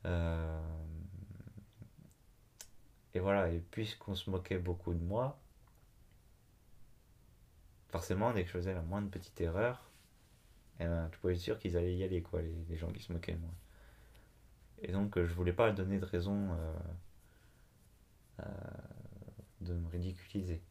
Euh, 0.06 0.62
et 3.14 3.20
voilà, 3.20 3.50
et 3.52 3.60
puisqu'on 3.60 4.16
se 4.16 4.30
moquait 4.30 4.60
beaucoup 4.60 4.94
de 4.94 5.04
moi, 5.04 5.38
forcément, 7.90 8.32
dès 8.34 8.44
que 8.44 8.48
je 8.48 8.54
faisais 8.54 8.74
la 8.74 8.82
moindre 8.82 9.10
petite 9.10 9.40
erreur, 9.42 9.90
eh 10.80 10.86
ben, 10.86 11.10
tu 11.12 11.20
pouvais 11.20 11.34
être 11.36 11.40
sûr 11.42 11.60
qu'ils 11.60 11.78
allaient 11.78 11.96
y 11.96 12.04
aller, 12.04 12.22
quoi, 12.24 12.42
les, 12.42 12.56
les 12.70 12.78
gens 12.78 12.92
qui 12.92 13.04
se 13.04 13.14
moquaient 13.14 13.34
de 13.34 13.40
moi. 13.40 13.54
Et 14.82 14.92
donc, 14.92 15.18
je 15.24 15.34
voulais 15.34 15.54
pas 15.54 15.72
donner 15.72 16.00
de 16.00 16.06
raison 16.06 16.50
euh, 18.40 18.48
de 19.68 19.74
me 19.76 19.88
ridiculiser. 19.90 20.62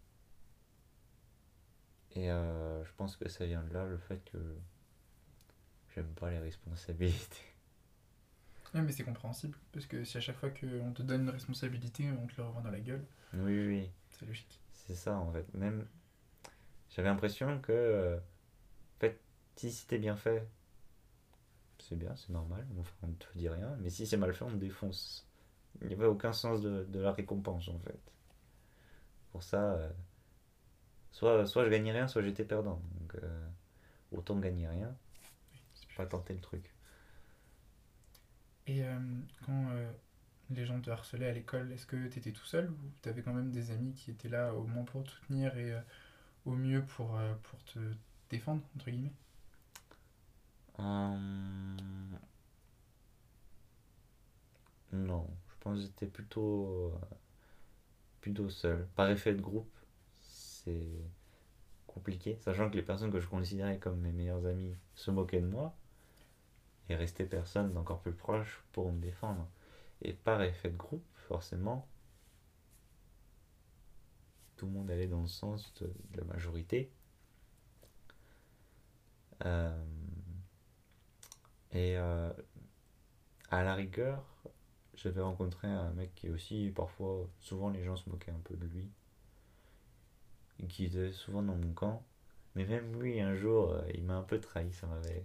Et 2.13 2.31
euh, 2.31 2.85
je 2.85 2.91
pense 2.97 3.17
que 3.17 3.29
ça 3.29 3.45
vient 3.47 3.63
de 3.63 3.73
là, 3.75 3.85
le 3.85 3.99
fait 3.99 4.23
que 4.33 4.39
j'aime 5.95 6.13
pas 6.15 6.31
les 6.31 6.39
responsabilités. 6.39 7.43
Mais 8.75 8.93
c'est 8.93 9.05
compréhensible, 9.05 9.57
parce 9.73 9.87
que 9.87 10.05
si 10.05 10.19
à 10.19 10.21
chaque 10.21 10.37
fois 10.37 10.51
qu'on 10.51 10.93
te 10.93 11.03
donne 11.03 11.23
une 11.23 11.31
responsabilité, 11.31 12.11
on 12.13 12.27
te 12.27 12.37
le 12.37 12.45
revend 12.45 12.61
dans 12.61 12.71
la 12.71 12.81
gueule, 12.81 13.07
Oui, 13.33 13.67
oui, 13.67 13.91
c'est 14.11 14.27
logique. 14.27 14.61
C'est 14.73 14.95
ça 14.95 15.17
en 15.17 15.33
fait. 15.33 15.53
Même 15.55 15.87
j'avais 16.91 17.09
l'impression 17.09 17.61
que 17.61 17.73
euh, 17.73 18.17
en 18.17 19.01
fait, 19.01 19.21
si 19.57 19.71
c'était 19.71 19.99
bien 19.99 20.17
fait, 20.17 20.47
c'est 21.79 21.97
bien, 21.97 22.15
c'est 22.17 22.31
normal, 22.31 22.67
enfin, 22.79 22.95
on 23.03 23.09
ne 23.09 23.15
te 23.15 23.27
dit 23.37 23.49
rien. 23.49 23.77
Mais 23.81 23.91
si 23.91 24.07
c'est 24.07 24.17
mal 24.17 24.33
fait, 24.35 24.45
on 24.45 24.51
te 24.51 24.57
défonce. 24.57 25.27
Il 25.83 25.89
n'y 25.89 25.95
avait 25.95 26.07
aucun 26.07 26.33
sens 26.33 26.63
de, 26.63 26.85
de 26.85 27.01
la 27.01 27.13
récompense 27.13 27.69
en 27.69 27.79
fait. 27.81 28.01
Pour 29.37 29.43
ça, 29.43 29.75
euh, 29.75 29.91
soit, 31.11 31.47
soit 31.47 31.65
je 31.65 31.71
gagnais 31.71 31.91
rien, 31.93 32.07
soit 32.09 32.23
j'étais 32.23 32.45
perdant. 32.45 32.81
Donc 33.01 33.15
euh, 33.17 33.47
autant 34.13 34.39
gagner 34.39 34.69
rien, 34.69 34.95
pas 35.97 36.07
tenter 36.07 36.35
le 36.35 36.41
truc. 36.41 36.75
Et 38.67 38.85
euh, 38.85 38.99
quand 39.45 39.67
les 40.51 40.67
gens 40.67 40.81
te 40.81 40.91
harcelaient 40.91 41.29
à 41.29 41.33
l'école, 41.33 41.73
est-ce 41.73 41.87
que 41.87 42.09
tu 42.09 42.19
étais 42.19 42.33
tout 42.33 42.45
seul 42.45 42.71
ou 42.71 42.77
tu 43.03 43.09
avais 43.09 43.23
quand 43.23 43.35
même 43.35 43.51
des 43.53 43.71
amis 43.71 43.95
qui 43.95 44.11
étaient 44.11 44.29
là 44.29 44.55
au 44.55 44.65
moins 44.67 44.85
pour 44.85 45.05
te 45.05 45.11
soutenir 45.11 45.57
et 45.59 45.75
au 46.47 46.53
mieux 46.57 46.85
pour, 46.85 47.19
pour 47.45 47.65
te 47.65 47.79
défendre, 48.31 48.63
entre 48.77 48.91
guillemets? 48.91 49.13
Hum, 50.79 51.77
Non, 54.93 55.29
je 55.49 55.55
pense 55.61 55.77
que 55.79 55.83
j'étais 55.87 56.07
plutôt, 56.07 56.93
seul. 58.49 58.87
Par 58.95 59.11
effet 59.11 59.35
de 59.35 59.41
groupe, 59.41 59.71
c'est 60.23 60.89
compliqué, 61.87 62.39
sachant 62.41 62.71
que 62.71 62.77
les 62.77 62.83
personnes 62.83 63.11
que 63.11 63.21
je 63.21 63.29
considérais 63.29 63.79
comme 63.79 64.01
mes 64.01 64.13
meilleurs 64.13 64.45
amis 64.47 64.75
se 64.95 65.11
moquaient 65.11 65.41
de 65.41 65.47
moi, 65.47 65.75
et 66.89 66.95
restait 66.95 67.25
personne 67.25 67.73
d'encore 67.73 68.01
plus 68.01 68.13
proche 68.13 68.63
pour 68.73 68.93
me 68.93 69.01
défendre. 69.01 69.49
Et 70.03 70.13
par 70.13 70.43
effet 70.43 70.71
de 70.71 70.77
groupe, 70.77 71.05
forcément, 71.29 71.89
tout 74.57 74.67
le 74.67 74.73
monde 74.73 74.91
allait 74.91 75.09
dans 75.09 75.23
le 75.23 75.27
sens 75.27 75.73
de, 75.81 75.87
de 75.87 76.19
la 76.19 76.25
majorité. 76.25 76.91
Euh, 79.45 79.85
et 81.73 81.97
euh, 81.97 82.33
à 83.51 83.63
la 83.63 83.75
rigueur, 83.75 84.25
j'avais 84.97 85.21
rencontré 85.21 85.69
un 85.69 85.91
mec 85.91 86.15
qui 86.15 86.31
aussi, 86.31 86.73
parfois, 86.75 87.29
souvent 87.41 87.71
les 87.71 87.85
gens 87.85 87.97
se 87.97 88.09
moquaient 88.09 88.33
un 88.33 88.41
peu 88.45 88.55
de 88.57 88.67
lui, 88.67 88.91
qui 90.69 90.87
était 90.87 91.13
souvent 91.13 91.43
dans 91.43 91.55
mon 91.55 91.73
camp. 91.73 92.03
Mais 92.55 92.65
même 92.65 93.01
lui, 93.01 93.21
un 93.21 93.35
jour, 93.35 93.73
euh, 93.73 93.83
il 93.95 94.05
m'a 94.05 94.17
un 94.17 94.23
peu 94.23 94.41
trahi, 94.41 94.73
ça 94.73 94.87
m'avait, 94.87 95.23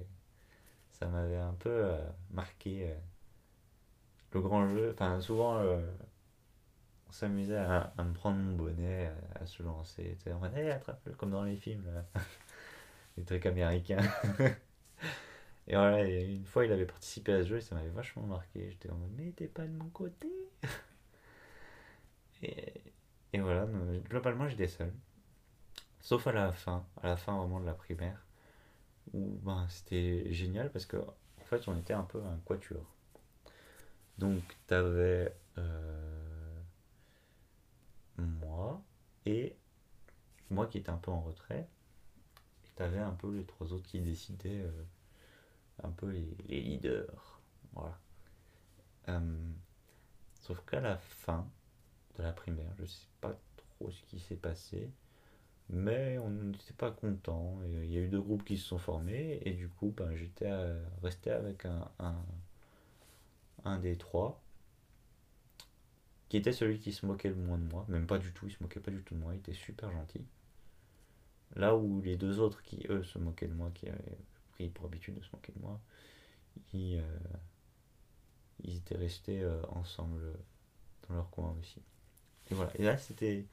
ça 0.91 1.07
m'avait 1.07 1.37
un 1.37 1.53
peu 1.53 1.69
euh, 1.69 2.09
marqué. 2.31 2.89
euh, 2.89 2.95
le 4.33 4.41
grand 4.41 4.67
jeu, 4.69 4.91
enfin, 4.93 5.19
souvent, 5.19 5.61
on 7.09 7.11
s'amusait 7.11 7.57
à, 7.57 7.93
me 7.99 8.13
prendre 8.13 8.37
mon 8.37 8.55
bonnet, 8.55 9.11
à, 9.35 9.45
se 9.45 9.61
lancer, 9.61 10.17
en 10.27 10.39
mode, 10.39 10.55
Hey, 10.55 10.69
attrape-le, 10.69 11.13
comme 11.15 11.31
dans 11.31 11.43
les 11.43 11.57
films, 11.57 11.83
les 13.17 13.23
trucs 13.25 13.45
américains. 13.45 14.01
Et 15.71 15.75
voilà, 15.75 16.03
une 16.07 16.45
fois 16.45 16.65
il 16.65 16.71
avait 16.71 16.85
participé 16.85 17.33
à 17.33 17.41
ce 17.43 17.47
jeu 17.49 17.57
et 17.57 17.61
ça 17.61 17.73
m'avait 17.75 17.89
vachement 17.89 18.23
marqué. 18.27 18.69
J'étais 18.69 18.91
en 18.91 18.95
mode, 18.95 19.11
mais 19.17 19.31
t'es 19.31 19.47
pas 19.47 19.65
de 19.65 19.73
mon 19.73 19.89
côté. 19.89 20.29
Et, 22.43 22.81
et 23.33 23.39
voilà, 23.39 23.65
globalement 24.09 24.47
j'étais 24.47 24.67
seul. 24.67 24.91
Sauf 26.01 26.27
à 26.27 26.31
la 26.33 26.51
fin, 26.51 26.85
à 27.01 27.07
la 27.07 27.15
fin 27.17 27.37
vraiment 27.37 27.59
de 27.61 27.65
la 27.65 27.73
primaire, 27.73 28.25
où 29.13 29.39
ben, 29.43 29.67
c'était 29.69 30.33
génial 30.33 30.71
parce 30.71 30.85
que 30.85 30.97
en 30.97 31.45
fait 31.45 31.67
on 31.67 31.77
était 31.77 31.93
un 31.93 32.03
peu 32.03 32.23
un 32.23 32.37
quatuor. 32.45 32.85
Donc 34.17 34.41
t'avais 34.67 35.33
euh, 35.57 36.61
moi 38.17 38.81
et 39.25 39.55
moi 40.49 40.67
qui 40.67 40.77
étais 40.79 40.89
un 40.91 40.97
peu 40.97 41.11
en 41.11 41.21
retrait, 41.21 41.67
et 42.65 42.69
t'avais 42.75 42.99
un 42.99 43.11
peu 43.13 43.35
les 43.35 43.45
trois 43.45 43.73
autres 43.73 43.87
qui 43.87 44.01
décidaient. 44.01 44.61
euh, 44.61 44.83
un 45.83 45.91
peu 45.91 46.09
les, 46.09 46.61
leaders. 46.61 47.41
Voilà. 47.73 47.99
Euh, 49.09 49.51
sauf 50.41 50.63
qu'à 50.65 50.81
la 50.81 50.97
fin 50.97 51.47
de 52.17 52.23
la 52.23 52.31
primaire, 52.31 52.73
je 52.79 52.85
sais 52.85 53.07
pas 53.19 53.37
trop 53.57 53.91
ce 53.91 54.01
qui 54.03 54.19
s'est 54.19 54.35
passé, 54.35 54.89
mais 55.69 56.17
on 56.19 56.29
n'était 56.29 56.73
pas 56.73 56.91
content. 56.91 57.59
Il 57.65 57.91
y 57.91 57.97
a 57.97 58.01
eu 58.01 58.09
deux 58.09 58.21
groupes 58.21 58.43
qui 58.43 58.57
se 58.57 58.67
sont 58.67 58.77
formés, 58.77 59.41
et 59.45 59.53
du 59.53 59.69
coup, 59.69 59.93
ben, 59.95 60.15
j'étais 60.15 60.51
resté 61.01 61.31
avec 61.31 61.65
un, 61.65 61.89
un, 61.99 62.15
un 63.65 63.79
des 63.79 63.97
trois, 63.97 64.41
qui 66.31 66.37
était 66.37 66.53
celui 66.53 66.79
qui 66.79 66.93
se 66.93 67.05
moquait 67.05 67.27
le 67.27 67.35
moins 67.35 67.57
de 67.57 67.69
moi, 67.69 67.85
même 67.89 68.07
pas 68.07 68.17
du 68.17 68.31
tout, 68.31 68.47
il 68.47 68.53
se 68.53 68.63
moquait 68.63 68.79
pas 68.79 68.91
du 68.91 69.03
tout 69.03 69.15
de 69.15 69.19
moi, 69.19 69.33
il 69.33 69.39
était 69.39 69.53
super 69.53 69.91
gentil. 69.91 70.23
Là 71.57 71.75
où 71.75 72.01
les 72.01 72.15
deux 72.15 72.39
autres 72.39 72.63
qui, 72.63 72.85
eux, 72.89 73.03
se 73.03 73.19
moquaient 73.19 73.49
de 73.49 73.53
moi, 73.53 73.69
qui 73.73 73.89
avaient 73.89 74.17
pour 74.69 74.85
habitude 74.85 75.15
de 75.15 75.21
se 75.21 75.29
moquer 75.33 75.51
de 75.53 75.59
moi, 75.59 75.79
ils, 76.73 76.97
euh, 76.97 77.17
étaient 78.63 78.97
restés 78.97 79.41
euh, 79.41 79.61
ensemble 79.69 80.21
euh, 80.21 80.33
dans 81.07 81.15
leur 81.15 81.29
coin 81.29 81.55
aussi. 81.59 81.81
Et 82.49 82.53
voilà. 82.53 82.71
Et 82.75 82.83
là, 82.83 82.97
c'était 82.97 83.45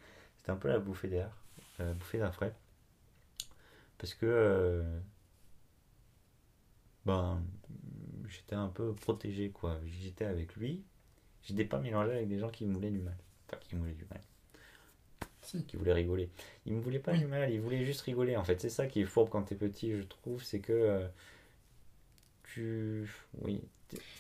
un 0.47 0.57
peu 0.57 0.69
la 0.69 0.79
bouffée 0.79 1.09
d'air, 1.09 1.31
la 1.79 1.93
bouffée 1.95 2.19
d'air 2.19 2.35
frais. 2.35 2.55
Parce 3.99 4.15
que. 4.15 4.85
ben. 7.05 7.43
J'étais 8.29 8.57
un 8.57 8.69
peu 8.69 8.95
protégé, 8.95 9.51
quoi. 9.51 9.81
J'étais 9.87 10.27
avec 10.27 10.55
lui. 10.57 10.85
J'étais 11.43 11.65
pas 11.65 11.79
mélangé 11.79 12.13
avec 12.13 12.29
des 12.29 12.39
gens 12.39 12.51
qui 12.51 12.67
me 12.67 12.75
voulaient 12.75 12.91
du 12.91 13.01
mal. 13.01 13.17
Enfin, 13.47 13.59
qui 13.61 13.75
me 13.75 13.81
voulaient 13.81 13.95
du 13.95 14.05
mal. 14.05 14.21
Si. 15.49 15.65
Qui 15.65 15.77
voulaient 15.77 15.93
rigoler. 15.95 16.29
Ils 16.67 16.75
me 16.75 16.81
voulaient 16.81 16.99
pas 16.99 17.13
du 17.17 17.27
mal, 17.27 17.51
ils 17.51 17.61
voulaient 17.61 17.85
juste 17.85 18.03
rigoler. 18.03 18.37
En 18.37 18.45
fait, 18.45 18.61
c'est 18.61 18.69
ça 18.71 18.87
qui 18.87 19.01
est 19.01 19.05
fourbe 19.07 19.31
quand 19.31 19.43
t'es 19.43 19.55
petit, 19.55 19.97
je 19.97 20.03
trouve. 20.03 20.43
C'est 20.43 20.61
que. 20.61 20.73
euh, 20.73 21.09
tu. 22.45 23.09
Oui. 23.43 23.63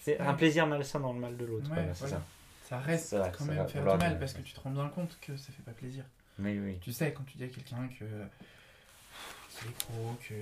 C'est 0.02 0.18
un 0.18 0.34
plaisir 0.34 0.66
malsain 0.66 1.00
dans 1.00 1.12
le 1.12 1.20
mal 1.20 1.36
de 1.36 1.44
l'autre. 1.44 1.68
Ouais, 1.70 1.76
voilà, 1.76 1.94
ça. 1.94 2.22
Ça 2.68 2.78
reste 2.78 3.08
Ça 3.08 3.30
quand 3.30 3.44
ça 3.46 3.52
même 3.52 3.68
faire 3.68 3.82
du 3.82 3.98
mal 3.98 4.18
parce 4.18 4.32
que 4.34 4.42
tu 4.42 4.52
te 4.52 4.60
rends 4.60 4.70
bien 4.70 4.88
compte 4.88 5.18
que 5.20 5.36
ça 5.36 5.52
fait 5.52 5.62
pas 5.62 5.72
plaisir. 5.72 6.04
Mais 6.38 6.58
oui. 6.58 6.78
Tu 6.80 6.92
sais, 6.92 7.12
quand 7.12 7.24
tu 7.24 7.36
dis 7.38 7.44
à 7.44 7.48
quelqu'un 7.48 7.88
que 7.88 8.04
qu'il 9.50 9.70
est 9.70 9.78
gros, 9.90 10.14
que 10.28 10.34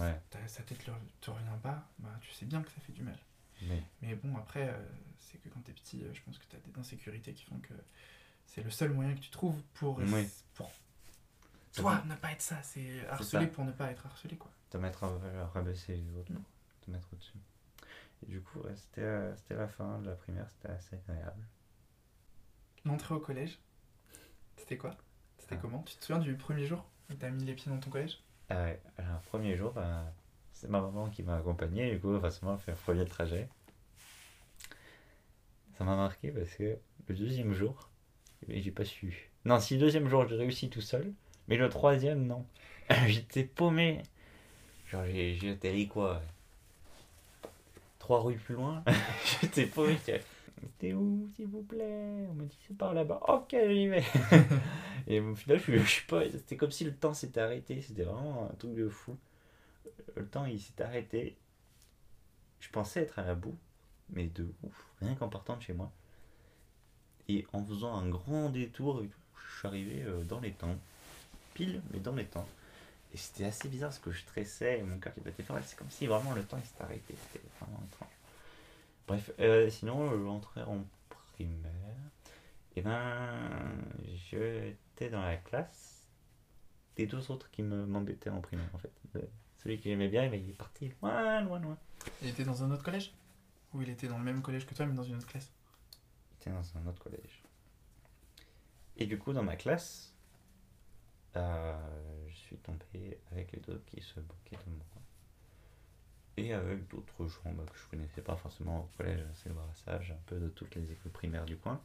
Ouais. 0.00 0.14
sa 0.46 0.62
tête 0.62 0.86
ne 0.86 0.92
te 1.20 1.30
revient 1.30 1.58
pas, 1.62 1.84
bah 1.98 2.10
tu 2.20 2.30
sais 2.32 2.44
bien 2.46 2.62
que 2.62 2.70
ça 2.70 2.80
fait 2.86 2.92
du 2.92 3.02
mal. 3.02 3.18
Mais. 3.62 3.82
Mais 4.02 4.14
bon, 4.14 4.36
après, 4.36 4.68
euh, 4.68 4.72
c'est 5.18 5.38
que 5.42 5.48
quand 5.48 5.60
t'es 5.64 5.72
petit, 5.72 6.02
euh, 6.04 6.12
je 6.14 6.20
pense 6.22 6.38
que 6.38 6.44
t'as 6.48 6.58
des 6.58 6.78
insécurités 6.78 7.32
qui 7.32 7.44
font 7.44 7.58
que 7.58 7.74
c'est 8.46 8.62
le 8.62 8.70
seul 8.70 8.90
moyen 8.92 9.14
que 9.14 9.20
tu 9.20 9.30
trouves 9.30 9.60
pour, 9.74 9.98
Oui. 9.98 10.28
pour 10.54 10.70
toi 11.74 12.02
ne 12.06 12.14
pas 12.14 12.32
être 12.32 12.42
ça. 12.42 12.62
C'est 12.62 13.06
harceler 13.08 13.46
ça. 13.46 13.52
pour 13.52 13.64
ne 13.64 13.72
pas 13.72 13.90
être 13.90 14.06
harcelé, 14.06 14.36
quoi. 14.36 14.50
te 14.70 14.78
mettre 14.78 15.04
à 15.04 15.08
à 15.42 15.46
rabaisser 15.48 15.96
les 15.96 16.16
autres, 16.16 16.32
te 16.84 16.90
mettre 16.90 17.08
au-dessus. 17.12 17.38
Et 18.22 18.26
du 18.30 18.40
coup, 18.40 18.60
c'était 18.74 19.02
euh, 19.02 19.36
c'était 19.36 19.54
la 19.56 19.68
fin 19.68 19.98
de 19.98 20.06
la 20.08 20.14
primaire, 20.16 20.48
c'était 20.50 20.68
assez 20.72 20.96
agréable. 21.08 21.44
L'entrée 22.84 23.14
au 23.14 23.20
collège, 23.20 23.58
c'était 24.56 24.78
quoi? 24.78 24.96
C'était 25.38 25.56
Ah. 25.56 25.58
comment? 25.60 25.82
Tu 25.82 25.96
te 25.96 26.04
souviens 26.04 26.22
du 26.22 26.34
premier 26.34 26.66
jour 26.66 26.84
où 27.10 27.14
t'as 27.14 27.30
mis 27.30 27.44
les 27.44 27.54
pieds 27.54 27.70
dans 27.70 27.78
ton 27.78 27.90
collège? 27.90 28.18
Ouais, 28.48 28.80
alors, 28.96 29.20
premier 29.22 29.56
jour, 29.56 29.72
ben, 29.72 30.04
c'est 30.52 30.68
ma 30.70 30.80
maman 30.80 31.10
qui 31.10 31.22
m'a 31.24 31.36
accompagné, 31.36 31.90
du 31.92 32.00
coup, 32.00 32.18
forcément, 32.20 32.52
on 32.54 32.58
fait 32.58 32.72
un 32.72 32.76
premier 32.76 33.04
trajet. 33.04 33.48
Ça 35.76 35.84
m'a 35.84 35.96
marqué 35.96 36.30
parce 36.30 36.50
que 36.54 36.78
le 37.08 37.14
deuxième 37.14 37.52
jour, 37.52 37.90
eh, 38.48 38.62
j'ai 38.62 38.70
pas 38.70 38.84
su. 38.84 39.30
Non, 39.44 39.60
si 39.60 39.74
le 39.74 39.80
deuxième 39.80 40.08
jour, 40.08 40.26
j'ai 40.28 40.36
réussi 40.36 40.68
tout 40.68 40.80
seul, 40.80 41.12
mais 41.48 41.56
le 41.56 41.68
troisième, 41.68 42.26
non. 42.26 42.44
J'étais 43.06 43.44
paumé. 43.44 44.02
Genre, 44.86 45.04
j'ai 45.06 45.50
atterri 45.50 45.88
quoi? 45.88 46.22
Trois 47.98 48.20
rues 48.20 48.36
plus 48.36 48.54
loin. 48.54 48.84
J'étais 49.40 49.66
paumé. 49.66 49.96
T'es 50.78 50.92
où, 50.92 51.28
s'il 51.34 51.48
vous 51.48 51.62
plaît? 51.62 52.26
On 52.30 52.34
m'a 52.34 52.44
dit, 52.44 52.58
c'est 52.66 52.76
par 52.76 52.94
là-bas. 52.94 53.20
Ok, 53.28 53.50
j'y 53.68 53.88
vais. 53.88 54.04
Et 55.06 55.20
au 55.20 55.34
final, 55.34 55.60
je, 55.60 55.76
je 55.76 56.06
pas. 56.06 56.28
C'était 56.30 56.56
comme 56.56 56.70
si 56.70 56.84
le 56.84 56.94
temps 56.94 57.14
s'était 57.14 57.40
arrêté. 57.40 57.80
C'était 57.82 58.04
vraiment 58.04 58.48
un 58.50 58.54
truc 58.54 58.74
de 58.74 58.88
fou. 58.88 59.16
Le 60.14 60.26
temps, 60.26 60.46
il 60.46 60.60
s'est 60.60 60.80
arrêté. 60.82 61.36
Je 62.60 62.70
pensais 62.70 63.02
être 63.02 63.18
à 63.18 63.24
la 63.24 63.34
boue, 63.34 63.56
mais 64.10 64.26
de 64.26 64.48
ouf. 64.62 64.86
Rien 65.00 65.14
qu'en 65.14 65.28
partant 65.28 65.56
de 65.56 65.62
chez 65.62 65.72
moi. 65.72 65.92
Et 67.28 67.46
en 67.52 67.64
faisant 67.64 67.94
un 67.96 68.08
grand 68.08 68.50
détour, 68.50 69.02
je 69.02 69.58
suis 69.58 69.66
arrivé 69.68 70.02
euh, 70.02 70.22
dans 70.24 70.40
les 70.40 70.52
temps. 70.52 70.76
Pile, 71.54 71.82
mais 71.92 72.00
dans 72.00 72.14
les 72.14 72.26
temps. 72.26 72.46
Et 73.14 73.16
c'était 73.16 73.44
assez 73.46 73.68
bizarre 73.68 73.88
parce 73.90 73.98
que 73.98 74.10
je 74.10 74.20
stressais 74.20 74.80
et 74.80 74.82
mon 74.82 74.98
cœur 74.98 75.14
qui 75.14 75.20
battait 75.20 75.42
fort. 75.42 75.58
C'est 75.64 75.78
comme 75.78 75.90
si 75.90 76.06
vraiment 76.06 76.32
le 76.34 76.44
temps 76.44 76.60
s'était 76.62 76.82
arrêté. 76.82 77.14
C'était 77.32 77.44
vraiment 77.60 77.82
étrange. 77.90 78.08
Bref, 79.06 79.30
euh, 79.40 79.70
sinon, 79.70 80.12
euh, 80.12 80.16
l'entrée 80.22 80.62
en 80.62 80.84
primaire. 81.32 81.72
Et 82.76 82.82
ben, 82.82 83.32
j'étais 84.30 85.08
dans 85.08 85.22
la 85.22 85.36
classe 85.36 86.02
des 86.96 87.06
deux 87.06 87.30
autres 87.30 87.50
qui 87.50 87.62
me 87.62 87.86
m'embêtaient 87.86 88.30
en 88.30 88.40
primaire 88.40 88.68
en 88.74 88.78
fait. 88.78 88.92
Le- 89.14 89.28
celui 89.62 89.78
que 89.78 89.84
j'aimais 89.84 90.08
bien, 90.08 90.28
mais 90.28 90.38
il 90.40 90.50
est 90.50 90.52
parti 90.52 90.92
loin, 91.00 91.40
loin, 91.40 91.58
loin. 91.58 91.78
Il 92.22 92.28
était 92.28 92.44
dans 92.44 92.62
un 92.62 92.70
autre 92.70 92.82
collège? 92.82 93.12
Ou 93.72 93.82
il 93.82 93.88
était 93.88 94.08
dans 94.08 94.18
le 94.18 94.24
même 94.24 94.42
collège 94.42 94.66
que 94.66 94.74
toi, 94.74 94.86
mais 94.86 94.94
dans 94.94 95.02
une 95.02 95.16
autre 95.16 95.26
classe? 95.26 95.50
Il 96.46 96.52
était 96.52 96.58
dans 96.58 96.78
un 96.78 96.86
autre 96.86 97.02
collège. 97.02 97.42
Et 98.96 99.06
du 99.06 99.18
coup, 99.18 99.32
dans 99.32 99.42
ma 99.42 99.56
classe, 99.56 100.14
euh, 101.36 101.76
je 102.28 102.34
suis 102.36 102.56
tombé 102.58 103.18
avec 103.30 103.52
les 103.52 103.60
deux 103.60 103.82
qui 103.86 104.00
se 104.00 104.20
moquaient 104.20 104.64
de 104.66 104.70
moi. 104.70 104.86
Et 106.38 106.52
avec 106.52 106.88
d'autres 106.88 107.26
gens 107.26 107.52
bah, 107.52 107.64
que 107.70 107.78
je 107.78 107.86
connaissais 107.88 108.22
pas 108.22 108.36
forcément 108.36 108.80
au 108.84 108.96
collège, 108.96 109.24
c'est 109.34 109.48
le 109.48 109.54
brassage 109.54 110.12
un 110.12 110.20
peu 110.26 110.38
de 110.38 110.48
toutes 110.48 110.74
les 110.74 110.90
écoles 110.92 111.12
primaires 111.12 111.44
du 111.46 111.56
coin. 111.56 111.80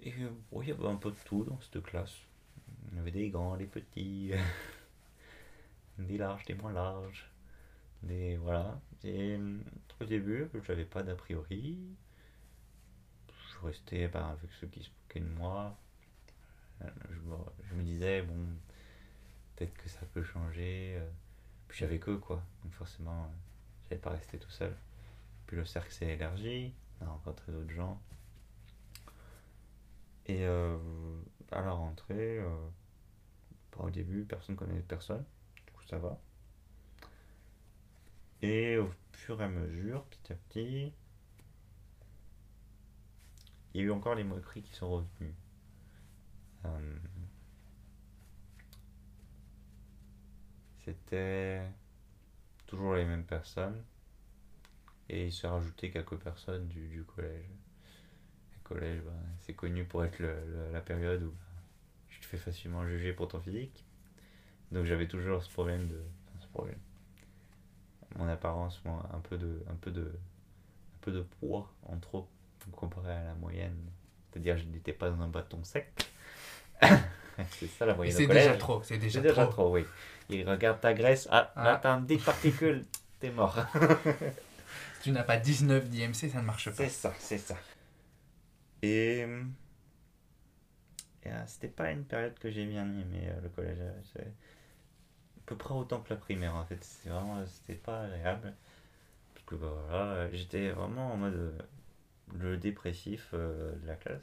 Et 0.00 0.12
euh, 0.20 0.30
il 0.62 0.68
y 0.68 0.72
avait 0.72 0.86
un 0.86 0.96
peu 0.96 1.10
de 1.10 1.16
tout 1.24 1.44
dans 1.44 1.60
cette 1.60 1.82
classe. 1.82 2.16
Il 2.90 2.98
y 2.98 3.00
avait 3.00 3.10
des 3.10 3.30
grands, 3.30 3.56
des 3.56 3.66
petits, 3.66 4.32
des 5.98 6.18
larges, 6.18 6.44
des 6.44 6.54
moins 6.54 6.72
larges. 6.72 7.30
Des, 8.02 8.36
voilà. 8.36 8.80
Et 9.04 9.36
euh, 9.36 9.58
au 10.00 10.04
début, 10.04 10.48
j'avais 10.64 10.84
pas 10.84 11.02
d'a 11.02 11.14
priori. 11.14 11.78
Restais 13.62 14.08
bah, 14.08 14.28
avec 14.28 14.50
ceux 14.52 14.66
qui 14.66 14.82
se 14.82 14.90
moquaient 14.90 15.20
de 15.20 15.34
moi. 15.34 15.76
Euh, 16.82 16.88
Je 17.10 17.74
me, 17.74 17.82
disais, 17.82 18.22
bon, 18.22 18.46
peut-être 19.56 19.74
que 19.74 19.88
ça 19.88 20.00
peut 20.12 20.22
changer. 20.22 20.96
euh. 20.98 21.10
Puis 21.68 21.78
j'avais 21.78 21.98
que 21.98 22.16
quoi. 22.16 22.42
Donc 22.64 22.72
forcément, 22.72 23.24
euh, 23.24 23.28
j'allais 23.84 24.00
pas 24.00 24.10
rester 24.10 24.38
tout 24.38 24.50
seul. 24.50 24.74
Puis 25.46 25.56
le 25.56 25.64
cercle 25.64 25.92
s'est 25.92 26.08
élargi. 26.08 26.74
On 27.00 27.06
a 27.06 27.10
rencontré 27.10 27.52
d'autres 27.52 27.72
gens. 27.72 28.00
Et 30.26 30.44
à 30.44 31.60
la 31.60 31.72
rentrée, 31.72 32.38
euh, 32.38 32.68
au 33.78 33.90
début, 33.90 34.24
personne 34.24 34.54
connaît 34.54 34.80
personne. 34.80 35.24
Du 35.66 35.72
coup, 35.72 35.82
ça 35.84 35.98
va. 35.98 36.18
Et 38.42 38.76
au 38.78 38.90
fur 39.12 39.40
et 39.40 39.44
à 39.44 39.48
mesure, 39.48 40.04
petit 40.04 40.32
à 40.32 40.36
petit, 40.36 40.92
il 43.74 43.80
y 43.80 43.84
a 43.84 43.86
eu 43.86 43.90
encore 43.90 44.14
les 44.14 44.22
moqueries 44.24 44.62
qui 44.62 44.74
sont 44.76 44.90
revenues. 44.90 45.34
Euh, 46.64 46.70
C'était 50.84 51.62
toujours 52.66 52.94
les 52.94 53.04
mêmes 53.04 53.24
personnes. 53.24 53.82
Et 55.10 55.26
il 55.26 55.30
s'est 55.34 55.46
rajouté 55.46 55.90
quelques 55.90 56.16
personnes 56.16 56.66
du, 56.68 56.88
du 56.88 57.04
collège. 57.04 57.50
Le 58.54 58.60
collège, 58.62 59.00
bah, 59.02 59.12
c'est 59.40 59.54
connu 59.54 59.84
pour 59.84 60.04
être 60.04 60.18
le- 60.20 60.70
la 60.72 60.80
période 60.80 61.22
où 61.24 61.30
bah, 61.32 61.62
tu 62.08 62.20
te 62.20 62.26
fais 62.26 62.38
facilement 62.38 62.86
juger 62.86 63.12
pour 63.12 63.28
ton 63.28 63.40
physique. 63.40 63.84
Donc 64.72 64.86
j'avais 64.86 65.08
toujours 65.08 65.42
ce 65.44 65.50
problème 65.50 65.88
de. 65.88 66.02
ce 66.40 66.48
problème. 66.48 66.78
Mon 68.16 68.28
apparence, 68.28 68.80
un 69.12 69.18
peu 69.20 69.36
de. 69.36 69.64
un 69.68 69.74
peu 69.74 69.90
de. 69.90 70.02
un 70.02 70.98
peu 71.02 71.12
de 71.12 71.22
poids 71.22 71.72
en 71.84 71.98
trop 71.98 72.28
comparé 72.72 73.12
à 73.12 73.24
la 73.24 73.34
moyenne. 73.34 73.76
C'est-à-dire 74.30 74.56
je 74.58 74.64
n'étais 74.64 74.92
pas 74.92 75.10
dans 75.10 75.20
un 75.22 75.28
bâton 75.28 75.62
sec. 75.64 75.92
c'est 77.50 77.66
ça 77.66 77.86
la 77.86 77.94
moyenne 77.94 78.16
c'est 78.16 78.26
déjà 78.26 78.56
trop, 78.56 78.82
c'est 78.82 78.98
déjà, 78.98 79.20
déjà 79.20 79.46
trop. 79.46 79.72
oui. 79.74 79.84
Il 80.28 80.48
regarde 80.48 80.80
ta 80.80 80.94
graisse. 80.94 81.26
Ah, 81.30 81.52
là, 81.56 81.74
Ah. 81.74 81.80
t'as 81.82 81.92
un 81.94 82.00
des 82.00 82.18
particules. 82.18 82.84
T'es 83.20 83.30
mort. 83.30 83.56
Si 85.00 85.04
tu 85.04 85.12
n'as 85.12 85.22
pas 85.22 85.38
19 85.38 85.88
d'IMC, 85.88 86.14
ça 86.30 86.40
ne 86.40 86.46
marche 86.46 86.66
pas. 86.68 86.76
C'est 86.76 86.88
ça, 86.90 87.14
c'est 87.18 87.38
ça. 87.38 87.56
Et. 88.82 89.20
et, 89.20 89.26
euh, 91.26 91.42
C'était 91.46 91.68
pas 91.68 91.90
une 91.90 92.04
période 92.04 92.38
que 92.38 92.50
j'ai 92.50 92.66
bien 92.66 92.84
aimée, 92.84 93.28
euh, 93.28 93.40
le 93.42 93.48
collège. 93.48 93.78
euh, 93.80 93.92
c'est 94.12 94.20
à 94.26 95.42
peu 95.46 95.56
près 95.56 95.72
autant 95.72 96.00
que 96.00 96.10
la 96.10 96.16
primaire, 96.16 96.54
en 96.54 96.64
fait. 96.66 96.82
C'est 96.84 97.08
vraiment. 97.08 97.42
C'était 97.46 97.78
pas 97.78 98.02
agréable. 98.02 98.52
Parce 99.32 99.46
que, 99.46 99.54
bah, 99.54 99.72
voilà, 99.88 100.30
j'étais 100.32 100.68
vraiment 100.70 101.14
en 101.14 101.16
mode. 101.16 101.54
Le 102.38 102.56
dépressif 102.56 103.30
euh, 103.34 103.74
de 103.76 103.86
la 103.86 103.96
classe. 103.96 104.22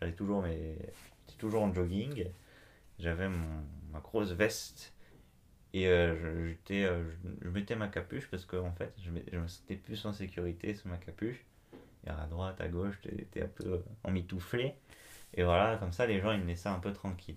J'avais 0.00 0.12
toujours 0.12 0.42
mes. 0.42 0.76
J'étais 1.26 1.38
toujours 1.38 1.62
en 1.62 1.72
jogging. 1.72 2.26
J'avais 2.98 3.28
ma 3.28 4.00
grosse 4.00 4.32
veste. 4.32 4.92
Et 5.74 5.88
euh, 5.88 6.48
j'étais, 6.48 6.84
euh, 6.84 7.04
je, 7.42 7.48
mettais 7.48 7.76
ma 7.76 7.88
capuche 7.88 8.28
parce 8.30 8.44
que 8.46 8.56
en 8.56 8.72
fait, 8.72 8.92
je, 9.02 9.10
me- 9.10 9.22
je 9.30 9.38
me 9.38 9.48
sentais 9.48 9.76
plus 9.76 10.04
en 10.06 10.12
sécurité 10.12 10.74
sous 10.74 10.88
ma 10.88 10.96
capuche. 10.98 11.44
Et 12.06 12.10
à 12.10 12.26
droite, 12.28 12.60
à 12.60 12.68
gauche, 12.68 12.96
j'étais 13.04 13.42
un 13.42 13.48
peu 13.48 13.82
emmitouflé. 14.04 14.74
Et 15.34 15.44
voilà, 15.44 15.76
comme 15.78 15.92
ça, 15.92 16.06
les 16.06 16.20
gens, 16.20 16.32
ils 16.32 16.40
me 16.40 16.46
laissaient 16.46 16.68
un 16.70 16.80
peu 16.80 16.92
tranquille. 16.92 17.36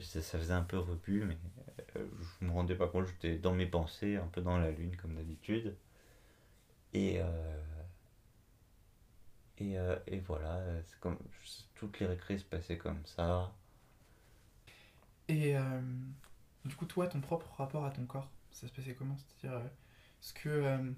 Ça, 0.00 0.20
faisait 0.38 0.52
un 0.52 0.62
peu 0.62 0.78
rebut, 0.78 1.24
mais 1.24 1.38
je 1.94 2.46
me 2.46 2.52
rendais 2.52 2.74
pas 2.74 2.88
compte, 2.88 3.06
j'étais 3.06 3.38
dans 3.38 3.54
mes 3.54 3.66
pensées, 3.66 4.16
un 4.16 4.26
peu 4.28 4.42
dans 4.42 4.58
la 4.58 4.70
lune, 4.70 4.96
comme 4.96 5.14
d'habitude. 5.14 5.74
Et, 6.92 7.20
et, 9.58 9.78
euh, 9.78 9.96
et 10.06 10.20
voilà, 10.20 10.60
c'est 10.84 10.98
comme, 11.00 11.18
toutes 11.74 12.00
les 12.00 12.06
récrés 12.06 12.38
se 12.38 12.44
passaient 12.44 12.78
comme 12.78 13.04
ça. 13.06 13.52
Et 15.28 15.56
euh, 15.56 15.80
du 16.64 16.74
coup, 16.76 16.86
toi, 16.86 17.06
ton 17.08 17.20
propre 17.20 17.52
rapport 17.56 17.84
à 17.84 17.90
ton 17.90 18.06
corps, 18.06 18.30
ça 18.50 18.66
se 18.68 18.72
passait 18.72 18.94
comment? 18.94 19.16
C'est-à-dire, 19.18 19.58
euh, 19.58 19.68
est-ce 20.22 20.32
que 20.34 20.48
euh, 20.48 20.92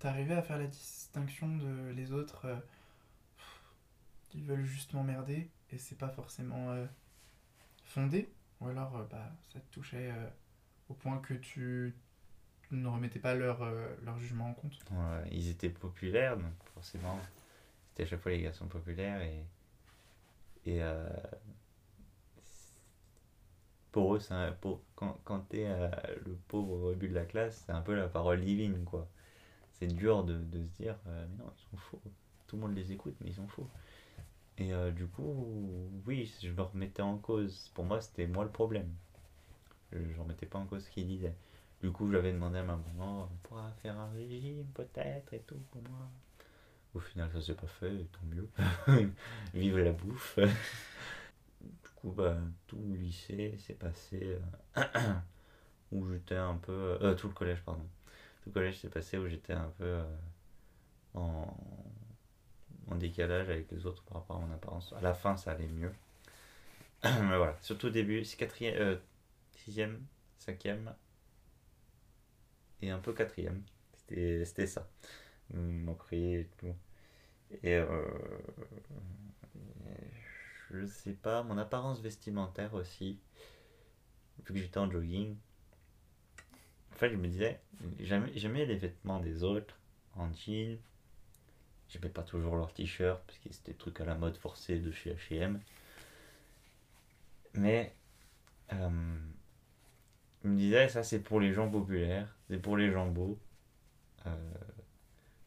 t'arrivais 0.00 0.34
à 0.34 0.42
faire 0.42 0.58
la 0.58 0.66
distinction 0.66 1.56
de 1.56 1.90
les 1.90 2.12
autres 2.12 2.46
euh, 2.46 2.56
qui 4.30 4.40
veulent 4.40 4.64
juste 4.64 4.92
m'emmerder 4.94 5.50
et 5.70 5.78
c'est 5.78 5.98
pas 5.98 6.08
forcément 6.08 6.70
euh, 6.70 6.86
fondé? 7.84 8.32
Ou 8.60 8.68
alors, 8.68 8.96
euh, 8.96 9.04
bah, 9.10 9.32
ça 9.52 9.60
te 9.60 9.72
touchait 9.72 10.10
euh, 10.10 10.28
au 10.88 10.94
point 10.94 11.18
que 11.18 11.34
tu 11.34 11.94
ne 12.72 12.88
remettais 12.88 13.18
pas 13.18 13.34
leur, 13.34 13.62
euh, 13.62 13.86
leur 14.04 14.18
jugement 14.18 14.48
en 14.50 14.54
compte 14.54 14.78
ils 15.30 15.48
étaient 15.48 15.68
populaires, 15.70 16.36
donc 16.36 16.52
forcément, 16.74 17.18
c'était 17.90 18.04
à 18.04 18.06
chaque 18.06 18.20
fois 18.20 18.32
les 18.32 18.42
garçons 18.42 18.66
populaires 18.68 19.22
et. 19.22 19.44
Et. 20.66 20.82
euh, 20.82 21.08
pour 23.92 24.14
eux, 24.14 24.20
un- 24.30 24.52
pour, 24.52 24.80
quand, 24.94 25.18
quand 25.24 25.40
t'es 25.48 25.66
euh, 25.66 25.88
le 26.26 26.34
pauvre 26.48 26.90
rebut 26.90 27.08
de 27.08 27.14
la 27.14 27.24
classe, 27.24 27.64
c'est 27.66 27.72
un 27.72 27.80
peu 27.82 27.94
la 27.94 28.08
parole 28.08 28.40
divine, 28.40 28.84
quoi. 28.84 29.08
C'est 29.72 29.88
dur 29.88 30.24
de, 30.24 30.34
de 30.38 30.64
se 30.64 30.82
dire, 30.82 30.96
euh, 31.08 31.26
mais 31.30 31.44
non, 31.44 31.50
ils 31.56 31.62
sont 31.70 31.76
faux. 31.78 32.02
Tout 32.46 32.56
le 32.56 32.62
monde 32.62 32.76
les 32.76 32.92
écoute, 32.92 33.16
mais 33.20 33.30
ils 33.30 33.34
sont 33.34 33.48
faux. 33.48 33.68
Et 34.58 34.72
du 34.92 35.06
coup, 35.08 35.90
oui, 36.06 36.32
je 36.42 36.50
me 36.50 36.62
remettais 36.62 37.02
en 37.02 37.18
cause. 37.18 37.70
Pour 37.74 37.84
moi, 37.84 38.00
c'était 38.00 38.26
moi 38.26 38.44
le 38.44 38.50
problème. 38.50 38.88
Je 39.92 39.98
ne 39.98 40.18
remettais 40.20 40.46
pas 40.46 40.58
en 40.58 40.66
cause 40.66 40.84
ce 40.84 40.90
qu'ils 40.90 41.06
disaient. 41.06 41.34
Du 41.82 41.90
coup, 41.92 42.10
j'avais 42.10 42.32
demandé 42.32 42.58
à 42.58 42.62
ma 42.62 42.76
maman, 42.76 43.28
on 43.32 43.36
pourra 43.48 43.70
faire 43.82 43.98
un 43.98 44.10
régime 44.12 44.66
peut-être 44.74 45.32
et 45.34 45.40
tout 45.40 45.58
pour 45.70 45.82
moi. 45.82 46.08
Au 46.94 47.00
final, 47.00 47.30
ça 47.32 47.40
s'est 47.40 47.54
pas 47.54 47.66
fait, 47.66 48.06
tant 48.12 48.26
mieux. 48.26 48.48
Vive 49.54 49.78
la 49.78 49.92
bouffe. 49.92 50.38
du 51.60 51.88
coup, 51.96 52.10
bah, 52.12 52.36
tout 52.66 52.78
le 52.88 52.96
lycée 52.96 53.56
s'est 53.58 53.74
passé 53.74 54.38
euh, 54.76 54.82
où 55.92 56.08
j'étais 56.12 56.36
un 56.36 56.56
peu. 56.56 56.98
euh, 57.02 57.14
tout 57.14 57.28
le 57.28 57.34
collège, 57.34 57.62
pardon. 57.64 57.86
Tout 58.42 58.50
le 58.50 58.52
collège 58.52 58.78
s'est 58.80 58.88
passé 58.90 59.18
où 59.18 59.26
j'étais 59.28 59.52
un 59.54 59.70
peu 59.78 59.84
euh, 59.84 60.16
en, 61.14 61.56
en 62.90 62.94
décalage 62.96 63.48
avec 63.48 63.70
les 63.70 63.86
autres 63.86 64.02
par 64.04 64.18
rapport 64.18 64.36
à 64.36 64.40
mon 64.40 64.52
apparence. 64.54 64.92
À 64.94 65.00
la 65.00 65.14
fin, 65.14 65.36
ça 65.36 65.52
allait 65.52 65.68
mieux. 65.68 65.92
Mais 67.04 67.36
voilà, 67.36 67.56
surtout 67.62 67.86
au 67.88 67.90
début, 67.90 68.24
c'est 68.24 68.36
quatrième, 68.36 68.76
euh, 68.78 68.96
sixième, 69.52 70.00
cinquième 70.38 70.92
et 72.82 72.90
un 72.90 72.98
peu 72.98 73.12
quatrième. 73.12 73.62
C'était, 74.08 74.66
ça. 74.66 74.88
M'ont 75.52 75.94
crié 75.94 76.40
et 76.40 76.48
tout. 76.58 76.74
Et 77.62 77.74
euh, 77.74 78.08
je 80.70 80.86
sais 80.86 81.12
pas, 81.12 81.42
mon 81.42 81.58
apparence 81.58 82.00
vestimentaire 82.00 82.74
aussi, 82.74 83.18
vu 84.38 84.54
que 84.54 84.54
j'étais 84.54 84.78
en 84.78 84.90
jogging, 84.90 85.36
en 86.92 86.96
fait, 86.96 87.10
je 87.10 87.16
me 87.16 87.28
disais, 87.28 87.60
j'aimais, 87.98 88.66
les 88.66 88.76
vêtements 88.76 89.20
des 89.20 89.42
autres 89.42 89.78
en 90.14 90.32
jean. 90.34 90.78
J'aimais 91.88 92.08
pas 92.08 92.22
toujours 92.22 92.56
leurs 92.56 92.72
t-shirts 92.72 93.22
parce 93.26 93.38
que 93.38 93.52
c'était 93.52 93.72
des 93.72 93.78
trucs 93.78 94.00
à 94.00 94.04
la 94.04 94.14
mode 94.14 94.36
forcée 94.36 94.78
de 94.78 94.92
chez 94.92 95.16
HM. 95.30 95.60
Mais 97.54 97.94
euh, 98.72 99.18
je 100.44 100.48
me 100.48 100.56
disais, 100.56 100.88
ça 100.88 101.02
c'est 101.02 101.20
pour 101.20 101.40
les 101.40 101.52
gens 101.52 101.68
populaires, 101.68 102.36
c'est 102.50 102.58
pour 102.58 102.76
les 102.76 102.90
beaux. 102.90 103.38
Euh, 104.26 104.54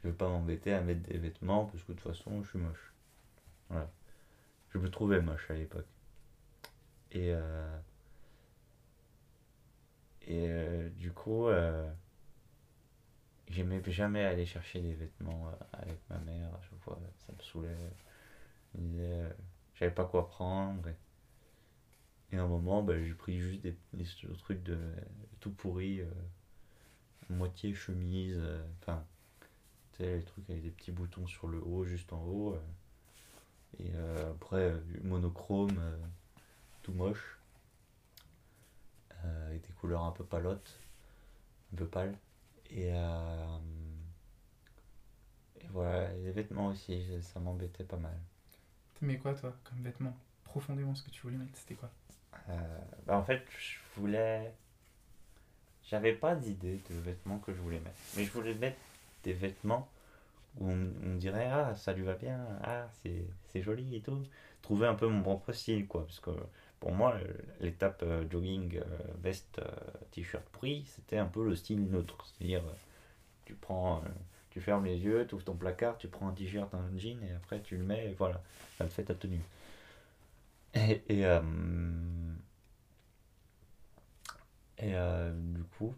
je 0.02 0.08
vais 0.08 0.14
pas 0.16 0.30
m'embêter 0.30 0.74
à 0.74 0.82
mettre 0.82 1.02
des 1.02 1.18
vêtements 1.18 1.66
parce 1.66 1.84
que 1.84 1.92
de 1.92 2.00
toute 2.00 2.16
façon 2.16 2.42
je 2.44 2.50
suis 2.50 2.60
moche. 2.60 2.94
Voilà. 3.70 3.92
Je 4.70 4.78
me 4.78 4.90
trouvais 4.90 5.22
moche 5.22 5.52
à 5.52 5.54
l'époque. 5.54 5.86
Et, 7.12 7.34
euh, 7.34 7.78
et 10.22 10.48
euh, 10.50 10.90
du 10.92 11.12
coup, 11.12 11.48
euh, 11.48 11.92
j'aimais 13.50 13.82
jamais 13.88 14.24
aller 14.24 14.46
chercher 14.46 14.82
des 14.82 14.94
vêtements 14.94 15.52
avec 15.74 16.00
ma 16.10 16.18
mère. 16.20 16.56
À 16.56 16.62
chaque 16.62 16.80
fois, 16.80 17.00
ça 17.28 17.34
me 17.34 17.42
saoulait. 17.44 17.78
J'avais 19.76 19.94
pas 19.94 20.06
quoi 20.06 20.28
prendre. 20.28 20.90
Et, 22.32 22.38
à 22.38 22.44
un 22.44 22.48
moment, 22.48 22.82
bah, 22.82 22.94
j'ai 22.98 23.14
pris 23.14 23.40
juste 23.40 23.62
des, 23.62 23.76
trucs 24.40 24.64
de 24.64 24.78
tout 25.40 25.52
pourri, 25.52 26.02
euh, 26.02 26.06
moitié 27.34 27.74
chemise, 27.76 28.38
euh, 28.38 28.64
enfin, 28.82 29.04
tu 29.94 30.00
sais, 30.04 30.18
les 30.18 30.24
trucs 30.24 30.50
avec 30.50 30.64
des 30.64 30.72
petits 30.72 30.92
boutons 30.92 31.28
sur 31.28 31.48
le 31.48 31.60
haut, 31.64 31.86
juste 31.86 32.14
en 32.14 32.24
haut. 32.24 32.54
euh, 32.56 32.60
et 33.80 33.92
euh, 33.96 34.32
après, 34.32 34.74
monochrome, 35.04 35.80
tout 36.84 36.94
moche, 36.94 37.40
avec 39.48 39.62
des 39.62 39.74
couleurs 39.74 40.04
un 40.04 40.12
peu 40.12 40.24
palotes, 40.24 40.80
un 41.74 41.78
peu 41.78 41.88
pâles. 41.88 42.16
Et, 42.70 42.90
euh, 42.94 43.58
et 45.60 45.68
voilà, 45.72 46.14
les 46.14 46.32
vêtements 46.32 46.68
aussi, 46.68 47.06
ça 47.22 47.40
m'embêtait 47.40 47.84
pas 47.84 47.98
mal. 47.98 48.18
T'aimais 49.00 49.18
quoi, 49.18 49.34
toi, 49.34 49.56
comme 49.64 49.82
vêtements 49.84 50.16
Profondément, 50.46 50.94
ce 50.96 51.04
que 51.04 51.10
tu 51.10 51.22
voulais 51.22 51.38
mettre, 51.38 51.58
c'était 51.58 51.76
quoi? 51.76 51.90
Euh, 52.50 52.78
bah 53.06 53.18
en 53.18 53.24
fait, 53.24 53.46
je 53.58 53.78
voulais. 54.00 54.54
J'avais 55.94 56.14
pas 56.14 56.34
d'idée 56.34 56.80
de 56.90 56.96
vêtements 57.02 57.38
que 57.38 57.54
je 57.54 57.62
voulais 57.62 57.78
mettre. 57.78 57.96
Mais 58.18 58.24
je 58.24 58.32
voulais 58.32 58.56
mettre 58.56 58.78
des 59.24 59.34
vêtements 59.34 59.88
où 60.60 60.72
on, 60.72 60.90
on 61.06 61.16
dirait 61.18 61.48
Ah, 61.52 61.76
ça 61.76 61.94
lui 61.94 62.02
va 62.02 62.16
bien, 62.16 62.40
ah, 62.64 62.88
c'est 63.04 63.62
joli 63.62 63.98
et 63.98 64.02
tout. 64.02 64.24
Trouver 64.64 64.88
un 64.88 64.96
peu 64.96 65.08
mon 65.08 65.22
propre 65.22 65.52
style, 65.52 65.86
quoi. 65.86 66.04
Parce 66.08 66.20
que 66.20 66.32
pour 66.80 66.94
moi, 66.94 67.16
l'étape 67.60 68.02
euh, 68.02 68.26
jogging, 68.28 68.76
euh, 68.80 68.84
veste, 69.22 69.60
euh, 69.60 69.70
t-shirt 70.10 70.44
pris, 70.50 70.84
c'était 70.88 71.18
un 71.18 71.28
peu 71.28 71.46
le 71.46 71.56
style 71.56 71.88
neutre. 71.88 72.26
C'est-à-dire, 72.26 72.64
tu 73.46 73.54
prends. 73.54 74.02
tu 74.50 74.62
fermes 74.62 74.86
les 74.86 74.98
yeux, 74.98 75.28
tu 75.28 75.36
ouvres 75.36 75.46
ton 75.46 75.56
placard, 75.56 76.00
tu 76.00 76.08
prends 76.08 76.28
un 76.28 76.34
t-shirt, 76.34 76.74
un 76.74 76.98
jean 76.98 77.22
et 77.24 77.34
après 77.36 77.62
tu 77.62 77.78
le 77.78 77.84
mets 77.84 78.10
et 78.10 78.16
voilà, 78.16 78.42
ça 78.80 78.86
te 78.86 78.90
fait 78.90 79.04
ta 79.04 79.14
tenue. 79.14 79.44
Et, 80.74 81.24
et 84.84 84.96
euh, 84.96 85.32
du 85.36 85.64
coup, 85.64 85.94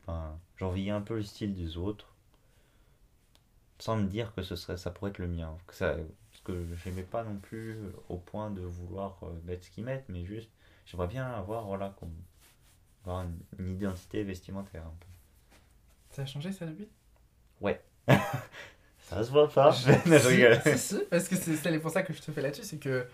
j'enviais 0.57 0.91
un 0.91 1.01
peu 1.01 1.15
le 1.15 1.23
style 1.23 1.53
des 1.55 1.77
autres, 1.77 2.07
sans 3.79 3.97
me 3.97 4.07
dire 4.07 4.33
que 4.33 4.41
ce 4.41 4.55
serait, 4.55 4.77
ça 4.77 4.91
pourrait 4.91 5.11
être 5.11 5.19
le 5.19 5.27
mien. 5.27 5.57
Que 5.67 5.73
ça, 5.75 5.95
parce 5.95 6.43
que 6.43 6.65
j'aimais 6.83 7.03
pas 7.03 7.23
non 7.23 7.37
plus 7.37 7.77
au 8.09 8.17
point 8.17 8.51
de 8.51 8.61
vouloir 8.61 9.17
euh, 9.23 9.27
mettre 9.45 9.65
ce 9.65 9.69
qu'ils 9.71 9.83
mettent, 9.85 10.05
mais 10.09 10.25
juste, 10.25 10.49
j'aimerais 10.85 11.07
bien 11.07 11.25
avoir, 11.25 11.65
voilà, 11.65 11.93
avoir 13.03 13.23
une, 13.23 13.37
une 13.59 13.75
identité 13.75 14.23
vestimentaire 14.23 14.83
un 14.85 14.93
peu. 14.99 15.07
Ça 16.11 16.21
a 16.21 16.25
changé, 16.25 16.51
ça, 16.51 16.65
depuis? 16.65 16.87
Ça 18.99 19.23
se 19.23 19.31
voit 19.31 19.49
pas, 19.49 19.71
Je- 19.71 19.91
je 20.05 20.27
rigole. 20.27 20.61
si, 20.63 20.77
si, 20.77 20.99
parce 21.09 21.27
que 21.27 21.35
c'est 21.35 21.79
pour 21.79 21.91
ça 21.91 22.03
que 22.03 22.13
je 22.13 22.21
te 22.21 22.31
fais 22.31 22.41
là-dessus, 22.41 22.63
c'est 22.63 22.77
que, 22.79 23.05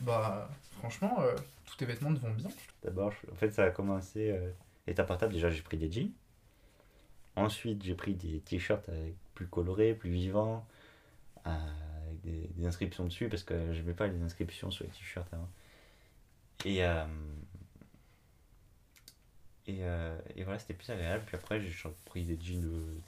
bah, 0.00 0.48
franchement, 0.78 1.20
euh, 1.20 1.34
tous 1.66 1.76
tes 1.76 1.86
vêtements 1.86 2.12
te 2.14 2.20
vont 2.20 2.32
bien. 2.32 2.48
D'abord, 2.82 3.12
je- 3.12 3.30
en 3.30 3.34
fait, 3.34 3.50
ça 3.50 3.64
a 3.64 3.70
commencé 3.70 4.30
euh, 4.30 4.50
étape 4.90 5.06
par. 5.06 5.28
Déjà, 5.28 5.50
j'ai 5.50 5.62
pris 5.62 5.76
des 5.76 5.90
jeans. 5.90 6.10
Ensuite, 7.36 7.82
j'ai 7.82 7.94
pris 7.94 8.14
des 8.14 8.40
t-shirts 8.40 8.88
avec 8.88 9.14
plus 9.34 9.46
colorés, 9.46 9.94
plus 9.94 10.10
vivants, 10.10 10.66
euh, 11.46 11.50
avec 12.06 12.20
des, 12.22 12.66
inscriptions 12.66 13.04
dessus 13.04 13.28
parce 13.28 13.44
que 13.44 13.72
j'aimais 13.72 13.94
pas 13.94 14.06
les 14.06 14.20
inscriptions 14.22 14.70
sur 14.70 14.84
les 14.84 14.90
t-shirts 14.90 15.32
avant. 15.32 15.48
Et, 16.64 16.84
euh, 16.84 17.04
et, 19.66 19.78
euh, 19.82 20.18
et 20.36 20.44
voilà, 20.44 20.58
c'était 20.58 20.74
plus 20.74 20.90
agréable. 20.90 21.22
Puis 21.26 21.36
après, 21.36 21.60
j'ai 21.60 21.72
pris 22.04 22.24
des 22.24 22.38
jeans. 22.40 22.64
euh, 22.64 22.98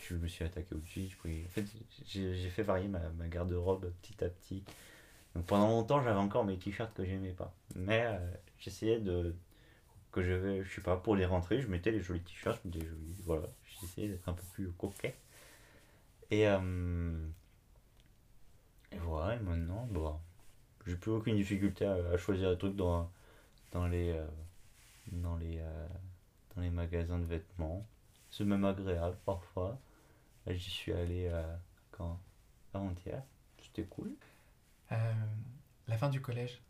je 0.00 0.14
me 0.14 0.28
suis 0.28 0.44
attaqué 0.44 0.74
au 0.74 0.80
jeans. 0.84 1.08
j'ai 2.06 2.50
fait, 2.50 2.62
varier 2.62 2.88
ma, 2.88 3.00
ma 3.10 3.28
garde-robe 3.28 3.92
petit 4.02 4.24
à 4.24 4.28
petit. 4.28 4.62
Donc 5.34 5.46
pendant 5.46 5.68
longtemps, 5.68 6.02
j'avais 6.02 6.18
encore 6.18 6.44
mes 6.44 6.56
t-shirts 6.56 6.92
que 6.94 7.04
j'aimais 7.04 7.32
pas. 7.32 7.54
Mais 7.74 8.04
euh, 8.06 8.18
j'essayais 8.58 8.98
de. 8.98 9.34
Que 10.12 10.22
je 10.22 10.62
je 10.62 10.74
sais 10.74 10.80
pas, 10.82 10.96
pour 10.96 11.16
les 11.16 11.26
rentrées, 11.26 11.60
je 11.60 11.68
mettais 11.68 11.90
les 11.92 12.00
jolis 12.00 12.22
t-shirts, 12.22 12.60
les 12.64 12.80
jolis. 12.86 13.16
Voilà, 13.24 13.48
j'essayais 13.80 14.08
d'être 14.08 14.28
un 14.28 14.34
peu 14.34 14.42
plus 14.54 14.70
coquet. 14.72 15.16
Et. 16.30 16.46
euh, 16.46 17.28
et 18.92 18.98
voilà, 18.98 19.36
et 19.36 19.40
maintenant, 19.40 19.86
bon. 19.90 20.18
J'ai 20.86 20.96
plus 20.96 21.12
aucune 21.12 21.36
difficulté 21.36 21.84
à, 21.86 21.94
à 21.94 22.16
choisir 22.18 22.50
des 22.50 22.58
trucs 22.58 22.76
dans, 22.76 23.10
dans 23.72 23.86
les. 23.86 24.10
euh, 24.10 24.26
dans 25.12 25.36
les. 25.36 25.58
euh, 25.60 25.88
dans 26.56 26.62
les 26.62 26.70
magasins 26.70 27.18
de 27.18 27.24
vêtements. 27.24 27.86
C'est 28.30 28.44
même 28.44 28.64
agréable 28.64 29.16
parfois. 29.24 29.78
Là, 30.46 30.54
J'y 30.54 30.70
suis 30.70 30.92
allé 30.92 31.30
quand 31.92 32.20
Avant-hier. 32.74 33.22
C'était 33.62 33.84
cool. 33.84 34.12
La 35.88 35.96
fin 35.98 36.08
du 36.08 36.20
collège, 36.20 36.60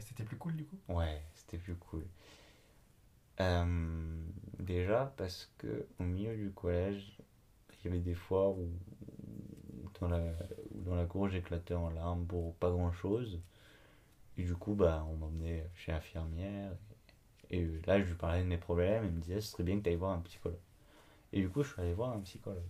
c'était 0.00 0.24
plus 0.24 0.36
cool, 0.36 0.56
du 0.56 0.64
coup? 0.64 0.78
Ouais, 0.88 1.22
c'était 1.34 1.58
plus 1.58 1.74
cool. 1.76 2.04
Euh, 3.40 3.64
déjà 4.60 5.12
parce 5.16 5.50
que 5.58 5.86
au 5.98 6.04
milieu 6.04 6.36
du 6.36 6.50
collège, 6.52 7.18
il 7.84 7.86
y 7.86 7.88
avait 7.88 8.02
des 8.02 8.14
fois 8.14 8.50
où, 8.50 8.68
dans 10.00 10.08
la, 10.08 10.20
où 10.74 10.82
dans 10.82 10.94
la 10.94 11.06
cour 11.06 11.28
j'éclatais 11.28 11.74
en 11.74 11.90
larmes 11.90 12.26
pour 12.26 12.54
pas 12.56 12.70
grand 12.70 12.92
chose. 12.92 13.40
Et 14.38 14.44
du 14.44 14.54
coup, 14.56 14.74
bah, 14.74 15.06
on 15.10 15.16
m'emmenait 15.16 15.70
chez 15.76 15.92
l'infirmière. 15.92 16.72
Et, 17.50 17.58
et 17.60 17.82
là, 17.86 18.00
je 18.00 18.06
lui 18.06 18.14
parlais 18.16 18.42
de 18.42 18.48
mes 18.48 18.58
problèmes. 18.58 19.04
Elle 19.04 19.12
me 19.12 19.20
disait, 19.20 19.40
ce 19.40 19.52
serait 19.52 19.64
bien 19.64 19.78
que 19.78 19.84
tu 19.84 19.90
ailles 19.90 19.96
voir 19.96 20.12
un 20.12 20.20
psychologue. 20.22 20.58
Et 21.32 21.40
du 21.42 21.50
coup, 21.50 21.62
je 21.64 21.72
suis 21.72 21.82
allé 21.82 21.94
voir 21.94 22.12
un 22.12 22.20
psychologue. 22.20 22.62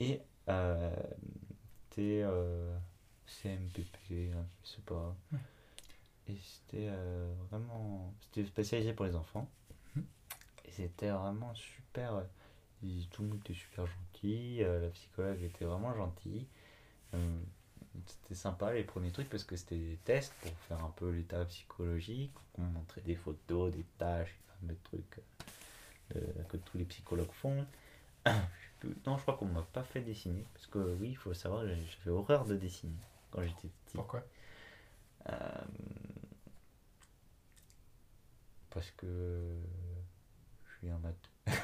Et 0.00 0.20
euh, 0.48 0.94
t'es 1.90 2.22
euh, 2.22 2.76
CMPP, 3.26 4.32
hein, 4.34 4.46
je 4.64 4.68
sais 4.68 4.82
pas. 4.86 5.16
Et 6.28 6.36
c'était 6.42 6.88
euh, 6.90 7.32
vraiment. 7.50 8.12
C'était 8.20 8.46
spécialisé 8.46 8.92
pour 8.92 9.04
les 9.06 9.14
enfants. 9.16 9.48
Mhm. 9.96 10.04
Et 10.66 10.72
c'était 10.72 11.10
vraiment 11.10 11.54
super. 11.54 12.14
euh, 12.16 12.22
ils- 12.82 13.08
tout 13.10 13.22
le 13.22 13.28
monde 13.28 13.38
était 13.40 13.54
super 13.54 13.86
gentil. 13.86 14.62
euh, 14.62 14.80
la 14.82 14.88
psychologue 14.90 15.42
était 15.42 15.64
vraiment 15.64 15.94
gentille. 15.94 16.46
Euh, 17.14 17.38
c'était 18.06 18.34
sympa 18.34 18.72
les 18.72 18.84
premiers 18.84 19.12
trucs 19.12 19.28
parce 19.30 19.44
que 19.44 19.56
c'était 19.56 19.78
des 19.78 19.98
tests 20.04 20.34
pour 20.42 20.52
faire 20.68 20.84
un 20.84 20.90
peu 20.96 21.10
l'état 21.10 21.44
psychologique. 21.46 22.32
On 22.58 22.62
montrait 22.62 23.02
des 23.02 23.16
photos, 23.16 23.72
des 23.72 23.84
tâches, 23.98 24.34
fameux 24.60 24.76
trucs 24.84 25.20
que 26.48 26.56
tous 26.58 26.78
les 26.78 26.84
psychologues 26.84 27.32
font. 27.32 27.66
Non, 29.06 29.16
je 29.16 29.22
crois 29.22 29.36
qu'on 29.38 29.46
m'a 29.46 29.62
pas 29.62 29.82
fait 29.82 30.02
dessiner. 30.02 30.44
Parce 30.52 30.66
que 30.66 30.78
oui, 31.00 31.10
il 31.10 31.16
faut 31.16 31.32
savoir, 31.32 31.64
j'avais 31.66 32.10
horreur 32.10 32.44
de 32.44 32.54
dessiner 32.56 32.92
quand 33.30 33.42
j'étais 33.42 33.68
petit. 33.86 33.94
Pourquoi? 33.94 34.22
Euh, 35.30 35.32
parce 38.74 38.90
que 38.90 39.06
je 40.66 40.78
suis 40.78 40.90
un 40.90 40.98
maths. 40.98 41.30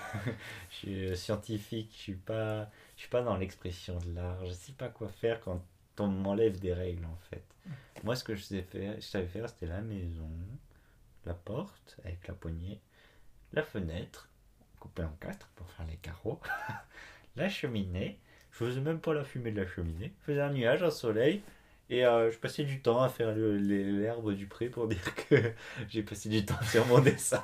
je 0.70 0.76
suis 0.76 1.06
euh, 1.06 1.14
scientifique, 1.14 1.90
je 1.96 2.00
suis 2.00 2.14
pas, 2.14 2.70
je 2.96 3.02
suis 3.02 3.10
pas 3.10 3.22
dans 3.22 3.36
l'expression 3.36 3.98
de 3.98 4.14
l'art. 4.14 4.46
Je 4.46 4.52
sais 4.52 4.72
pas 4.72 4.88
quoi 4.88 5.08
faire 5.08 5.40
quand 5.40 5.60
on 5.98 6.06
m'enlève 6.06 6.58
des 6.58 6.72
règles 6.72 7.04
en 7.04 7.18
fait. 7.28 7.44
Moi, 8.04 8.16
ce 8.16 8.24
que 8.24 8.34
je 8.34 8.42
sais 8.42 8.62
faire, 8.62 8.94
je 8.96 9.00
savais 9.00 9.26
faire, 9.26 9.48
c'était 9.48 9.66
la 9.66 9.82
maison, 9.82 10.30
la 11.26 11.34
porte 11.34 11.98
avec 12.04 12.26
la 12.26 12.34
poignée, 12.34 12.80
la 13.52 13.62
fenêtre 13.62 14.28
coupée 14.78 15.04
en 15.04 15.12
quatre 15.20 15.48
pour 15.56 15.68
faire 15.70 15.86
les 15.86 15.96
carreaux, 15.96 16.40
la 17.36 17.48
cheminée. 17.48 18.18
Je 18.52 18.64
faisais 18.64 18.80
même 18.80 19.00
pas 19.00 19.14
la 19.14 19.24
fumée 19.24 19.52
de 19.52 19.60
la 19.60 19.68
cheminée. 19.68 20.12
Je 20.20 20.24
faisais 20.32 20.40
un 20.40 20.52
nuage, 20.52 20.82
un 20.82 20.90
soleil, 20.90 21.42
et 21.90 22.06
euh, 22.06 22.30
je 22.30 22.38
passais 22.38 22.62
du 22.62 22.80
temps 22.80 23.02
à 23.02 23.08
faire 23.08 23.34
l'herbe 23.34 24.32
du 24.34 24.46
pré 24.46 24.68
pour 24.68 24.86
dire 24.88 25.14
que 25.28 25.52
j'ai 25.88 26.02
passé 26.02 26.28
du 26.28 26.44
temps 26.46 26.62
sur 26.62 26.86
mon 26.86 27.00
dessin. 27.00 27.42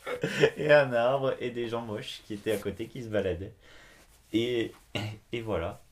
et 0.56 0.72
un 0.72 0.92
arbre 0.92 1.34
et 1.40 1.50
des 1.50 1.68
gens 1.68 1.82
moches 1.82 2.22
qui 2.24 2.34
étaient 2.34 2.52
à 2.52 2.58
côté 2.58 2.86
qui 2.86 3.02
se 3.02 3.08
baladaient. 3.08 3.52
Et, 4.32 4.72
et 5.32 5.40
voilà. 5.40 5.82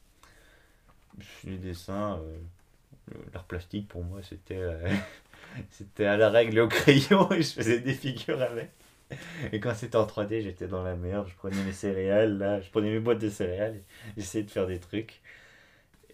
Les 1.45 1.57
dessins, 1.57 2.21
euh, 2.21 3.15
l'art 3.35 3.45
plastique 3.45 3.89
pour 3.89 4.05
moi 4.05 4.21
c'était 4.23 4.57
euh, 4.57 4.89
c'était 5.71 6.07
à 6.07 6.17
la 6.17 6.31
règle 6.31 6.61
au 6.61 6.69
crayon 6.69 7.31
et 7.33 7.43
je 7.43 7.55
faisais 7.55 7.81
des 7.81 7.95
figures 7.95 8.41
avec. 8.41 8.71
Et 9.53 9.61
quand 9.61 9.75
c'était 9.75 9.97
en 9.97 10.07
3D, 10.07 10.43
j'étais 10.43 10.67
dans 10.67 10.83
la 10.83 10.97
merde. 10.97 11.29
Je 11.29 11.35
prenais 11.35 11.63
mes 11.63 11.73
céréales, 11.73 12.39
là, 12.39 12.61
je 12.61 12.69
prenais 12.71 12.91
mes 12.91 12.99
boîtes 13.01 13.21
de 13.21 13.31
céréales 13.31 13.81
j'essayais 14.17 14.45
de 14.45 14.51
faire 14.51 14.67
des 14.67 14.81
trucs. 14.81 15.21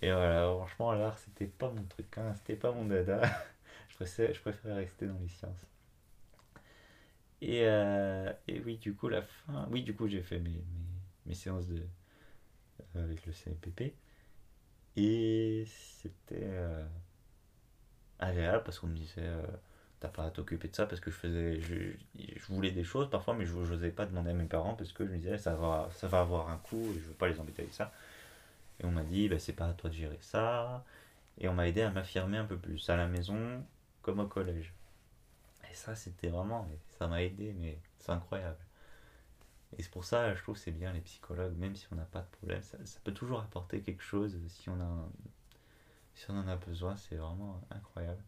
Et 0.03 0.11
voilà, 0.11 0.53
franchement, 0.57 0.93
l'art, 0.93 1.17
c'était 1.19 1.47
pas 1.47 1.71
mon 1.71 1.85
truc, 1.85 2.19
hein, 2.19 2.35
c'était 2.35 2.57
pas 2.57 2.73
mon 2.73 2.85
dada. 2.85 3.23
je, 3.89 3.95
préférais, 3.95 4.35
je 4.35 4.41
préférais 4.41 4.75
rester 4.75 5.07
dans 5.07 5.19
les 5.21 5.29
sciences. 5.29 5.65
Et, 7.41 7.61
euh, 7.63 8.33
et 8.49 8.61
oui, 8.61 8.79
du 8.79 8.95
coup, 8.95 9.09
la 9.09 9.23
fin. 9.23 9.69
Oui, 9.71 9.83
du 9.83 9.95
coup, 9.95 10.09
j'ai 10.09 10.23
fait 10.23 10.41
mes, 10.41 10.65
mes, 11.27 11.35
séances 11.35 11.69
de, 11.69 11.83
avec 12.97 13.25
le 13.27 13.33
CMPP. 13.33 13.95
Et 14.97 15.65
c'était 15.67 16.41
euh, 16.43 16.85
agréable 18.19 18.65
parce 18.65 18.79
qu'on 18.79 18.89
me 18.89 18.97
disait 18.97 19.21
euh, 19.21 19.43
T'as 20.01 20.09
pas 20.09 20.25
à 20.27 20.31
t'occuper 20.31 20.69
de 20.69 20.75
ça 20.75 20.87
parce 20.87 21.01
que 21.01 21.13
je 21.13 21.17
faisais. 21.17 21.61
Je, 21.61 21.93
je 22.17 22.47
voulais 22.53 22.73
des 22.73 22.85
choses 22.85 23.09
parfois, 23.09 23.35
mais 23.35 23.47
je 23.47 23.55
n'osais 23.55 23.91
pas 23.91 24.05
demander 24.05 24.31
à 24.31 24.35
mes 24.35 24.47
parents 24.47 24.75
parce 24.75 24.93
que 24.93 25.07
je 25.07 25.11
me 25.11 25.17
disais 25.19 25.39
Ça 25.39 25.55
va, 25.55 25.89
ça 25.95 26.09
va 26.09 26.21
avoir 26.21 26.51
un 26.51 26.59
coût 26.59 26.83
et 26.91 26.99
je 26.99 27.07
veux 27.07 27.15
pas 27.15 27.29
les 27.29 27.39
embêter 27.39 27.63
avec 27.63 27.75
ça. 27.75 27.93
Et 28.81 28.85
on 28.85 28.91
m'a 28.91 29.05
dit, 29.05 29.29
bah, 29.29 29.39
c'est 29.39 29.53
pas 29.53 29.67
à 29.67 29.75
toi 29.75 29.91
de 29.91 29.95
gérer 29.95 30.19
ça. 30.21 30.85
Et 31.39 31.49
on 31.49 31.55
m'a 31.55 31.69
aidé 31.69 31.83
à 31.83 31.91
m'affirmer 31.91 32.39
un 32.39 32.45
peu 32.45 32.59
plus, 32.59 32.89
à 32.91 32.97
la 32.97 33.07
maison 33.09 33.65
comme 34.03 34.21
au 34.21 34.27
collège. 34.27 34.75
Et 35.71 35.75
ça, 35.75 35.95
c'était 35.95 36.29
vraiment, 36.29 36.69
ça 36.99 37.07
m'a 37.07 37.23
aidé, 37.23 37.55
mais 37.55 37.79
c'est 37.99 38.13
incroyable. 38.13 38.59
Et 39.79 39.83
c'est 39.83 39.91
pour 39.91 40.05
ça, 40.05 40.35
je 40.35 40.43
trouve 40.43 40.57
c'est 40.57 40.71
bien 40.73 40.93
les 40.93 41.01
psychologues, 41.01 41.57
même 41.57 41.75
si 41.77 41.87
on 41.93 41.97
n'a 41.97 42.05
pas 42.05 42.21
de 42.21 42.27
problème, 42.27 42.63
ça, 42.63 42.77
peut 43.05 43.15
toujours 43.15 43.41
apporter 43.41 43.81
quelque 43.81 44.03
chose 44.03 44.39
si 44.49 44.69
on, 44.69 44.79
a 44.81 45.09
si 46.15 46.31
on 46.31 46.39
en 46.39 46.47
a 46.47 46.57
besoin, 46.57 46.97
c'est 46.97 47.17
vraiment 47.17 47.61
incroyable. 47.71 48.23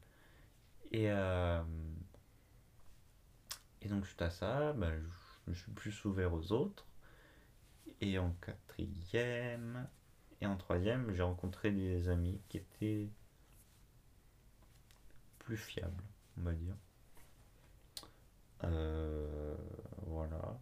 Et, 0.90 1.10
euh, 1.10 1.62
et 3.82 3.88
donc, 3.88 4.06
suite 4.06 4.22
à 4.22 4.30
ça, 4.30 4.72
bah, 4.72 4.90
je 5.46 5.50
me 5.50 5.54
suis 5.54 5.72
plus 5.72 6.04
ouvert 6.06 6.32
aux 6.32 6.52
autres. 6.52 6.86
Et 8.00 8.18
en 8.18 8.30
quatrième, 8.40 9.86
et 10.44 10.46
en 10.46 10.56
troisième, 10.56 11.12
j'ai 11.14 11.22
rencontré 11.22 11.70
des 11.70 12.08
amis 12.08 12.38
qui 12.48 12.58
étaient 12.58 13.08
plus 15.38 15.56
fiables, 15.56 16.04
on 16.38 16.42
va 16.42 16.52
dire. 16.52 16.74
Euh, 18.64 19.56
voilà. 20.06 20.58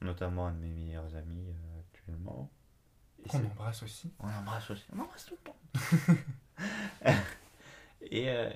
Notamment 0.00 0.46
un 0.46 0.52
de 0.52 0.58
mes 0.60 0.70
meilleurs 0.70 1.14
amis 1.14 1.50
euh, 1.50 1.80
actuellement. 1.80 2.50
Et 3.24 3.28
c'est- 3.28 3.36
embrasse 3.38 3.82
aussi. 3.82 4.10
on 4.18 4.28
embrasse 4.28 4.70
aussi. 4.70 4.84
On 4.94 5.00
embrasse 5.00 5.26
tout 5.26 5.34
le 5.34 5.50
temps. 5.50 5.56
et, 8.02 8.30
euh, 8.30 8.50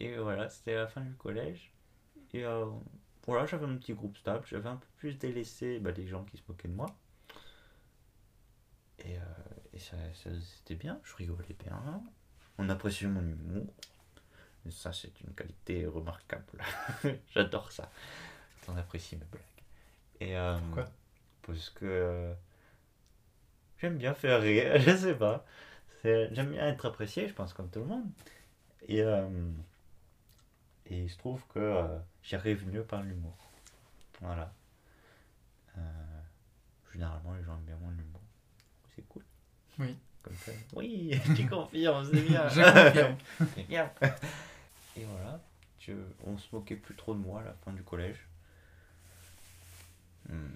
et 0.00 0.16
voilà, 0.18 0.50
c'était 0.50 0.74
la 0.74 0.88
fin 0.88 1.00
du 1.00 1.14
collège. 1.14 1.72
Et 2.34 2.44
voilà, 3.26 3.46
j'avais 3.46 3.64
un 3.64 3.76
petit 3.76 3.94
groupe 3.94 4.18
stable. 4.18 4.44
J'avais 4.46 4.68
un 4.68 4.76
peu 4.76 4.86
plus 4.98 5.16
délaissé 5.18 5.78
bah, 5.78 5.90
les 5.92 6.06
gens 6.06 6.24
qui 6.24 6.36
se 6.36 6.42
moquaient 6.46 6.68
de 6.68 6.74
moi. 6.74 6.94
Et, 9.78 9.80
et 9.80 9.80
ça, 9.80 9.96
ça- 10.14 10.30
c'était 10.56 10.74
bien, 10.74 11.00
je 11.04 11.14
rigolais 11.16 11.56
bien. 11.64 12.02
On 12.58 12.68
appréciait 12.68 13.08
mon 13.08 13.22
humour. 13.22 13.66
Et 14.66 14.70
ça, 14.70 14.92
c'est 14.92 15.20
une 15.22 15.34
qualité 15.34 15.86
remarquable. 15.86 16.62
J'adore 17.34 17.72
ça. 17.72 17.90
On 18.68 18.76
apprécie 18.76 19.16
mes 19.16 19.26
blagues. 19.26 19.42
Et, 20.20 20.36
euh, 20.36 20.58
Pourquoi? 20.58 20.90
Parce 21.42 21.70
que 21.70 21.86
euh, 21.86 22.34
j'aime 23.78 23.96
bien 23.98 24.14
faire 24.14 24.40
rire, 24.42 24.78
je 24.80 24.96
sais 24.96 25.14
pas. 25.14 25.44
J'aime 26.04 26.52
bien 26.52 26.68
être 26.68 26.86
apprécié, 26.86 27.28
je 27.28 27.34
pense, 27.34 27.54
comme 27.54 27.70
tout 27.70 27.80
le 27.80 27.86
monde. 27.86 28.06
Et, 28.88 29.02
euh, 29.02 29.28
et 30.86 31.06
je 31.08 31.16
trouve 31.18 31.46
que 31.54 31.58
euh, 31.60 31.98
j'y 32.22 32.34
arrive 32.34 32.66
mieux 32.66 32.82
par 32.84 33.02
l'humour. 33.02 33.36
Voilà. 34.20 34.52
Généralement, 36.92 37.34
les 37.34 37.44
gens 37.44 37.54
aiment 37.56 37.64
bien 37.64 37.76
mon 37.80 37.92
humour. 37.92 38.20
C'est 38.96 39.06
cool. 39.08 39.24
Oui. 39.78 39.96
Comme 40.22 40.34
ça. 40.34 40.52
Oui, 40.74 41.18
tu 41.36 41.46
confirmes, 41.48 42.04
c'est 42.12 42.20
bien. 42.22 42.48
Je 42.48 42.60
confirme. 42.62 43.16
c'est 43.54 43.66
bien. 43.68 43.90
Et 44.96 45.04
voilà. 45.04 45.40
Je, 45.80 45.92
on 46.26 46.36
se 46.36 46.48
moquait 46.54 46.76
plus 46.76 46.94
trop 46.96 47.14
de 47.14 47.20
moi 47.20 47.40
à 47.40 47.44
la 47.44 47.52
fin 47.64 47.72
du 47.72 47.82
collège. 47.82 48.26
Hmm, 50.28 50.48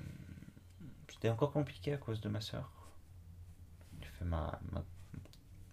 C'était 1.08 1.28
encore 1.30 1.52
compliqué 1.52 1.92
à 1.92 1.96
cause 1.96 2.20
de 2.20 2.28
ma 2.28 2.40
soeur. 2.40 2.70
J'ai 4.02 4.08
fait 4.08 4.24
ma, 4.24 4.60
ma, 4.72 4.84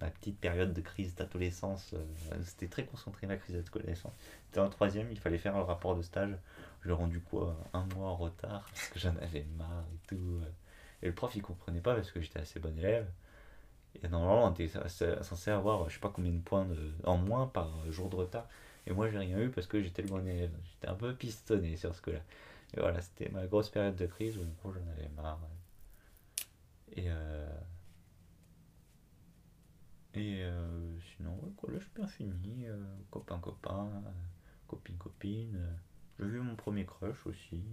ma 0.01 0.09
petite 0.11 0.39
période 0.39 0.73
de 0.73 0.81
crise 0.81 1.15
d'adolescence. 1.15 1.93
euh, 1.93 2.35
C'était 2.43 2.67
très 2.67 2.85
concentré 2.85 3.27
ma 3.27 3.35
crise 3.37 3.55
d'adolescence. 3.55 4.13
C'était 4.45 4.59
en 4.61 4.69
troisième, 4.69 5.11
il 5.11 5.19
fallait 5.19 5.37
faire 5.39 5.55
un 5.57 5.63
rapport 5.63 5.95
de 5.95 6.01
stage. 6.01 6.35
J'ai 6.85 6.91
rendu 6.93 7.19
quoi 7.19 7.57
Un 7.73 7.85
mois 7.95 8.07
en 8.09 8.15
retard 8.15 8.63
parce 8.73 8.87
que 8.89 8.99
j'en 8.99 9.15
avais 9.17 9.45
marre 9.57 9.83
et 9.93 10.07
tout. 10.07 10.39
Et 11.01 11.07
le 11.07 11.13
prof 11.13 11.35
il 11.35 11.41
comprenait 11.41 11.81
pas 11.81 11.95
parce 11.95 12.11
que 12.11 12.21
j'étais 12.21 12.39
assez 12.39 12.59
bon 12.59 12.77
élève. 12.77 13.09
Et 14.03 14.07
normalement 14.09 14.45
on 14.47 14.51
était 14.53 14.67
censé- 14.67 15.51
avoir 15.51 15.89
je 15.89 15.95
sais 15.95 15.99
pas 15.99 16.09
combien 16.09 16.31
de 16.31 16.39
points 16.41 16.67
en 17.05 17.17
moins 17.17 17.47
par 17.47 17.69
jour 17.91 18.09
de 18.09 18.15
retard. 18.17 18.47
Et 18.87 18.93
moi 18.93 19.09
j'ai 19.09 19.17
rien 19.17 19.39
eu 19.39 19.49
parce 19.49 19.67
que 19.67 19.81
j'étais 19.81 20.01
le 20.01 20.09
bon 20.09 20.25
élève. 20.27 20.51
J'étais 20.65 20.87
un 20.87 20.95
peu 20.95 21.13
pistonné 21.15 21.75
sur 21.77 21.93
ce 21.95 22.01
coup-là. 22.01 22.21
Et 22.75 22.79
voilà, 22.79 23.01
c'était 23.01 23.29
ma 23.29 23.45
grosse 23.47 23.69
période 23.69 23.95
de 23.95 24.05
crise 24.07 24.37
où 24.37 24.43
j'en 24.71 24.91
avais 24.91 25.09
marre. 25.15 25.39
Et 26.95 27.05
euh, 27.07 27.47
et 30.13 30.43
euh, 30.43 30.99
sinon, 31.15 31.31
ouais, 31.41 31.51
collège 31.57 31.89
bien 31.95 32.07
fini, 32.07 32.65
euh, 32.67 32.77
copain 33.11 33.39
copain, 33.39 33.89
euh, 34.05 34.09
copine 34.67 34.97
copine. 34.97 35.55
euh, 35.55 35.73
j'ai 36.19 36.37
eu 36.37 36.41
mon 36.41 36.55
premier 36.55 36.85
crush 36.85 37.25
aussi. 37.25 37.63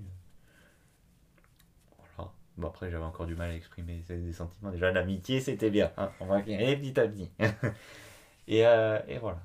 Bon 2.56 2.68
après 2.68 2.90
j'avais 2.90 3.04
encore 3.04 3.26
du 3.26 3.34
mal 3.34 3.50
à 3.50 3.54
exprimer 3.54 4.02
des 4.08 4.32
sentiments. 4.32 4.70
Déjà 4.70 4.90
l'amitié 4.92 5.40
c'était 5.40 5.70
bien, 5.70 5.92
hein, 5.96 6.10
on 6.20 6.26
va 6.26 6.36
aller 6.36 6.76
petit 6.76 6.98
à 6.98 7.06
petit. 7.08 7.30
et, 8.48 8.66
euh, 8.66 9.00
et 9.08 9.18
voilà, 9.18 9.40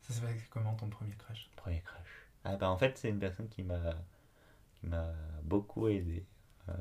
Ça 0.00 0.12
s'est 0.14 0.20
passé 0.20 0.34
comment 0.50 0.74
ton 0.74 0.88
premier 0.88 1.14
crush? 1.16 1.48
Premier 1.56 1.80
crush. 1.82 2.26
Ah 2.44 2.56
bah 2.56 2.70
en 2.70 2.76
fait 2.78 2.96
c'est 2.98 3.08
une 3.10 3.18
personne 3.18 3.48
qui 3.48 3.62
m'a 3.62 3.78
qui 4.80 4.86
m'a 4.86 5.12
beaucoup 5.42 5.88
aidé. 5.88 6.24
Euh, 6.68 6.72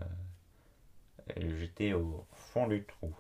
J'étais 1.38 1.94
au 1.94 2.26
fond 2.34 2.68
du 2.68 2.84
trou. 2.86 3.14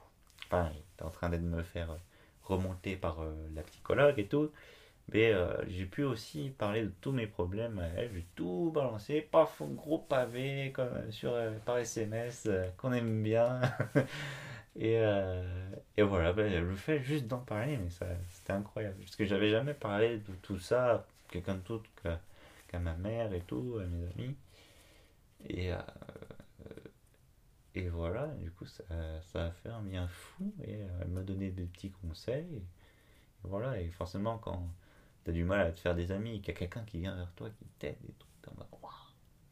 Enfin, 0.47 0.71
j'étais 0.73 1.03
en 1.03 1.09
train 1.11 1.29
de 1.29 1.37
me 1.37 1.63
faire 1.63 1.95
remonter 2.43 2.95
par 2.95 3.21
euh, 3.21 3.47
la 3.53 3.61
psychologue 3.63 4.17
et 4.19 4.27
tout. 4.27 4.51
Mais 5.13 5.33
euh, 5.33 5.53
j'ai 5.67 5.85
pu 5.85 6.03
aussi 6.03 6.49
parler 6.51 6.83
de 6.83 6.91
tous 7.01 7.11
mes 7.11 7.27
problèmes 7.27 7.81
elle. 7.95 8.11
J'ai 8.13 8.25
tout 8.35 8.71
balancé. 8.73 9.21
Paf, 9.21 9.61
gros 9.61 9.99
pavé 9.99 10.71
comme, 10.73 11.11
sur, 11.11 11.31
euh, 11.33 11.57
par 11.65 11.77
SMS 11.79 12.45
euh, 12.47 12.69
qu'on 12.77 12.93
aime 12.93 13.23
bien. 13.23 13.61
Et, 14.75 15.01
et 15.97 16.03
voilà, 16.03 16.31
ben, 16.31 16.63
le 16.63 16.75
fait 16.75 17.01
juste 17.01 17.27
d'en 17.27 17.39
parler, 17.39 17.75
mais 17.75 17.89
ça, 17.89 18.05
c'était 18.29 18.53
incroyable. 18.53 18.95
Parce 18.99 19.15
que 19.17 19.25
j'avais 19.25 19.49
jamais 19.49 19.73
parlé 19.73 20.19
de 20.19 20.33
tout 20.41 20.57
ça 20.57 20.93
à 20.93 21.05
quelqu'un 21.29 21.55
d'autre 21.55 21.89
qu'à, 22.01 22.79
ma 22.79 22.93
mère 22.93 23.33
et 23.33 23.41
tout, 23.41 23.77
à 23.81 23.85
mes 23.85 24.07
amis. 24.11 24.35
Et, 25.49 25.71
et 27.75 27.89
voilà, 27.89 28.27
du 28.27 28.51
coup, 28.51 28.65
ça, 28.67 28.83
ça 29.33 29.45
a 29.47 29.51
fait 29.51 29.69
un 29.69 29.81
bien 29.81 30.07
fou. 30.07 30.53
Et 30.63 30.77
elle 31.01 31.09
m'a 31.09 31.23
donné 31.23 31.49
des 31.49 31.65
petits 31.65 31.91
conseils. 31.91 32.61
Voilà, 33.43 33.81
et 33.81 33.89
forcément, 33.89 34.37
quand 34.37 34.63
t'as 35.29 35.33
du 35.33 35.43
mal 35.43 35.67
à 35.67 35.71
te 35.71 35.79
faire 35.79 35.93
des 35.93 36.11
amis, 36.11 36.41
qu'il 36.41 36.53
y 36.53 36.57
a 36.57 36.59
quelqu'un 36.59 36.83
qui 36.85 36.99
vient 36.99 37.15
vers 37.15 37.31
toi, 37.33 37.51
qui 37.51 37.65
t'aide 37.77 37.97
et 38.03 38.13
tout, 38.13 38.27
t'es 38.41 38.49
en 38.49 38.55
mode, 38.55 38.67
Waouh, 38.81 38.91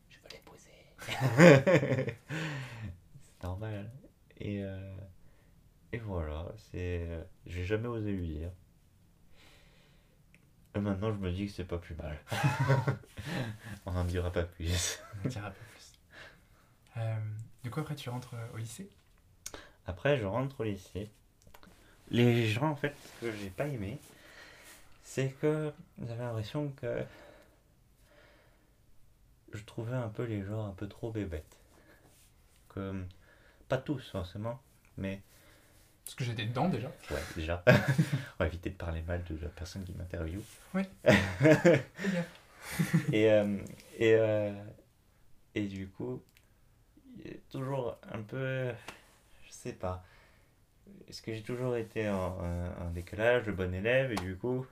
je 0.10 0.18
veux 0.18 0.30
l'épouser. 0.32 2.16
c'est 3.22 3.44
normal. 3.44 3.92
Et, 4.40 4.64
euh, 4.64 4.98
et 5.92 6.00
voilà, 6.00 6.48
c'est. 6.72 7.08
J'ai 7.46 7.64
jamais 7.64 7.88
osé 7.88 8.12
lui 8.12 8.28
dire. 8.28 8.50
Et 10.74 10.80
maintenant, 10.80 11.14
je 11.14 11.20
me 11.20 11.32
dis 11.32 11.46
que 11.46 11.52
c'est 11.52 11.64
pas 11.64 11.78
plus 11.78 11.96
mal. 11.96 12.18
On 13.86 13.92
n'en 13.92 14.06
dira 14.06 14.32
pas 14.32 14.44
plus. 14.44 15.00
On 15.24 15.28
dira 15.28 15.50
pas 15.52 15.56
plus. 15.72 15.94
Euh, 16.98 17.20
du 17.64 17.70
coup, 17.70 17.82
après, 17.82 17.96
tu 17.96 18.10
rentres 18.10 18.34
euh, 18.34 18.54
au 18.56 18.58
lycée? 18.58 18.90
Après, 19.86 20.18
je 20.18 20.26
rentre 20.26 20.60
au 20.62 20.64
lycée. 20.64 21.12
Les 22.10 22.48
gens, 22.48 22.72
en 22.72 22.76
fait, 22.76 22.96
ce 23.20 23.28
que 23.28 23.32
j'ai 23.36 23.52
pas 23.52 23.68
aimé, 23.68 24.00
c'est 25.10 25.30
que 25.42 25.72
j'avais 26.06 26.22
l'impression 26.24 26.70
que 26.82 27.02
je 29.54 29.64
trouvais 29.64 29.96
un 29.96 30.10
peu 30.10 30.24
les 30.26 30.44
gens 30.44 30.66
un 30.68 30.74
peu 30.74 30.88
trop 30.88 31.12
bébêtes. 31.12 31.58
Que, 32.70 33.04
pas 33.70 33.78
tous 33.78 34.10
forcément, 34.12 34.60
mais 34.98 35.22
Parce 36.04 36.16
que 36.16 36.26
j'étais 36.26 36.46
dedans 36.46 36.68
déjà. 36.68 36.90
ouais, 37.12 37.22
déjà. 37.38 37.64
On 37.70 38.44
va 38.44 38.48
éviter 38.48 38.70
de 38.70 38.76
parler 38.76 39.02
mal 39.04 39.24
de 39.24 39.38
la 39.42 39.48
personne 39.50 39.86
qui 39.86 39.94
m'interviewe. 39.94 40.42
Oui. 40.74 40.84
Bien. 41.40 42.26
Et, 43.14 43.32
euh, 43.32 43.58
et, 43.98 44.14
euh, 44.16 44.52
et 45.56 45.68
du 45.68 45.88
coup, 45.88 46.22
il 47.24 47.40
toujours 47.50 47.98
un 48.12 48.22
peu, 48.24 48.70
je 49.46 49.52
sais 49.52 49.72
pas, 49.72 50.04
est-ce 51.08 51.22
que 51.22 51.34
j'ai 51.34 51.44
toujours 51.44 51.78
été 51.78 52.10
en, 52.10 52.38
en- 52.40 52.82
en 52.88 52.90
décalage, 52.92 53.46
le 53.46 53.54
bon 53.54 53.74
élève, 53.74 54.12
et 54.12 54.16
du 54.16 54.36
coup, 54.36 54.66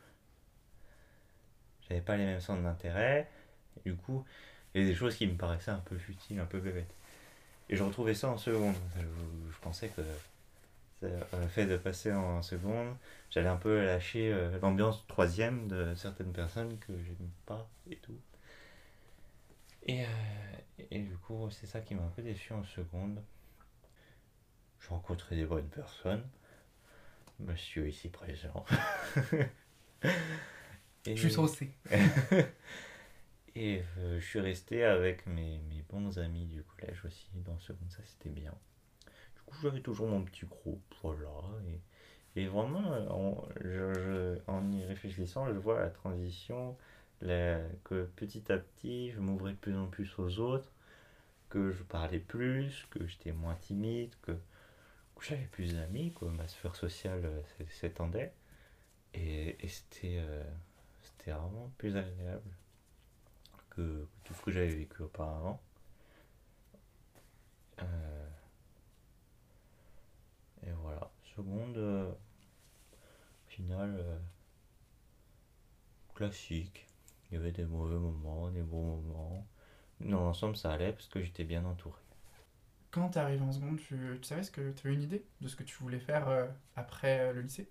j'avais 1.89 2.01
pas 2.01 2.17
les 2.17 2.25
mêmes 2.25 2.39
centres 2.41 2.63
d'intérêt, 2.63 3.29
du 3.86 3.95
coup, 3.95 4.25
il 4.75 4.81
y 4.81 4.86
a 4.86 4.88
des 4.89 4.95
choses 4.95 5.15
qui 5.17 5.27
me 5.27 5.36
paraissaient 5.38 5.71
un 5.71 5.79
peu 5.79 5.97
futiles, 5.97 6.39
un 6.39 6.45
peu 6.45 6.59
bébêtes. 6.59 6.93
Et 7.69 7.75
je 7.77 7.83
retrouvais 7.83 8.15
ça 8.15 8.29
en 8.29 8.38
seconde. 8.38 8.75
Je, 8.97 9.01
je 9.53 9.59
pensais 9.61 9.89
que 9.89 10.01
ça- 11.01 11.07
le 11.39 11.47
fait 11.47 11.65
de 11.65 11.77
passer 11.77 12.11
en 12.13 12.41
seconde, 12.41 12.95
j'allais 13.31 13.47
un 13.49 13.55
peu 13.57 13.86
lâcher 13.86 14.31
euh, 14.33 14.59
l'ambiance 14.61 15.05
troisième 15.07 15.67
de 15.67 15.93
certaines 15.95 16.33
personnes 16.33 16.77
que 16.79 16.93
j'aime 17.03 17.29
pas 17.45 17.67
et 17.89 17.97
tout. 17.97 18.17
Et, 19.83 20.03
euh, 20.03 20.07
et 20.91 20.99
du 20.99 21.15
coup, 21.17 21.49
c'est 21.49 21.65
ça 21.67 21.79
qui 21.81 21.95
m'a 21.95 22.03
un 22.03 22.09
peu 22.09 22.21
déçu 22.21 22.51
en 22.53 22.63
seconde. 22.65 23.21
J'ai 24.79 24.88
rencontré 24.88 25.36
des 25.36 25.43
bonnes 25.45 25.67
personnes. 25.67 26.23
Monsieur 27.39 27.88
ici 27.88 28.09
présent. 28.09 28.65
Et- 31.07 31.15
Je 31.15 31.21
suis 31.21 31.31
saucé. 31.31 31.71
et 33.55 33.81
euh, 33.99 34.19
je 34.19 34.25
suis 34.25 34.39
resté 34.39 34.83
avec 34.83 35.25
mes, 35.27 35.59
mes 35.69 35.83
bons 35.89 36.17
amis 36.19 36.45
du 36.47 36.63
collège 36.63 37.03
aussi 37.05 37.29
dans 37.45 37.57
ce 37.59 37.67
seconde, 37.67 37.91
ça 37.91 38.03
c'était 38.05 38.29
bien. 38.29 38.53
Du 39.35 39.41
coup, 39.45 39.57
j'avais 39.63 39.81
toujours 39.81 40.07
mon 40.07 40.23
petit 40.23 40.45
groupe, 40.45 40.95
voilà. 41.03 41.29
Et, 42.35 42.41
et 42.43 42.47
vraiment, 42.47 42.93
euh, 42.93 43.09
en, 43.09 43.45
je- 43.63 43.93
je- 43.95 44.39
en 44.51 44.71
y 44.71 44.85
réfléchissant, 44.85 45.47
je 45.53 45.59
vois 45.59 45.79
la 45.79 45.89
transition, 45.89 46.77
la- 47.21 47.61
que 47.85 48.05
petit 48.17 48.51
à 48.51 48.57
petit, 48.59 49.11
je 49.11 49.19
m'ouvrais 49.21 49.53
de 49.53 49.57
plus 49.57 49.77
en 49.77 49.87
plus 49.87 50.17
aux 50.19 50.39
autres, 50.39 50.71
que 51.49 51.71
je 51.71 51.83
parlais 51.83 52.19
plus, 52.19 52.87
que 52.91 53.07
j'étais 53.07 53.31
moins 53.33 53.55
timide, 53.55 54.13
que, 54.23 54.33
que 55.15 55.25
j'avais 55.25 55.47
plus 55.51 55.73
d'amis, 55.75 56.13
que 56.19 56.25
ma 56.25 56.47
sphère 56.47 56.75
sociale 56.75 57.21
euh, 57.25 57.41
s'é- 57.57 57.67
s'étendait. 57.71 58.33
Et, 59.13 59.57
et 59.65 59.67
c'était 59.67 60.17
euh, 60.19 60.43
c'était 61.26 61.38
vraiment 61.38 61.71
plus 61.80 61.97
agréable 61.97 62.51
que, 63.71 64.07
tout 64.23 64.34
ce 64.36 64.41
que 64.43 64.51
j'avais 64.51 64.67
vécu 64.67 65.01
auparavant. 65.01 65.59
Euh, 67.82 68.30
et 70.67 70.71
voilà. 70.84 71.09
Seconde, 71.36 71.78
euh, 71.78 72.11
au 72.11 73.49
final, 73.49 73.95
euh, 73.97 74.19
classique. 76.13 76.86
Il 77.32 77.36
y 77.36 77.38
avait 77.38 77.51
des 77.51 77.65
mauvais 77.65 77.97
moments, 77.97 78.51
des 78.51 78.61
bons 78.61 79.01
moments. 79.01 79.47
Dans 80.01 80.21
l'ensemble, 80.21 80.55
ça 80.55 80.73
allait 80.73 80.93
parce 80.93 81.07
que 81.07 81.23
j'étais 81.23 81.43
bien 81.43 81.65
entouré. 81.65 81.99
Quand 82.91 83.09
tu 83.09 83.17
arrives 83.17 83.41
en 83.41 83.51
seconde, 83.51 83.80
tu, 83.80 84.19
savais 84.21 84.43
ce 84.43 84.51
que 84.51 84.71
tu 84.73 84.88
avais 84.88 84.95
une 84.95 85.03
idée 85.03 85.26
de 85.41 85.47
ce 85.47 85.55
que 85.55 85.63
tu 85.63 85.76
voulais 85.78 85.99
faire 85.99 86.49
après 86.76 87.34
le 87.34 87.41
lycée? 87.41 87.67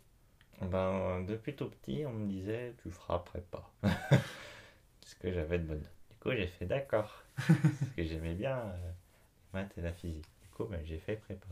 Ben, 0.61 1.23
depuis 1.23 1.55
tout 1.55 1.69
petit, 1.69 2.05
on 2.07 2.13
me 2.13 2.27
disait 2.29 2.75
tu 2.83 2.91
feras 2.91 3.19
prépa. 3.19 3.63
Parce 3.83 5.15
que 5.21 5.33
j'avais 5.33 5.59
de 5.59 5.65
bonnes 5.65 5.79
notes. 5.79 5.91
Du 6.11 6.17
coup, 6.19 6.31
j'ai 6.31 6.47
fait 6.47 6.67
d'accord. 6.67 7.23
Parce 7.37 7.91
que 7.97 8.05
j'aimais 8.05 8.35
bien 8.35 8.59
euh, 8.59 8.93
les 9.53 9.61
maths 9.61 9.79
et 9.79 9.83
la 9.83 9.93
physique. 9.93 10.27
Du 10.43 10.49
coup, 10.51 10.65
ben, 10.65 10.81
j'ai 10.85 10.99
fait 10.99 11.17
prépa. 11.17 11.49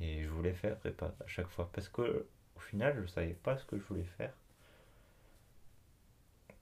Et 0.00 0.24
je 0.24 0.28
voulais 0.28 0.54
faire 0.54 0.76
prépa 0.78 1.14
à 1.20 1.26
chaque 1.26 1.48
fois. 1.48 1.70
Parce 1.72 1.88
que 1.88 2.26
au 2.56 2.60
final, 2.60 3.00
je 3.02 3.06
savais 3.06 3.34
pas 3.34 3.56
ce 3.56 3.64
que 3.64 3.78
je 3.78 3.82
voulais 3.84 4.04
faire. 4.16 4.32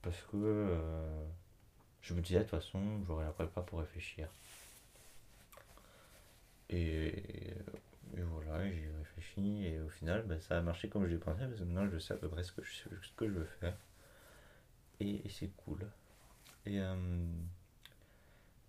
Parce 0.01 0.21
que 0.23 0.37
euh, 0.37 1.25
je 2.01 2.13
me 2.13 2.21
disais 2.21 2.39
de 2.39 2.43
toute 2.43 2.51
façon, 2.51 3.03
j'aurai 3.05 3.25
la 3.25 3.31
prépa 3.31 3.61
pour 3.61 3.79
réfléchir. 3.79 4.29
Et, 6.69 7.53
et 8.17 8.21
voilà, 8.21 8.69
j'y 8.69 8.79
ai 8.83 8.91
réfléchi 8.99 9.65
et 9.67 9.79
au 9.81 9.89
final, 9.89 10.23
ben, 10.27 10.39
ça 10.39 10.57
a 10.57 10.61
marché 10.61 10.89
comme 10.89 11.05
je 11.05 11.11
l'ai 11.11 11.17
pensé 11.17 11.45
parce 11.45 11.59
que 11.59 11.63
maintenant 11.65 11.89
je 11.91 11.97
sais 11.99 12.13
à 12.13 12.17
peu 12.17 12.29
près 12.29 12.43
ce 12.43 12.51
que 12.51 12.63
je, 12.63 12.71
ce 13.01 13.13
que 13.15 13.27
je 13.27 13.33
veux 13.33 13.45
faire. 13.59 13.77
Et, 14.99 15.21
et 15.25 15.29
c'est 15.29 15.49
cool. 15.57 15.85
Et 16.65 16.79
euh, 16.81 16.95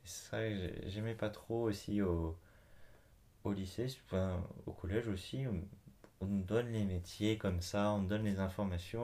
ça, 0.05 0.49
j'ai- 0.49 0.89
j'aimais 0.91 1.15
pas 1.15 1.29
trop 1.31 1.63
aussi 1.65 2.03
au, 2.03 2.37
au 3.45 3.53
lycée, 3.53 3.87
enfin, 4.07 4.43
au 4.67 4.73
collège 4.73 5.09
aussi. 5.09 5.47
On, 5.47 5.63
on 6.23 6.27
nous 6.27 6.43
donne 6.45 6.69
les 6.73 6.85
métiers 6.85 7.39
comme 7.39 7.61
ça, 7.61 7.91
on 7.93 8.03
nous 8.03 8.09
donne 8.09 8.25
les 8.25 8.39
informations, 8.41 9.03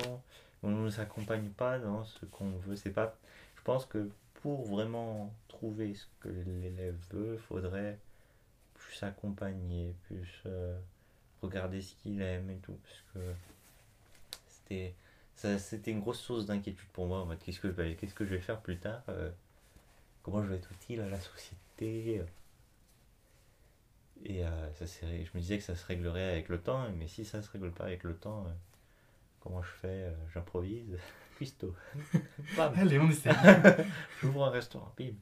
on 0.63 0.71
ne 0.71 0.77
nous 0.77 1.01
accompagne 1.01 1.51
pas 1.51 1.79
dans 1.79 2.05
ce 2.05 2.27
qu'on 2.27 2.51
veut. 2.59 2.77
C'est 2.77 2.93
pas, 2.93 3.17
je 3.57 3.63
pense 3.63 3.87
que 3.87 4.11
pour 4.35 4.65
vraiment 4.67 5.35
trouver 5.49 5.95
ce 5.95 6.07
que 6.21 6.29
l'élève 6.29 6.97
veut, 7.11 7.35
il 7.35 7.41
faudrait 7.41 7.99
plus 8.89 9.03
accompagner, 9.03 9.95
plus 10.07 10.43
euh, 10.47 10.79
regarder 11.43 11.81
ce 11.83 11.95
qu'il 11.97 12.21
aime 12.23 12.51
et 12.51 12.57
tout. 12.57 12.79
Parce 12.83 13.03
que 13.15 13.33
c'était 14.49 14.95
ça- 15.35 15.59
c'était 15.59 15.91
une 15.93 16.01
grosse 16.01 16.21
source 16.21 16.47
d'inquiétude 16.47 16.89
pour 16.93 17.07
moi. 17.07 17.21
En 17.21 17.27
mode, 17.27 17.39
qu'est-ce 17.39 17.61
que, 17.61 17.69
bah, 17.69 17.85
qu'est-ce 17.95 18.15
que 18.15 18.25
je 18.25 18.31
vais 18.35 18.41
faire 18.41 18.61
plus 18.61 18.79
tard 18.79 19.03
euh, 19.09 19.31
Comment 20.23 20.43
je 20.43 20.49
vais 20.49 20.57
être 20.57 20.73
utile 20.73 21.01
à 21.01 21.09
la 21.09 21.19
société 21.21 22.23
Et 24.25 24.45
euh, 24.45 24.73
ça 24.75 24.87
s'est 24.87 25.07
ré- 25.07 25.25
je 25.25 25.37
me 25.37 25.41
disais 25.41 25.59
que 25.59 25.65
ça 25.65 25.77
se 25.77 25.87
réglerait 25.87 26.31
avec 26.33 26.49
le 26.49 26.59
temps, 26.61 26.91
mais 26.97 27.07
si 27.07 27.25
ça 27.25 27.41
se 27.43 27.51
règle 27.51 27.71
pas 27.71 27.85
avec 27.85 28.03
le 28.03 28.15
temps, 28.17 28.47
euh, 28.47 28.53
comment 29.41 29.63
je 29.63 29.71
fais 29.71 30.05
Euh, 30.05 30.15
J'improvise. 30.35 30.99
Cuistot. 31.37 31.75
Bam. 32.57 32.75
Allez, 32.77 32.99
on 32.99 33.09
essaie. 33.09 33.31
J'ouvre 34.21 34.45
un 34.47 34.51
restaurant, 34.51 34.93
bim. 34.99 35.13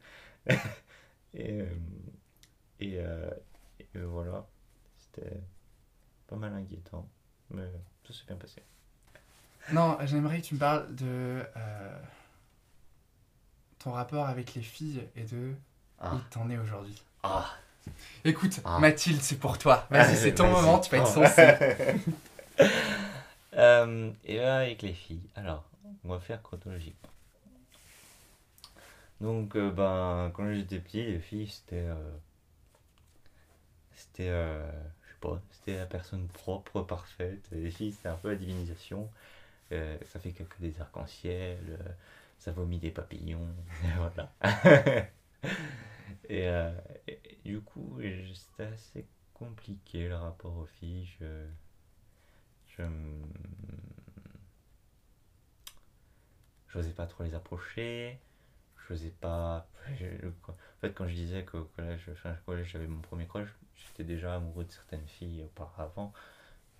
et, 1.34 1.60
euh, 1.60 1.66
et, 2.80 2.98
euh, 3.00 3.30
et 3.80 3.98
voilà, 3.98 4.46
c'était 4.98 5.40
pas 6.26 6.36
mal 6.36 6.52
inquiétant, 6.54 7.08
mais 7.50 7.66
ça 8.06 8.12
s'est 8.12 8.24
bien 8.26 8.36
passé. 8.36 8.62
non, 9.72 9.98
j'aimerais 10.04 10.40
que 10.40 10.46
tu 10.46 10.54
me 10.54 10.60
parles 10.60 10.94
de 10.94 11.42
euh, 11.56 11.98
ton 13.78 13.92
rapport 13.92 14.26
avec 14.26 14.54
les 14.54 14.62
filles 14.62 15.06
et 15.16 15.24
de 15.24 15.54
Ah, 16.00 16.14
où 16.14 16.18
t'en 16.30 16.48
es 16.50 16.58
aujourd'hui. 16.58 17.00
ah, 17.22 17.50
Écoute, 18.24 18.60
Ah. 18.64 18.78
Mathilde, 18.80 19.20
c'est 19.22 19.38
pour 19.38 19.58
toi. 19.58 19.86
Vas-y, 19.90 20.16
c'est 20.22 20.34
ton 20.34 20.44
Vas-y. 20.50 20.54
moment, 20.64 20.80
tu 20.80 20.90
vas 20.90 20.98
être 20.98 21.08
Oh. 21.16 21.24
censé. 21.26 21.54
Euh, 23.54 24.10
et 24.24 24.36
là, 24.36 24.58
avec 24.58 24.82
les 24.82 24.92
filles, 24.92 25.30
alors, 25.34 25.64
on 26.04 26.08
va 26.10 26.20
faire 26.20 26.42
chronologiquement. 26.42 27.08
Donc, 29.22 29.56
euh, 29.56 29.70
ben, 29.70 30.30
quand 30.34 30.52
j'étais 30.52 30.78
petit, 30.78 31.02
les 31.06 31.20
filles, 31.20 31.48
c'était. 31.48 31.86
euh, 31.86 32.10
c'était. 33.96 34.28
euh, 34.30 34.70
je 35.04 35.10
sais 35.12 35.18
pas, 35.20 35.42
c'était 35.52 35.78
la 35.78 35.86
personne 35.86 36.28
propre, 36.28 36.82
parfaite. 36.82 37.48
Les 37.52 37.70
filles, 37.72 37.92
c'était 37.92 38.08
un 38.10 38.16
peu 38.16 38.30
la 38.30 38.36
divinisation. 38.36 39.10
Euh, 39.72 39.98
ça 40.06 40.20
fait 40.20 40.32
que, 40.32 40.44
que 40.44 40.60
des 40.60 40.80
arcs-en-ciel, 40.80 41.58
euh, 41.70 41.92
ça 42.38 42.52
vomit 42.52 42.78
des 42.80 42.90
papillons, 42.92 43.48
voilà. 43.98 44.32
et, 46.28 46.48
euh, 46.48 46.70
du 47.44 47.60
coup, 47.60 47.96
je- 48.00 48.34
c'était 48.34 48.64
assez 48.72 49.06
compliqué 49.34 50.08
le 50.08 50.16
rapport 50.16 50.56
aux 50.56 50.66
filles. 50.66 51.08
Je. 51.20 51.46
Je. 52.76 52.82
J'osais 56.68 56.92
pas 56.92 57.06
trop 57.06 57.24
les 57.24 57.34
approcher. 57.34 58.18
J'osais 58.88 59.10
pas. 59.10 59.68
je- 59.98 60.28
En 60.48 60.54
fait, 60.80 60.92
quand 60.94 61.08
je 61.08 61.14
disais 61.14 61.44
qu'au 61.44 61.64
collège, 61.76 62.08
enfin, 62.12 62.34
collège 62.46 62.70
j'avais 62.72 62.86
mon 62.86 63.00
premier 63.00 63.26
crush, 63.26 63.48
j'étais 63.76 64.04
déjà 64.04 64.34
amoureux 64.36 64.64
de 64.64 64.70
certaines 64.72 65.06
filles 65.06 65.42
auparavant. 65.44 66.12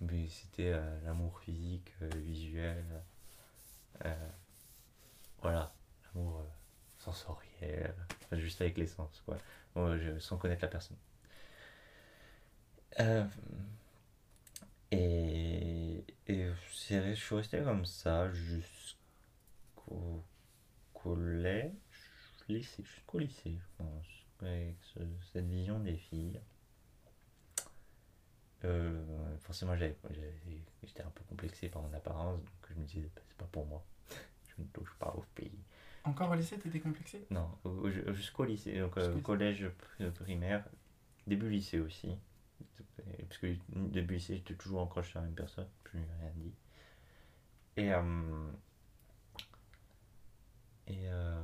Mais 0.01 0.27
c'était 0.29 0.73
euh, 0.73 1.01
l'amour 1.05 1.39
physique, 1.39 1.91
euh, 2.01 2.09
visuel. 2.17 2.85
euh, 4.05 4.29
voilà, 5.41 5.73
l'amour 6.15 6.43
sensoriel. 6.99 7.93
Juste 8.33 8.61
avec 8.61 8.77
les 8.77 8.87
sens, 8.87 9.21
quoi. 9.25 9.37
Sans 10.19 10.37
connaître 10.37 10.61
la 10.63 10.67
personne. 10.69 10.97
Et, 14.91 16.03
et 16.27 16.47
je 16.69 17.13
suis 17.15 17.35
resté 17.35 17.61
comme 17.61 17.85
ça 17.85 18.31
jusqu'au 18.31 18.97
collège, 20.93 21.71
lycée, 22.47 22.83
jusqu'au 22.83 23.19
lycée, 23.19 23.57
je 23.59 23.83
pense, 23.83 24.07
avec 24.41 24.75
ce- 24.93 24.99
cette 25.33 25.47
vision 25.47 25.79
des 25.79 25.97
filles. 25.97 26.39
Euh, 28.65 29.37
forcément, 29.39 29.75
j'étais 29.77 31.03
un 31.03 31.09
peu 31.09 31.23
complexé 31.29 31.69
par 31.69 31.81
mon 31.81 31.93
apparence, 31.93 32.39
donc 32.39 32.49
je 32.69 32.73
me 32.79 32.85
disais, 32.85 33.09
bah, 33.15 33.21
c'est 33.27 33.37
pas 33.37 33.45
pour 33.51 33.65
moi. 33.65 33.83
Je 34.57 34.63
ne 34.63 34.67
touche 34.69 34.93
pas 34.97 35.13
aux 35.15 35.23
filles. 35.35 35.51
Encore 36.03 36.31
au 36.31 36.35
lycée, 36.35 36.57
t'étais 36.57 36.79
complexé? 36.79 37.25
Non, 37.29 37.49
au- 37.63 37.69
au- 37.69 38.13
jusqu'au 38.13 38.45
lycée, 38.45 38.79
donc 38.79 38.97
euh, 38.97 39.19
collège 39.21 39.67
pri- 39.99 40.09
primaire, 40.11 40.65
début 41.27 41.49
lycée 41.49 41.79
aussi. 41.79 42.15
Parce 43.27 43.37
que 43.39 43.55
début 43.67 44.15
lycée, 44.15 44.37
j'étais 44.37 44.55
toujours 44.55 44.81
en 44.81 44.87
crush 44.87 45.09
sur 45.09 45.19
la 45.19 45.25
même 45.25 45.35
personne, 45.35 45.67
je 45.93 45.97
lui 45.97 46.03
ai 46.03 46.07
rien 46.21 46.31
dit. 46.35 46.53
Et, 47.77 47.93
euh, 47.93 48.51
et, 50.87 51.07
euh, 51.09 51.41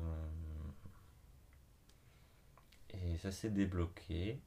et 2.92 3.18
ça 3.18 3.32
s'est 3.32 3.50
débloqué 3.50 4.40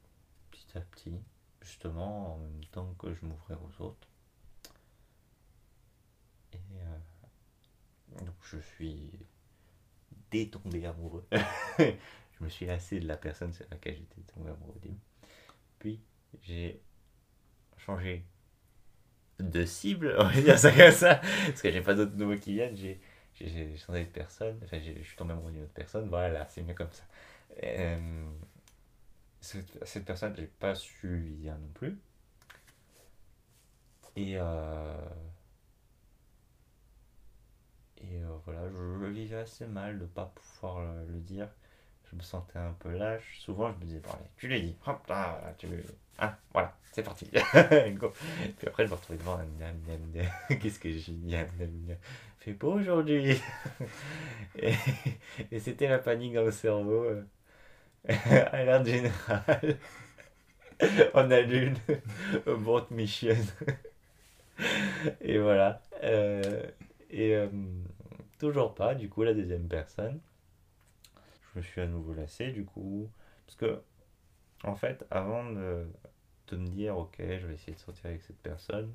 petit 0.51 0.77
à 0.77 0.81
petit, 0.81 1.19
justement 1.67 2.35
en 2.35 2.37
même 2.39 2.65
temps 2.71 2.93
que 2.99 3.13
je 3.13 3.25
m'ouvrais 3.25 3.55
aux 3.55 3.83
autres. 3.83 4.07
Et 6.53 6.57
euh, 6.75 6.97
donc 8.25 8.35
je 8.43 8.57
suis 8.59 9.11
détombé 10.31 10.85
amoureux. 10.85 11.25
je 11.79 12.43
me 12.43 12.49
suis 12.49 12.65
lassé 12.65 12.99
de 12.99 13.07
la 13.07 13.17
personne 13.17 13.53
sur 13.53 13.65
laquelle 13.71 13.95
j'étais 13.97 14.21
tombé 14.33 14.49
amoureux. 14.49 14.79
Puis 15.79 15.99
j'ai 16.43 16.81
changé 17.77 18.25
de 19.39 19.65
cible, 19.65 20.15
on 20.19 20.23
va 20.25 20.41
dire 20.41 20.57
ça 20.59 20.71
comme 20.71 20.91
ça, 20.91 21.15
parce 21.47 21.61
que 21.61 21.71
j'ai 21.71 21.81
pas 21.81 21.93
d'autres 21.93 22.15
nouveaux 22.15 22.37
qui 22.37 22.53
viennent. 22.53 22.75
J'ai 22.75 22.99
j'ai- 23.39 23.77
changé 23.77 24.03
de 24.05 24.09
personne, 24.09 24.59
enfin 24.63 24.79
je 24.79 25.03
suis 25.03 25.15
tombé 25.15 25.33
amoureux 25.33 25.51
d'une 25.51 25.63
autre 25.63 25.73
personne, 25.73 26.09
voilà, 26.09 26.47
c'est 26.49 26.63
mieux 26.63 26.73
comme 26.73 26.91
ça. 26.91 27.03
Euh, 27.63 28.25
cette, 29.41 29.85
cette 29.85 30.05
personne, 30.05 30.35
j'ai 30.35 30.47
pas 30.47 30.75
su 30.75 31.07
lui 31.07 31.35
dire 31.35 31.57
non 31.57 31.69
plus. 31.73 31.97
Et 34.15 34.33
euh, 34.37 34.97
et 37.97 38.23
euh, 38.23 38.37
voilà, 38.45 38.61
je, 38.69 39.05
vivais 39.05 39.37
assez 39.37 39.65
mal 39.65 39.99
de 39.99 40.05
pas 40.05 40.31
pouvoir 40.33 40.81
le, 41.07 41.19
dire. 41.19 41.47
Je 42.11 42.15
me 42.15 42.21
sentais 42.21 42.57
un 42.57 42.73
peu 42.79 42.89
lâche. 42.89 43.39
Souvent, 43.39 43.71
je 43.71 43.77
me 43.77 43.85
disais, 43.85 43.99
bon, 43.99 44.09
tu 44.37 44.47
l'as 44.47 44.59
dit. 44.59 44.75
Hop, 44.85 45.05
là, 45.07 45.53
tu 45.57 45.67
Ah, 46.17 46.37
voilà, 46.53 46.75
c'est 46.91 47.03
parti. 47.03 47.29
Go. 47.91 48.13
Puis 48.57 48.67
après, 48.67 48.85
je 48.85 48.91
me 48.91 48.95
retrouvais 48.95 49.19
devant. 49.19 49.39
Qu'est-ce 50.61 50.79
que 50.79 50.89
j'ai 50.89 51.11
dit. 51.11 51.35
Fait 52.39 52.53
beau 52.53 52.73
aujourd'hui. 52.73 53.39
et 54.57 54.73
et 55.51 55.59
c'était 55.59 55.87
la 55.87 55.99
panique 55.99 56.33
dans 56.33 56.43
le 56.43 56.51
cerveau. 56.51 57.05
Euh. 58.09 58.45
Alerte 58.51 58.85
générale. 58.85 59.77
On 61.13 61.31
allume. 61.31 61.75
Abort 62.47 62.91
mission. 62.91 63.35
et 65.21 65.37
voilà. 65.39 65.81
Euh, 66.03 66.63
et 67.09 67.35
euh, 67.35 67.47
toujours 68.39 68.75
pas, 68.75 68.95
du 68.95 69.09
coup, 69.09 69.23
la 69.23 69.33
deuxième 69.33 69.67
personne. 69.67 70.19
Je 71.53 71.59
me 71.59 71.63
suis 71.63 71.81
à 71.81 71.87
nouveau 71.87 72.13
lassé, 72.13 72.51
du 72.51 72.65
coup. 72.65 73.09
Parce 73.45 73.57
que, 73.57 73.81
en 74.63 74.75
fait, 74.75 75.05
avant 75.09 75.49
de, 75.49 75.87
de 76.47 76.57
me 76.57 76.67
dire, 76.67 76.97
ok, 76.97 77.15
je 77.19 77.47
vais 77.47 77.55
essayer 77.55 77.73
de 77.73 77.79
sortir 77.79 78.07
avec 78.07 78.21
cette 78.21 78.39
personne, 78.39 78.93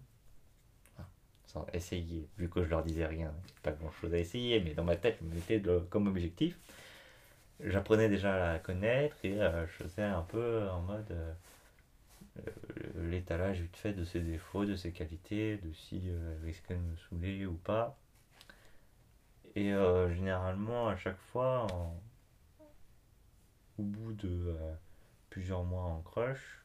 sans 1.53 1.67
essayer, 1.73 2.29
vu 2.39 2.49
que 2.49 2.65
je 2.65 2.71
leur 2.71 2.83
disais 2.83 3.07
rien, 3.07 3.35
pas 3.63 3.73
grand 3.73 3.91
chose 3.93 4.15
à 4.15 4.19
essayer, 4.19 4.61
mais 4.61 4.75
dans 4.75 4.85
ma 4.85 4.97
tête, 4.97 5.19
je 5.21 5.27
me 5.27 5.35
mettais 5.35 5.63
comme 5.91 6.07
objectif. 6.07 6.59
J'apprenais 7.65 8.09
déjà 8.09 8.35
à 8.35 8.53
la 8.55 8.59
connaître 8.59 9.17
et 9.23 9.41
euh, 9.41 9.67
je 9.67 9.85
faisais 9.85 10.03
un 10.03 10.23
peu 10.23 10.69
en 10.69 10.81
mode 10.81 11.11
euh, 11.13 11.33
euh, 12.39 13.11
l'étalage 13.11 13.61
vite 13.61 13.77
fait 13.77 13.93
de 13.93 14.05
ses 14.05 14.21
défauts, 14.21 14.65
de 14.65 14.75
ses 14.75 14.91
qualités, 14.91 15.59
de 15.59 15.73
si 15.73 16.03
elle 16.09 16.45
risquait 16.45 16.75
de 16.75 16.81
me 16.81 16.97
saouler 16.97 17.47
ou 17.47 17.55
pas. 17.55 17.97
Et 19.55 19.71
généralement, 20.15 20.89
à 20.89 20.97
chaque 20.97 21.19
fois, 21.19 21.67
au 23.79 23.83
bout 23.83 24.15
de 24.15 24.57
plusieurs 25.29 25.63
mois 25.63 25.83
en 25.83 26.01
crush, 26.01 26.65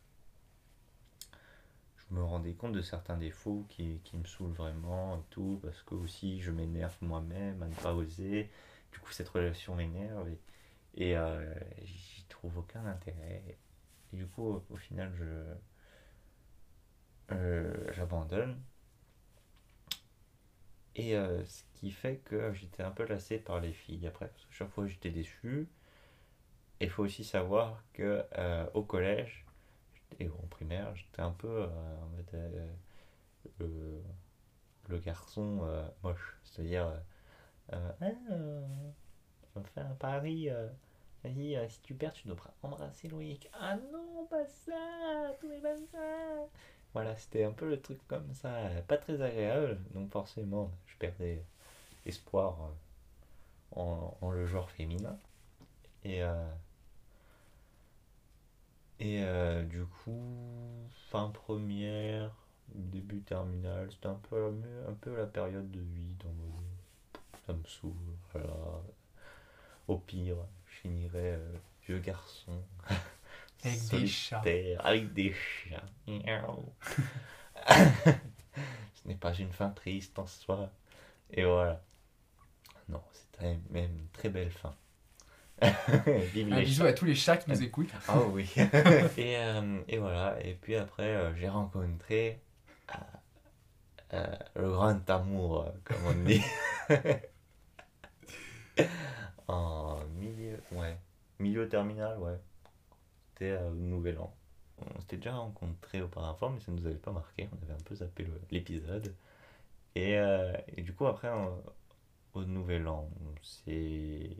je 1.97 2.15
me 2.15 2.23
rendais 2.23 2.53
compte 2.53 2.71
de 2.71 2.81
certains 2.81 3.17
défauts 3.17 3.65
qui, 3.67 3.99
qui 4.05 4.15
me 4.15 4.23
saoulent 4.23 4.53
vraiment 4.53 5.17
et 5.17 5.23
tout, 5.31 5.59
parce 5.61 5.83
que 5.83 5.95
aussi 5.95 6.39
je 6.39 6.49
m'énerve 6.49 6.95
moi-même 7.01 7.61
à 7.61 7.67
ne 7.67 7.75
pas 7.75 7.93
oser. 7.93 8.49
Du 8.93 8.99
coup, 8.99 9.11
cette 9.11 9.27
relation 9.27 9.75
m'énerve 9.75 10.29
et 10.97 11.15
euh, 11.15 11.53
j'y 11.83 12.25
trouve 12.25 12.57
aucun 12.57 12.85
intérêt. 12.85 13.43
Et 14.13 14.17
du 14.17 14.25
coup, 14.27 14.63
au, 14.69 14.75
final, 14.75 15.13
je 15.15 15.25
euh, 17.35 17.91
j'abandonne. 17.93 18.59
Et 20.95 21.15
euh, 21.15 21.45
ce 21.45 21.63
qui 21.75 21.91
fait 21.91 22.17
que 22.17 22.51
j'étais 22.53 22.81
un 22.81 22.89
peu 22.91 23.05
lassé 23.05 23.37
par 23.37 23.59
les 23.61 23.71
filles 23.73 24.07
après, 24.07 24.27
parce 24.27 24.45
que 24.45 24.53
chaque 24.53 24.69
fois 24.71 24.87
j'étais 24.87 25.11
déçu. 25.11 25.67
Et 26.79 26.85
il 26.85 26.89
faut 26.89 27.03
aussi 27.03 27.23
savoir 27.23 27.83
que 27.93 28.23
au 28.73 28.83
collège 28.83 29.45
et 30.19 30.29
en 30.29 30.47
primaire, 30.49 30.95
j'étais 30.95 31.21
un 31.21 31.31
peu 31.31 31.63
en 31.65 32.09
le, 33.59 34.01
le 34.87 34.99
garçon 34.99 35.67
moche. 36.03 36.37
C'est-à-dire, 36.43 36.91
Ah, 37.71 37.95
on 39.55 39.63
fait 39.63 39.81
un 39.81 39.95
pari. 39.95 40.49
Euh, 41.57 41.67
si 41.69 41.81
tu 41.81 41.93
perds, 41.93 42.13
tu 42.13 42.27
devras 42.27 42.51
embrasser 42.63 43.07
Loïc. 43.07 43.49
Ah 43.53 43.77
non, 43.91 44.25
pas 44.29 44.45
ça, 44.45 45.33
tout 45.39 45.51
est 45.51 45.61
pas 45.61 45.75
ça. 45.91 46.47
Voilà, 46.93 47.15
c'était 47.17 47.43
un 47.43 47.51
peu 47.51 47.69
le 47.69 47.79
truc 47.79 47.99
comme 48.07 48.33
ça, 48.33 48.49
euh, 48.55 48.81
pas 48.81 48.97
très 48.97 49.21
agréable. 49.21 49.79
Donc 49.93 50.11
forcément, 50.11 50.71
je 50.85 50.97
perdais 50.97 51.43
espoir 52.05 52.57
euh, 53.75 53.81
en, 54.21 54.31
le 54.31 54.45
genre 54.45 54.69
féminin. 54.71 55.17
Et, 56.03 56.21
et 58.99 59.21
du 59.63 59.83
coup, 59.85 60.87
fin 61.09 61.29
première, 61.31 62.31
début 62.69 63.19
terminale, 63.21 63.89
c'était 63.91 64.07
un 64.07 64.19
peu, 64.29 64.53
un 64.87 64.93
peu 64.93 65.17
la 65.17 65.25
période 65.25 65.69
de 65.69 65.81
vie 65.81 66.15
ça 67.47 67.53
me 67.53 67.63
saoule. 67.65 67.93
Au 69.87 69.97
pire, 69.97 70.35
finirais 70.81 71.37
euh, 71.37 71.57
vieux 71.85 71.99
garçon. 71.99 72.63
Avec 73.63 73.79
des 73.89 74.07
chats. 74.07 74.41
solitaire, 74.43 74.85
Avec 74.85 75.13
des 75.13 75.33
chats. 75.33 75.83
Miaou. 76.07 76.73
Ce 78.93 79.07
n'est 79.07 79.15
pas 79.15 79.33
une 79.33 79.51
fin 79.51 79.69
triste 79.69 80.17
en 80.19 80.27
soi. 80.27 80.69
Et 81.31 81.43
voilà. 81.43 81.81
Non, 82.89 83.01
c'était 83.11 83.57
même 83.69 83.91
une 83.97 84.07
très 84.09 84.29
belle 84.29 84.51
fin. 84.51 84.75
Vive 86.33 86.53
Un 86.53 86.59
les 86.59 86.65
bisou 86.65 86.83
chats. 86.83 86.89
à 86.89 86.93
tous 86.93 87.05
les 87.05 87.15
chats 87.15 87.37
qui 87.37 87.49
nous 87.49 87.61
écoutent. 87.63 87.93
Ah 88.07 88.19
oui. 88.21 88.49
et, 89.17 89.37
euh, 89.37 89.81
et 89.87 89.97
voilà. 89.97 90.37
Et 90.45 90.53
puis 90.53 90.75
après, 90.75 91.15
euh, 91.15 91.35
j'ai 91.35 91.49
rencontré 91.49 92.39
euh, 92.93 92.97
euh, 94.13 94.35
le 94.55 94.71
grand 94.71 95.09
amour, 95.09 95.63
euh, 95.63 95.71
comme 95.83 96.05
on 96.05 96.13
dit. 96.23 96.43
en 99.47 99.86
ouais. 100.71 100.97
Milieu 101.39 101.67
terminal, 101.69 102.19
ouais. 102.19 102.37
C'était 103.29 103.51
euh, 103.51 103.69
au 103.71 103.75
Nouvel 103.75 104.19
An. 104.19 104.33
On 104.79 105.01
s'était 105.01 105.17
déjà 105.17 105.35
rencontrés 105.35 106.01
auparavant, 106.01 106.49
mais 106.51 106.59
ça 106.61 106.71
ne 106.71 106.79
nous 106.79 106.87
avait 106.87 106.95
pas 106.95 107.11
marqué. 107.11 107.49
On 107.53 107.63
avait 107.63 107.73
un 107.73 107.83
peu 107.83 107.95
zappé 107.95 108.27
l'épisode. 108.51 109.15
Et, 109.95 110.17
euh, 110.17 110.53
et 110.69 110.83
du 110.83 110.93
coup, 110.93 111.07
après, 111.07 111.29
au 112.33 112.45
Nouvel 112.45 112.87
An, 112.87 113.09
on 113.21 113.43
s'est 113.43 114.37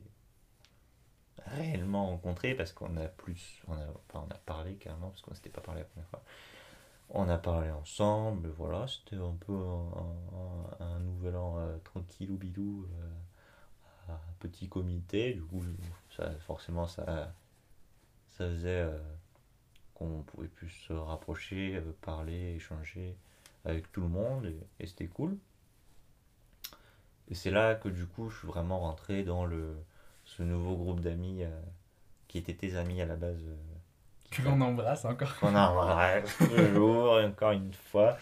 réellement 1.45 2.07
rencontré 2.07 2.53
parce 2.55 2.71
qu'on 2.73 2.97
a 2.97 3.07
plus, 3.07 3.61
on 3.67 3.73
a, 3.73 3.86
enfin, 4.09 4.25
on 4.28 4.32
a 4.32 4.38
parlé 4.38 4.75
carrément 4.75 5.09
parce 5.09 5.21
qu'on 5.21 5.34
s'était 5.36 5.49
pas 5.49 5.61
parlé 5.61 5.82
la 5.82 5.86
première 5.88 6.09
fois. 6.09 6.23
On 7.09 7.30
a 7.30 7.38
parlé 7.38 7.71
ensemble, 7.71 8.49
voilà, 8.49 8.88
c'était 8.88 9.17
un 9.17 9.36
peu 9.45 9.53
un, 9.53 10.86
un- 10.86 10.99
nouvel 10.99 11.36
an 11.38 11.57
euh, 11.59 11.78
tranquille 11.80 12.32
ou 12.32 12.38
bilou, 12.38 12.88
euh, 14.09 14.13
petit 14.39 14.69
comité. 14.69 15.34
Du 15.34 15.43
coup, 15.43 15.63
ça, 16.18 16.32
forcément, 16.39 16.88
ça, 16.88 17.32
ça 18.30 18.45
faisait 18.45 18.82
euh, 18.82 18.97
qu'on 19.93 20.24
pouvait 20.24 20.47
plus 20.47 20.70
se 20.70 20.93
rapprocher, 20.93 21.76
euh, 21.76 21.95
parler, 22.01 22.55
échanger 22.55 23.15
avec 23.65 23.91
tout 23.91 24.01
le 24.01 24.07
monde 24.07 24.45
et, 24.45 24.57
et 24.80 24.88
c'était 24.88 25.07
cool. 25.07 25.38
Et 27.30 27.36
c'est 27.36 27.51
là 27.51 27.76
que 27.76 27.89
du 27.89 28.05
coup, 28.05 28.30
je 28.30 28.38
suis 28.39 28.47
vraiment 28.47 28.80
rentré 28.80 29.24
dans 29.24 29.45
le, 29.45 29.76
ce 30.26 30.43
nouveau 30.43 30.76
groupe 30.76 31.01
d'amis 31.01 31.43
euh, 31.43 31.61
qui 32.28 32.38
étaient 32.38 32.53
tes 32.53 32.76
amis 32.78 33.01
à 33.01 33.05
la 33.05 33.15
base. 33.15 33.43
Que 34.32 34.41
l'on 34.41 34.59
embrasse 34.61 35.05
encore. 35.05 35.38
qu'on 35.39 35.55
embrasse 35.55 36.38
toujours, 36.38 37.13
encore 37.13 37.51
une 37.51 37.74
fois. 37.74 38.18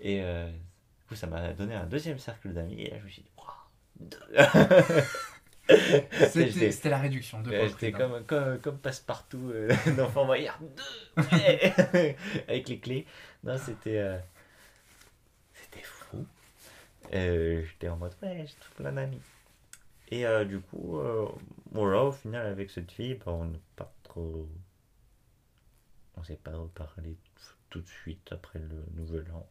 Et 0.00 0.20
du 0.20 1.06
coup, 1.08 1.14
ça 1.14 1.28
m'a 1.28 1.52
donné 1.52 1.74
un 1.74 1.86
deuxième 1.86 2.18
cercle 2.18 2.52
d'amis. 2.52 2.82
Et 2.82 2.90
là, 2.90 2.98
je 2.98 3.04
me 3.04 3.08
suis 3.08 3.22
dit, 3.22 3.30
Waouh. 3.36 5.02
C'était 6.30 6.90
la 6.90 6.98
réduction. 6.98 7.42
Fois 7.42 7.66
J'étais 7.66 7.92
comme, 7.92 8.24
comme, 8.24 8.58
comme 8.60 8.78
passe-partout 8.78 9.50
euh, 9.52 9.68
dans 9.96 10.08
Fort 10.08 10.26
Boyard. 10.26 10.58
Deux 10.60 11.22
ouais, 11.32 12.16
Avec 12.48 12.68
les 12.68 12.78
clés. 12.78 13.06
Non, 13.44 13.58
c'était. 13.58 13.98
euh, 13.98 14.18
c'était 15.54 15.82
fou. 15.84 16.24
Euh, 17.14 17.64
J'étais 17.64 17.88
en 17.88 17.96
mode, 17.96 18.14
ouais, 18.22 18.44
j'ai 18.46 18.54
tout 18.54 18.72
plein 18.76 18.92
d'amis. 18.92 19.20
Et 20.10 20.26
euh, 20.26 20.44
du 20.44 20.60
coup, 20.60 20.98
euh, 20.98 21.28
voilà, 21.72 22.04
au 22.04 22.12
final, 22.12 22.46
avec 22.46 22.70
cette 22.70 22.92
fille, 22.92 23.14
bah, 23.14 23.32
on 23.32 23.46
n'a 23.46 23.58
pas 23.76 23.92
trop. 24.04 24.48
On 26.16 26.22
s'est 26.24 26.36
pas 26.36 26.56
reparlé 26.56 27.16
tout 27.70 27.80
de 27.80 27.88
suite 27.88 28.32
après 28.32 28.58
le 28.58 28.84
nouvel 28.94 29.26
an. 29.32 29.46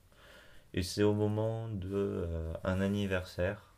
Et 0.74 0.84
c'est 0.84 1.04
au 1.04 1.14
moment 1.14 1.70
de 1.70 1.90
euh, 1.94 2.54
un 2.64 2.82
anniversaire 2.82 3.75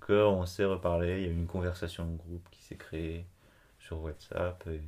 que 0.00 0.12
on 0.24 0.46
s'est 0.46 0.64
reparlé. 0.64 1.18
Il 1.20 1.22
y 1.22 1.26
a 1.26 1.28
eu 1.30 1.34
une 1.34 1.46
conversation 1.46 2.06
de 2.06 2.16
groupe 2.16 2.48
qui 2.50 2.62
s'est 2.62 2.76
créée 2.76 3.26
sur 3.78 4.00
WhatsApp. 4.02 4.66
Et, 4.68 4.82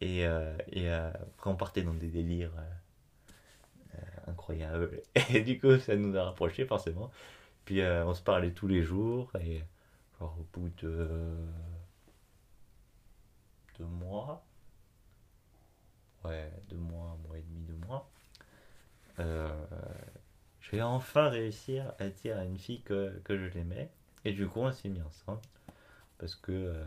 et, 0.00 0.26
euh, 0.26 0.56
et, 0.68 0.90
euh, 0.90 1.10
après, 1.10 1.50
on 1.50 1.56
partait 1.56 1.82
dans 1.82 1.94
des 1.94 2.08
délires 2.08 2.52
euh, 2.58 2.62
euh, 3.96 4.30
incroyables. 4.30 5.00
Et 5.30 5.40
du 5.42 5.60
coup, 5.60 5.78
ça 5.78 5.96
nous 5.96 6.16
a 6.16 6.24
rapprochés 6.24 6.66
forcément. 6.66 7.10
Puis 7.64 7.80
euh, 7.82 8.04
on 8.06 8.14
se 8.14 8.22
parlait 8.22 8.52
tous 8.52 8.68
les 8.68 8.82
jours. 8.82 9.30
Et 9.40 9.62
genre, 10.18 10.36
au 10.40 10.46
bout 10.58 10.70
de 10.82 11.36
deux 13.78 13.84
mois, 13.84 14.44
ouais, 16.24 16.50
deux 16.68 16.76
mois, 16.76 17.16
un 17.16 17.28
mois 17.28 17.38
et 17.38 17.42
demi, 17.42 17.60
deux 17.62 17.86
mois, 17.86 18.10
euh, 19.20 19.48
j'ai 20.72 20.82
enfin 20.82 21.28
réussi 21.28 21.78
à 21.78 22.08
dire 22.08 22.38
à 22.38 22.44
une 22.44 22.58
fille 22.58 22.80
que, 22.80 23.12
que 23.24 23.36
je 23.36 23.46
l'aimais. 23.54 23.90
Et 24.24 24.32
du 24.32 24.46
coup, 24.46 24.60
on 24.60 24.72
s'est 24.72 24.88
mis 24.88 25.02
ensemble. 25.02 25.40
Parce 26.18 26.34
que 26.34 26.52
euh, 26.52 26.84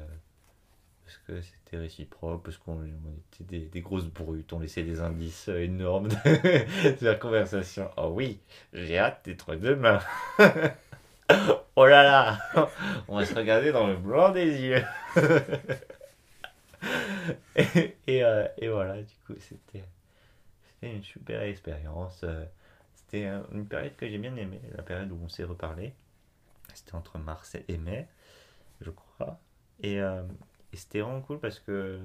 parce 1.06 1.18
que 1.28 1.42
c'était 1.42 1.78
réciproque, 1.78 2.44
parce 2.44 2.58
qu'on 2.58 2.78
on 2.80 2.86
était 3.34 3.44
des, 3.44 3.66
des 3.66 3.82
grosses 3.82 4.08
brutes, 4.08 4.52
on 4.54 4.60
laissait 4.60 4.84
des 4.84 5.02
indices 5.02 5.50
euh, 5.50 5.64
énormes 5.64 6.08
de, 6.08 7.02
la 7.06 7.16
conversation. 7.16 7.92
Oh 7.98 8.12
oui, 8.14 8.40
j'ai 8.74 8.98
hâte 8.98 9.22
d'être 9.26 9.56
demain. 9.56 10.00
oh 11.76 11.86
là 11.86 12.04
là, 12.04 12.40
on 13.08 13.18
va 13.18 13.26
se 13.26 13.36
regarder 13.36 13.72
dans 13.72 13.86
le 13.86 13.98
blanc 13.98 14.32
des 14.32 14.62
yeux. 14.62 14.84
et, 17.56 17.96
et, 18.08 18.24
euh, 18.24 18.48
et 18.58 18.70
voilà, 18.70 18.96
du 18.96 19.14
coup, 19.28 19.36
c'était 19.40 19.84
une 20.82 21.04
super 21.04 21.42
expérience. 21.44 22.24
Euh, 23.14 23.18
C'était 23.18 23.26
euh, 23.28 23.42
une 23.52 23.68
période 23.68 23.96
que 23.96 24.08
j'ai 24.08 24.18
bien 24.18 24.36
aimée, 24.36 24.62
la 24.76 24.84
période 24.84 25.12
où 25.12 25.20
on 25.24 25.30
s'est 25.30 25.44
reparlé. 25.44 25.94
C'était 26.74 26.96
entre 26.96 27.18
mars 27.20 27.56
et 27.68 27.78
mai, 27.78 28.08
je 28.82 28.92
crois. 28.92 29.40
Et, 29.82 30.02
euh, 30.02 30.24
c'était 30.74 31.02
vraiment 31.02 31.22
cool 31.22 31.40
parce 31.40 31.60
que 31.60 32.00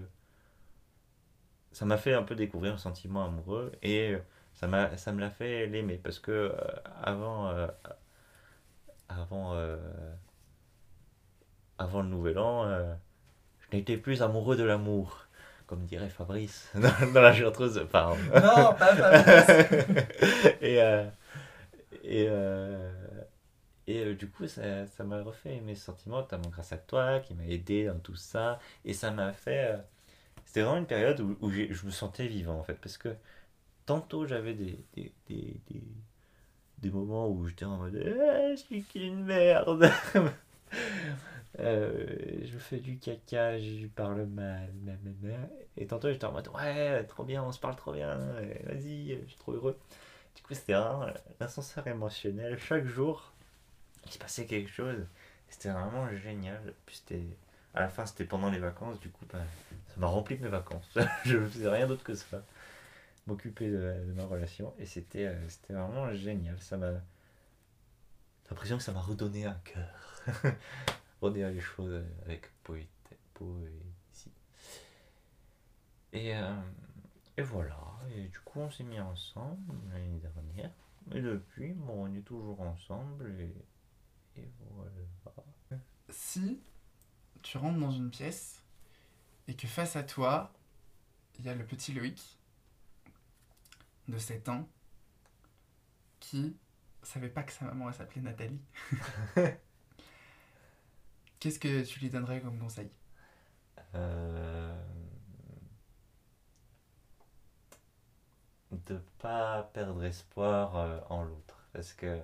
ça 1.72 1.84
m'a 1.84 1.96
fait 1.96 2.14
un 2.14 2.22
peu 2.22 2.34
découvrir 2.34 2.74
un 2.74 2.78
sentiment 2.78 3.24
amoureux 3.24 3.72
et 3.82 4.16
ça 4.54 4.66
m'a 4.66 4.96
ça 4.96 5.12
me 5.12 5.20
l'a 5.20 5.30
fait 5.30 5.66
l'aimer 5.66 5.98
parce 5.98 6.18
que 6.18 6.30
euh, 6.30 6.52
avant 7.02 7.48
euh, 7.48 7.66
avant 9.08 9.54
euh, 9.54 9.76
avant 11.78 12.02
le 12.02 12.08
nouvel 12.08 12.38
an 12.38 12.64
euh, 12.64 12.94
je 13.60 13.76
n'étais 13.76 13.96
plus 13.96 14.22
amoureux 14.22 14.56
de 14.56 14.64
l'amour 14.64 15.26
comme 15.70 15.84
dirait 15.86 16.10
Fabrice 16.10 16.68
dans, 16.74 17.12
dans 17.14 17.22
la 17.22 17.32
chanteuse 17.32 17.86
pardon 17.90 18.16
Non, 18.34 18.74
pas 18.74 18.94
Fabrice. 18.96 19.66
et 20.60 20.82
euh, 20.82 21.06
et, 22.04 22.26
euh, 22.28 22.90
et 23.86 24.04
euh, 24.04 24.14
du 24.14 24.28
coup, 24.28 24.46
ça 24.48 24.86
ça 24.88 25.04
m'a 25.04 25.22
refait 25.22 25.56
aimer 25.56 25.74
ce 25.76 25.84
sentiment, 25.86 26.18
notamment 26.18 26.48
grâce 26.50 26.72
à 26.72 26.78
toi, 26.78 27.20
qui 27.20 27.34
m'a 27.34 27.44
aidé 27.46 27.86
dans 27.86 27.98
tout 28.00 28.16
ça. 28.16 28.58
Et 28.84 28.94
ça 28.94 29.10
m'a 29.12 29.32
fait. 29.32 29.78
C'était 30.44 30.62
vraiment 30.62 30.78
une 30.78 30.86
période 30.86 31.20
où, 31.20 31.36
où 31.40 31.50
je 31.50 31.86
me 31.86 31.90
sentais 31.92 32.26
vivant, 32.26 32.58
en 32.58 32.64
fait. 32.64 32.74
Parce 32.74 32.98
que 32.98 33.14
tantôt, 33.86 34.26
j'avais 34.26 34.54
des, 34.54 34.78
des, 34.94 35.12
des, 35.28 35.60
des, 35.70 35.82
des 36.78 36.90
moments 36.90 37.28
où 37.28 37.46
j'étais 37.46 37.64
en 37.66 37.76
mode 37.78 37.96
Eh, 37.96 38.56
Je 38.56 38.60
suis 38.60 38.82
qu'une 38.84 39.24
merde 39.24 39.90
Euh, 41.60 42.40
Je 42.44 42.58
fais 42.58 42.78
du 42.78 42.98
caca, 42.98 43.58
je 43.58 43.86
parle 43.86 44.26
mal. 44.26 44.70
Et 45.76 45.86
tantôt, 45.86 46.10
j'étais 46.10 46.24
en 46.24 46.32
mode 46.32 46.48
Ouais, 46.48 47.04
trop 47.04 47.24
bien, 47.24 47.42
on 47.42 47.52
se 47.52 47.60
parle 47.60 47.76
trop 47.76 47.92
bien. 47.92 48.16
Vas-y, 48.64 49.18
je 49.22 49.28
suis 49.28 49.38
trop 49.38 49.52
heureux. 49.52 49.78
Du 50.36 50.42
coup, 50.42 50.54
c'était 50.54 50.74
vraiment 50.74 51.06
l'ascenseur 51.38 51.86
émotionnel. 51.86 52.58
Chaque 52.58 52.86
jour, 52.86 53.32
il 54.06 54.12
se 54.12 54.18
passait 54.18 54.46
quelque 54.46 54.70
chose. 54.70 55.06
C'était 55.48 55.70
vraiment 55.70 56.08
génial. 56.16 56.74
Puis 56.86 56.96
c'était... 56.96 57.22
À 57.74 57.80
la 57.80 57.88
fin, 57.88 58.04
c'était 58.04 58.24
pendant 58.24 58.50
les 58.50 58.58
vacances. 58.58 58.98
Du 59.00 59.10
coup, 59.10 59.24
bah, 59.32 59.38
ça 59.88 59.94
m'a 59.98 60.06
rempli 60.08 60.38
mes 60.38 60.48
vacances. 60.48 60.90
je 61.24 61.36
ne 61.36 61.46
faisais 61.46 61.68
rien 61.68 61.86
d'autre 61.86 62.02
que 62.02 62.14
ça. 62.14 62.42
M'occuper 63.26 63.70
de, 63.70 63.94
ma 64.16 64.24
relation. 64.24 64.74
Et 64.78 64.86
c'était, 64.86 65.26
euh, 65.26 65.48
c'était 65.48 65.74
vraiment 65.74 66.12
génial. 66.14 66.58
Ça 66.60 66.76
m'a... 66.76 66.90
J'ai 66.90 68.50
l'impression 68.50 68.76
que 68.78 68.82
ça 68.82 68.92
m'a 68.92 69.00
redonné 69.00 69.46
un 69.46 69.60
cœur. 69.64 70.24
Redire 71.20 71.50
les 71.50 71.60
choses 71.60 72.02
avec 72.24 72.50
poésie. 72.62 73.80
Et, 76.12 76.34
euh, 76.34 76.60
et 77.36 77.42
voilà. 77.42 77.78
Et 78.14 78.28
du 78.28 78.40
coup, 78.40 78.60
on 78.60 78.70
s'est 78.70 78.84
mis 78.84 79.00
ensemble 79.00 79.74
l'année 79.92 80.18
dernière. 80.18 80.70
Et 81.12 81.20
depuis, 81.20 81.72
bon, 81.72 82.06
on 82.06 82.14
est 82.14 82.22
toujours 82.22 82.60
ensemble. 82.60 83.30
Et, 83.38 84.40
et 84.40 84.48
voilà. 84.74 84.90
Si 86.08 86.60
tu 87.42 87.58
rentres 87.58 87.78
dans 87.78 87.90
une 87.90 88.10
pièce 88.10 88.62
et 89.48 89.54
que 89.54 89.66
face 89.66 89.96
à 89.96 90.02
toi, 90.02 90.52
il 91.38 91.46
y 91.46 91.48
a 91.48 91.54
le 91.54 91.64
petit 91.64 91.92
Loïc 91.92 92.38
de 94.08 94.18
7 94.18 94.48
ans 94.48 94.68
qui 96.18 96.56
savait 97.02 97.28
pas 97.28 97.42
que 97.42 97.52
sa 97.52 97.64
maman 97.64 97.92
s'appelait 97.92 98.20
Nathalie. 98.20 98.60
Qu'est-ce 101.40 101.58
que 101.58 101.82
tu 101.84 102.00
lui 102.00 102.10
donnerais 102.10 102.42
comme 102.42 102.58
conseil? 102.58 102.90
Euh, 103.94 104.74
de 108.70 109.00
pas 109.18 109.62
perdre 109.72 110.04
espoir 110.04 110.76
euh, 110.76 111.00
en 111.08 111.24
l'autre. 111.24 111.66
Parce 111.72 111.94
que 111.94 112.20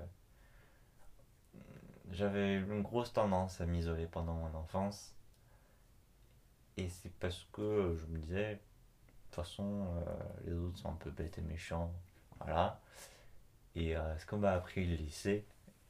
j'avais 2.11 2.57
une 2.57 2.83
grosse 2.83 3.15
tendance 3.15 3.61
à 3.63 3.67
m'isoler 3.67 4.07
pendant 4.07 4.35
mon 4.35 4.55
enfance. 4.55 5.15
Et 6.77 6.91
c'est 6.91 7.13
parce 7.19 7.47
que 7.53 7.97
je 7.99 8.07
me 8.13 8.19
disais, 8.19 8.57
de 8.57 8.61
toute 9.25 9.35
façon, 9.37 9.87
euh, 10.07 10.15
les 10.45 10.53
autres 10.53 10.77
sont 10.79 10.91
un 10.91 10.97
peu 10.97 11.11
bêtes 11.11 11.39
et 11.39 11.43
méchants. 11.43 11.91
Voilà. 12.41 12.83
Et 13.77 13.95
ce 14.19 14.25
qu'on 14.27 14.39
m'a 14.39 14.53
appris 14.53 14.87
le 14.87 14.97
lycée, 14.97 15.45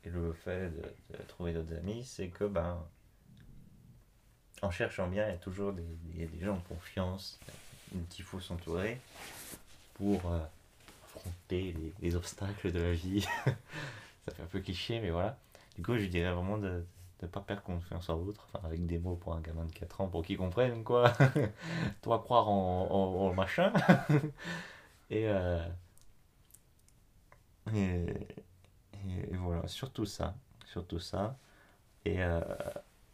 et 0.04 0.10
le 0.10 0.32
fait 0.32 0.70
de, 0.70 0.82
de 1.16 1.22
trouver 1.24 1.52
d'autres 1.52 1.74
amis, 1.76 2.04
c'est 2.04 2.28
que 2.28 2.44
ben, 2.44 2.84
en 4.62 4.70
cherchant 4.70 5.08
bien, 5.08 5.26
il 5.28 5.32
y 5.32 5.34
a 5.34 5.38
toujours 5.38 5.72
des, 5.72 5.82
des- 6.14 6.44
gens 6.44 6.56
de 6.56 6.62
confiance 6.68 7.38
il 8.18 8.24
faut 8.24 8.40
s'entourer 8.40 9.00
pour 9.94 10.20
euh, 10.30 10.40
affronter 11.04 11.74
les, 11.74 11.94
les 12.00 12.16
obstacles 12.16 12.72
de 12.72 12.80
la 12.80 12.92
vie. 12.92 13.22
Ça 14.26 14.34
fait 14.34 14.42
un 14.42 14.46
peu 14.46 14.60
cliché, 14.60 15.00
mais 15.00 15.10
voilà. 15.10 15.38
Du 15.76 15.82
coup, 15.84 15.96
je 15.98 16.06
dirais 16.06 16.32
vraiment 16.32 16.58
de 16.58 16.84
ne 17.22 17.28
pas 17.28 17.40
perdre 17.40 17.62
confiance 17.62 18.08
en 18.10 18.16
l'autre, 18.16 18.48
enfin, 18.52 18.66
avec 18.66 18.86
des 18.86 18.98
mots 18.98 19.16
pour 19.16 19.34
un 19.34 19.40
gamin 19.40 19.64
de 19.66 19.72
4 19.72 20.00
ans 20.00 20.08
pour 20.08 20.24
qu'il 20.24 20.38
comprenne, 20.38 20.84
quoi. 20.84 21.12
Toi, 22.02 22.20
croire 22.20 22.48
en, 22.48 22.88
en- 22.90 23.28
en 23.30 23.34
machin. 23.34 23.72
et, 25.10 25.28
euh, 25.28 25.60
et- 27.74 28.28
et 29.32 29.36
voilà, 29.36 29.66
surtout 29.68 30.06
ça. 30.06 30.34
Surtout 30.66 30.98
ça. 30.98 31.36
Et, 32.04 32.22
euh, 32.22 32.40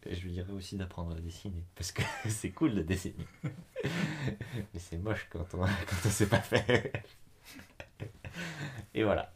je 0.09 0.21
lui 0.21 0.31
dirais 0.31 0.51
aussi 0.51 0.75
d'apprendre 0.75 1.15
à 1.15 1.19
dessiner. 1.19 1.63
Parce 1.75 1.91
que 1.91 2.01
c'est 2.29 2.51
cool 2.51 2.75
de 2.75 2.81
dessiner. 2.81 3.27
Mais 4.73 4.79
c'est 4.79 4.97
moche 4.97 5.27
quand 5.29 5.53
on 5.53 5.65
quand 5.65 6.05
on 6.05 6.09
sait 6.09 6.27
pas 6.27 6.41
faire. 6.41 6.91
Et 8.93 9.03
voilà. 9.03 9.33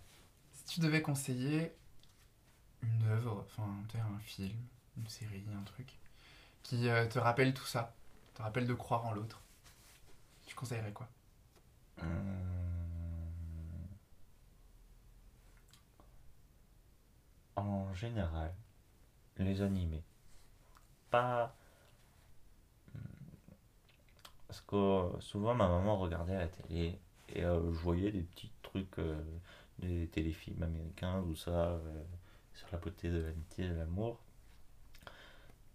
Si 0.53 0.65
tu 0.65 0.79
devais 0.79 1.01
conseiller 1.01 1.71
une 2.81 3.07
œuvre, 3.07 3.45
enfin, 3.45 3.67
un 3.95 4.19
film, 4.19 4.57
une 4.97 5.07
série, 5.07 5.43
un 5.57 5.63
truc, 5.63 5.97
qui 6.63 6.89
euh, 6.89 7.07
te 7.07 7.19
rappelle 7.19 7.53
tout 7.53 7.65
ça, 7.65 7.95
te 8.35 8.41
rappelle 8.41 8.67
de 8.67 8.73
croire 8.73 9.05
en 9.05 9.13
l'autre, 9.13 9.41
tu 10.45 10.55
conseillerais 10.55 10.93
quoi? 10.93 11.07
Hum. 12.01 12.07
En 17.55 17.91
général, 17.95 18.53
les 19.37 19.61
animés. 19.61 20.03
Pas. 21.11 21.53
hum, 22.95 23.01
Parce 24.47 24.61
que 24.61 25.09
souvent 25.21 25.53
ma 25.53 25.67
maman 25.67 25.97
regardait 25.97 26.37
la 26.37 26.47
télé 26.47 26.99
et 27.29 27.43
euh, 27.43 27.59
je 27.73 27.79
voyais 27.79 28.11
des 28.11 28.21
petits 28.21 28.51
trucs, 28.61 28.99
euh, 28.99 29.21
des 29.79 30.07
téléfilms 30.07 30.63
américains 30.63 31.19
ou 31.21 31.35
ça, 31.35 31.49
euh, 31.51 32.03
sur 32.53 32.67
la 32.71 32.77
beauté 32.79 33.09
de 33.09 33.19
l'amitié 33.19 33.67
de 33.69 33.73
l'amour. 33.75 34.19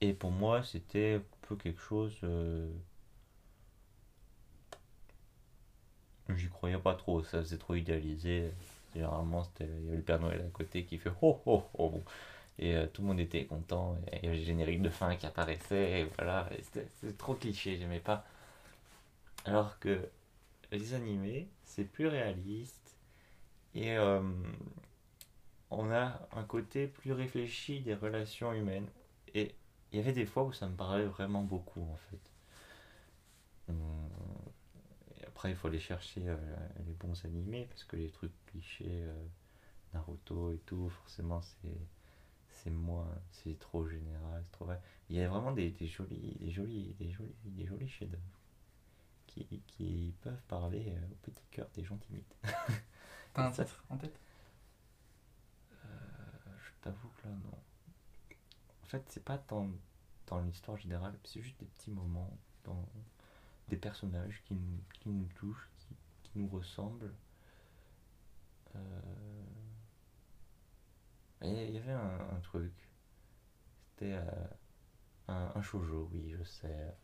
Et 0.03 0.13
pour 0.13 0.31
moi, 0.31 0.63
c'était 0.63 1.15
un 1.15 1.23
peu 1.49 1.57
quelque 1.57 1.81
chose. 1.81 2.15
J'y 6.35 6.49
croyais 6.49 6.79
pas 6.79 6.95
trop, 6.95 7.23
ça 7.23 7.39
faisait 7.41 7.59
trop 7.59 7.75
idéalisé. 7.75 8.53
Généralement, 8.95 9.45
c'était, 9.45 9.67
il 9.67 9.85
y 9.85 9.89
avait 9.89 9.97
le 9.99 10.03
Père 10.03 10.21
Noël 10.21 10.41
à 10.41 10.51
côté 10.51 10.85
qui 10.85 10.99
fait 10.99 11.13
ho 11.23 11.41
ho 11.47 11.65
ho. 11.75 11.91
Bon. 11.91 12.03
Et 12.59 12.75
euh, 12.77 12.87
tout 12.87 13.03
le 13.03 13.09
monde 13.09 13.21
était 13.21 13.45
content. 13.47 13.97
Il 14.13 14.25
y 14.25 14.29
avait 14.29 14.39
le 14.39 14.45
générique 14.45 14.83
de 14.83 14.91
fin 14.91 15.17
qui 15.17 15.27
apparaissait. 15.27 16.01
Et 16.01 16.05
voilà, 16.17 16.49
c'était 16.63 17.13
trop 17.13 17.35
cliché, 17.35 17.79
j'aimais 17.79 18.01
pas. 18.01 18.25
Alors 19.45 19.79
que 19.79 20.09
les 20.71 20.95
animés, 20.95 21.49
c'est 21.65 21.85
plus 21.85 22.07
réaliste. 22.07 22.97
Et 23.75 23.97
euh, 23.97 24.21
on 25.71 25.91
a 25.91 26.21
un 26.33 26.45
côté 26.45 26.87
plus 26.87 27.13
réfléchi 27.13 27.81
des 27.81 27.95
relations 27.95 28.53
humaines. 28.53 28.87
Et 29.35 29.55
il 29.93 29.99
y 29.99 30.03
avait 30.03 30.13
des 30.13 30.27
fois 30.27 30.45
où 30.45 30.53
ça 30.53 30.69
me 30.69 30.77
parlait 30.77 31.07
vraiment 31.07 31.43
beaucoup 31.43 31.83
en 31.83 31.97
fait. 31.97 32.21
Et 35.21 35.27
après, 35.27 35.51
il 35.51 35.57
faut 35.57 35.69
aller 35.69 35.81
chercher 35.81 36.23
euh, 36.27 36.37
les 36.87 36.93
bons 36.95 37.25
animés 37.25 37.67
parce 37.71 37.85
que 37.85 37.97
les 37.97 38.11
trucs 38.11 38.33
clichés, 38.47 38.85
euh, 38.89 39.27
Naruto 39.95 40.53
et 40.53 40.59
tout, 40.67 40.89
forcément, 40.89 41.41
c'est 41.43 41.77
c'est 42.63 42.71
moins, 42.71 43.09
c'est 43.31 43.59
trop 43.59 43.87
général, 43.87 44.43
c'est 44.45 44.53
trop 44.53 44.67
vrai. 44.67 44.81
Il 45.11 45.17
y 45.17 45.21
a 45.23 45.29
vraiment 45.29 45.53
des, 45.53 45.71
des 45.71 45.87
jolis, 45.87 46.37
des 46.41 46.51
jolis, 46.51 46.95
des 46.99 47.11
jolis, 47.11 47.35
des 47.45 47.67
jolis 47.67 47.89
chefs-d'œuvre 47.89 48.23
qui, 49.27 49.45
qui 49.67 50.15
peuvent 50.21 50.43
parler 50.49 50.95
euh, 50.97 51.07
au 51.13 51.31
petit 51.31 51.45
cœur 51.51 51.69
des 51.75 51.85
gens 51.85 51.97
timides. 51.97 52.25
T'as 53.35 53.49
un 53.49 53.51
titre 53.53 53.85
en 53.89 53.97
tête? 53.97 54.19
Je 55.85 56.71
t'avoue 56.83 57.09
que 57.17 57.29
là, 57.29 57.35
non. 57.35 57.59
En 58.83 58.87
fait, 58.87 59.03
c'est 59.09 59.25
pas 59.25 59.39
tant 59.39 59.69
dans 60.27 60.41
l'histoire 60.41 60.77
générale, 60.77 61.19
c'est 61.25 61.43
juste 61.43 61.59
des 61.61 61.67
petits 61.67 61.91
moments, 61.91 62.37
dans 62.65 62.89
des 63.69 63.77
personnages 63.77 64.43
qui 64.45 64.55
nous, 64.55 64.81
qui 65.01 65.09
nous 65.09 65.29
touchent, 65.35 65.69
qui, 65.79 65.97
qui 66.23 66.39
nous 66.39 66.49
ressemblent. 66.49 67.13
Euh, 68.75 69.01
Il 71.43 71.71
y 71.73 71.79
avait 71.79 71.93
un, 71.93 72.41
truc. 72.43 72.73
C'était 73.91 74.15
euh, 74.15 74.23
un, 75.29 75.53
un 75.55 75.63
shoujo, 75.63 76.09
oui, 76.13 76.35
je 76.39 76.45
sais. 76.45 76.95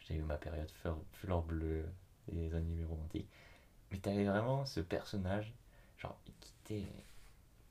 J'ai 0.00 0.16
eu 0.16 0.22
ma 0.22 0.36
période 0.38 0.70
fleur, 1.12 1.42
bleue, 1.42 1.86
les 2.28 2.54
animés 2.54 2.84
romantiques. 2.84 3.28
Mais 3.90 3.98
t'avais 3.98 4.24
vraiment 4.24 4.66
ce 4.66 4.80
personnage, 4.80 5.54
genre, 5.98 6.18
qui 6.24 6.52
était 6.64 6.88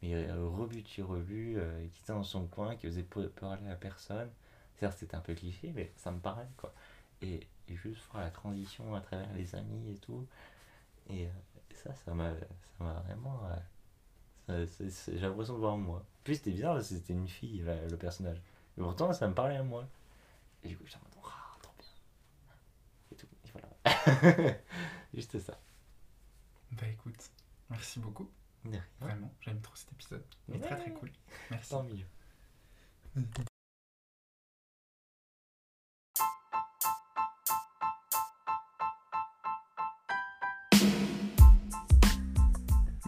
mais 0.02 0.16
euh, 0.16 0.48
rebuté 0.48 1.02
revu, 1.02 1.58
euh, 1.60 1.88
qui 1.94 2.02
était 2.02 2.14
dans 2.14 2.24
son 2.24 2.48
coin, 2.48 2.76
qui 2.76 2.88
faisait 2.88 3.04
parler 3.04 3.68
à 3.70 3.76
personne. 3.76 4.30
Certes, 4.80 4.98
c'était 5.00 5.16
un 5.16 5.22
peu 5.22 5.34
cliché, 5.36 5.72
mais 5.76 5.92
ça 5.98 6.12
me 6.12 6.20
parlait, 6.20 6.48
quoi. 6.58 6.74
Et, 7.22 7.48
et 7.68 7.76
juste 7.76 8.04
voir 8.12 8.24
la 8.24 8.32
transition 8.32 8.94
à 8.96 9.02
travers 9.02 9.32
les 9.34 9.56
amis 9.56 9.92
et 9.94 9.98
tout. 9.98 10.28
Et 11.10 11.28
euh, 11.28 11.30
ça, 11.74 11.94
ça 11.96 12.14
m'a 12.14 12.34
vraiment. 12.80 13.42
euh, 13.48 13.56
J'ai 14.50 15.20
l'impression 15.20 15.54
de 15.56 15.60
voir 15.60 15.78
moi. 15.78 16.06
Puis 16.24 16.36
c'était 16.36 16.52
bizarre, 16.52 16.76
parce 16.76 16.90
que 16.90 16.96
c'était 16.96 17.14
une 17.14 17.28
fille, 17.28 17.64
le 17.90 17.98
personnage. 17.98 18.42
Et 18.78 18.82
pourtant, 18.82 19.12
ça 19.14 19.28
me 19.28 19.34
parlait 19.34 19.58
à 19.58 19.64
moi. 19.64 19.88
Et 20.64 20.70
du 20.70 20.78
coup, 20.78 20.84
j'étais 20.86 20.98
en 20.98 21.04
mode, 21.04 21.26
ah, 21.26 21.58
trop 21.62 21.74
bien. 21.78 21.88
Et 23.12 23.16
tout. 23.16 23.28
Et 23.46 23.52
voilà. 23.52 24.58
Juste 25.14 25.40
ça. 25.40 25.60
Bah 26.72 26.88
écoute, 26.88 27.32
merci 27.70 28.00
beaucoup. 28.00 28.30
Vraiment, 29.00 29.32
j'aime 29.42 29.62
trop 29.62 29.76
cet 29.76 29.92
épisode. 29.94 30.24
Il 30.50 30.56
est 30.56 30.60
très 30.60 30.76
très 30.76 30.92
cool. 30.92 31.12
Merci. 31.52 31.70
Tant 31.70 31.84
mieux. 31.84 32.06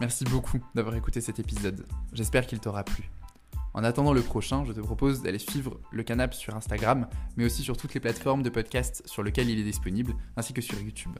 Merci 0.00 0.24
beaucoup 0.24 0.58
d'avoir 0.74 0.96
écouté 0.96 1.20
cet 1.20 1.38
épisode. 1.38 1.86
J'espère 2.14 2.46
qu'il 2.46 2.58
t'aura 2.58 2.84
plu. 2.84 3.10
En 3.74 3.84
attendant 3.84 4.14
le 4.14 4.22
prochain, 4.22 4.64
je 4.64 4.72
te 4.72 4.80
propose 4.80 5.20
d'aller 5.20 5.38
suivre 5.38 5.78
le 5.92 6.02
canap 6.02 6.32
sur 6.32 6.56
Instagram, 6.56 7.06
mais 7.36 7.44
aussi 7.44 7.62
sur 7.62 7.76
toutes 7.76 7.92
les 7.92 8.00
plateformes 8.00 8.42
de 8.42 8.48
podcast 8.48 9.02
sur 9.04 9.22
lesquelles 9.22 9.50
il 9.50 9.60
est 9.60 9.64
disponible, 9.64 10.14
ainsi 10.38 10.54
que 10.54 10.62
sur 10.62 10.80
YouTube. 10.80 11.12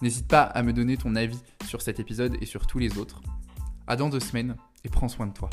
N'hésite 0.00 0.28
pas 0.28 0.42
à 0.42 0.62
me 0.62 0.72
donner 0.72 0.96
ton 0.96 1.16
avis 1.16 1.40
sur 1.66 1.82
cet 1.82 1.98
épisode 1.98 2.36
et 2.40 2.46
sur 2.46 2.68
tous 2.68 2.78
les 2.78 2.98
autres. 2.98 3.20
À 3.88 3.96
dans 3.96 4.08
deux 4.08 4.20
semaines 4.20 4.56
et 4.84 4.88
prends 4.88 5.08
soin 5.08 5.26
de 5.26 5.34
toi. 5.34 5.50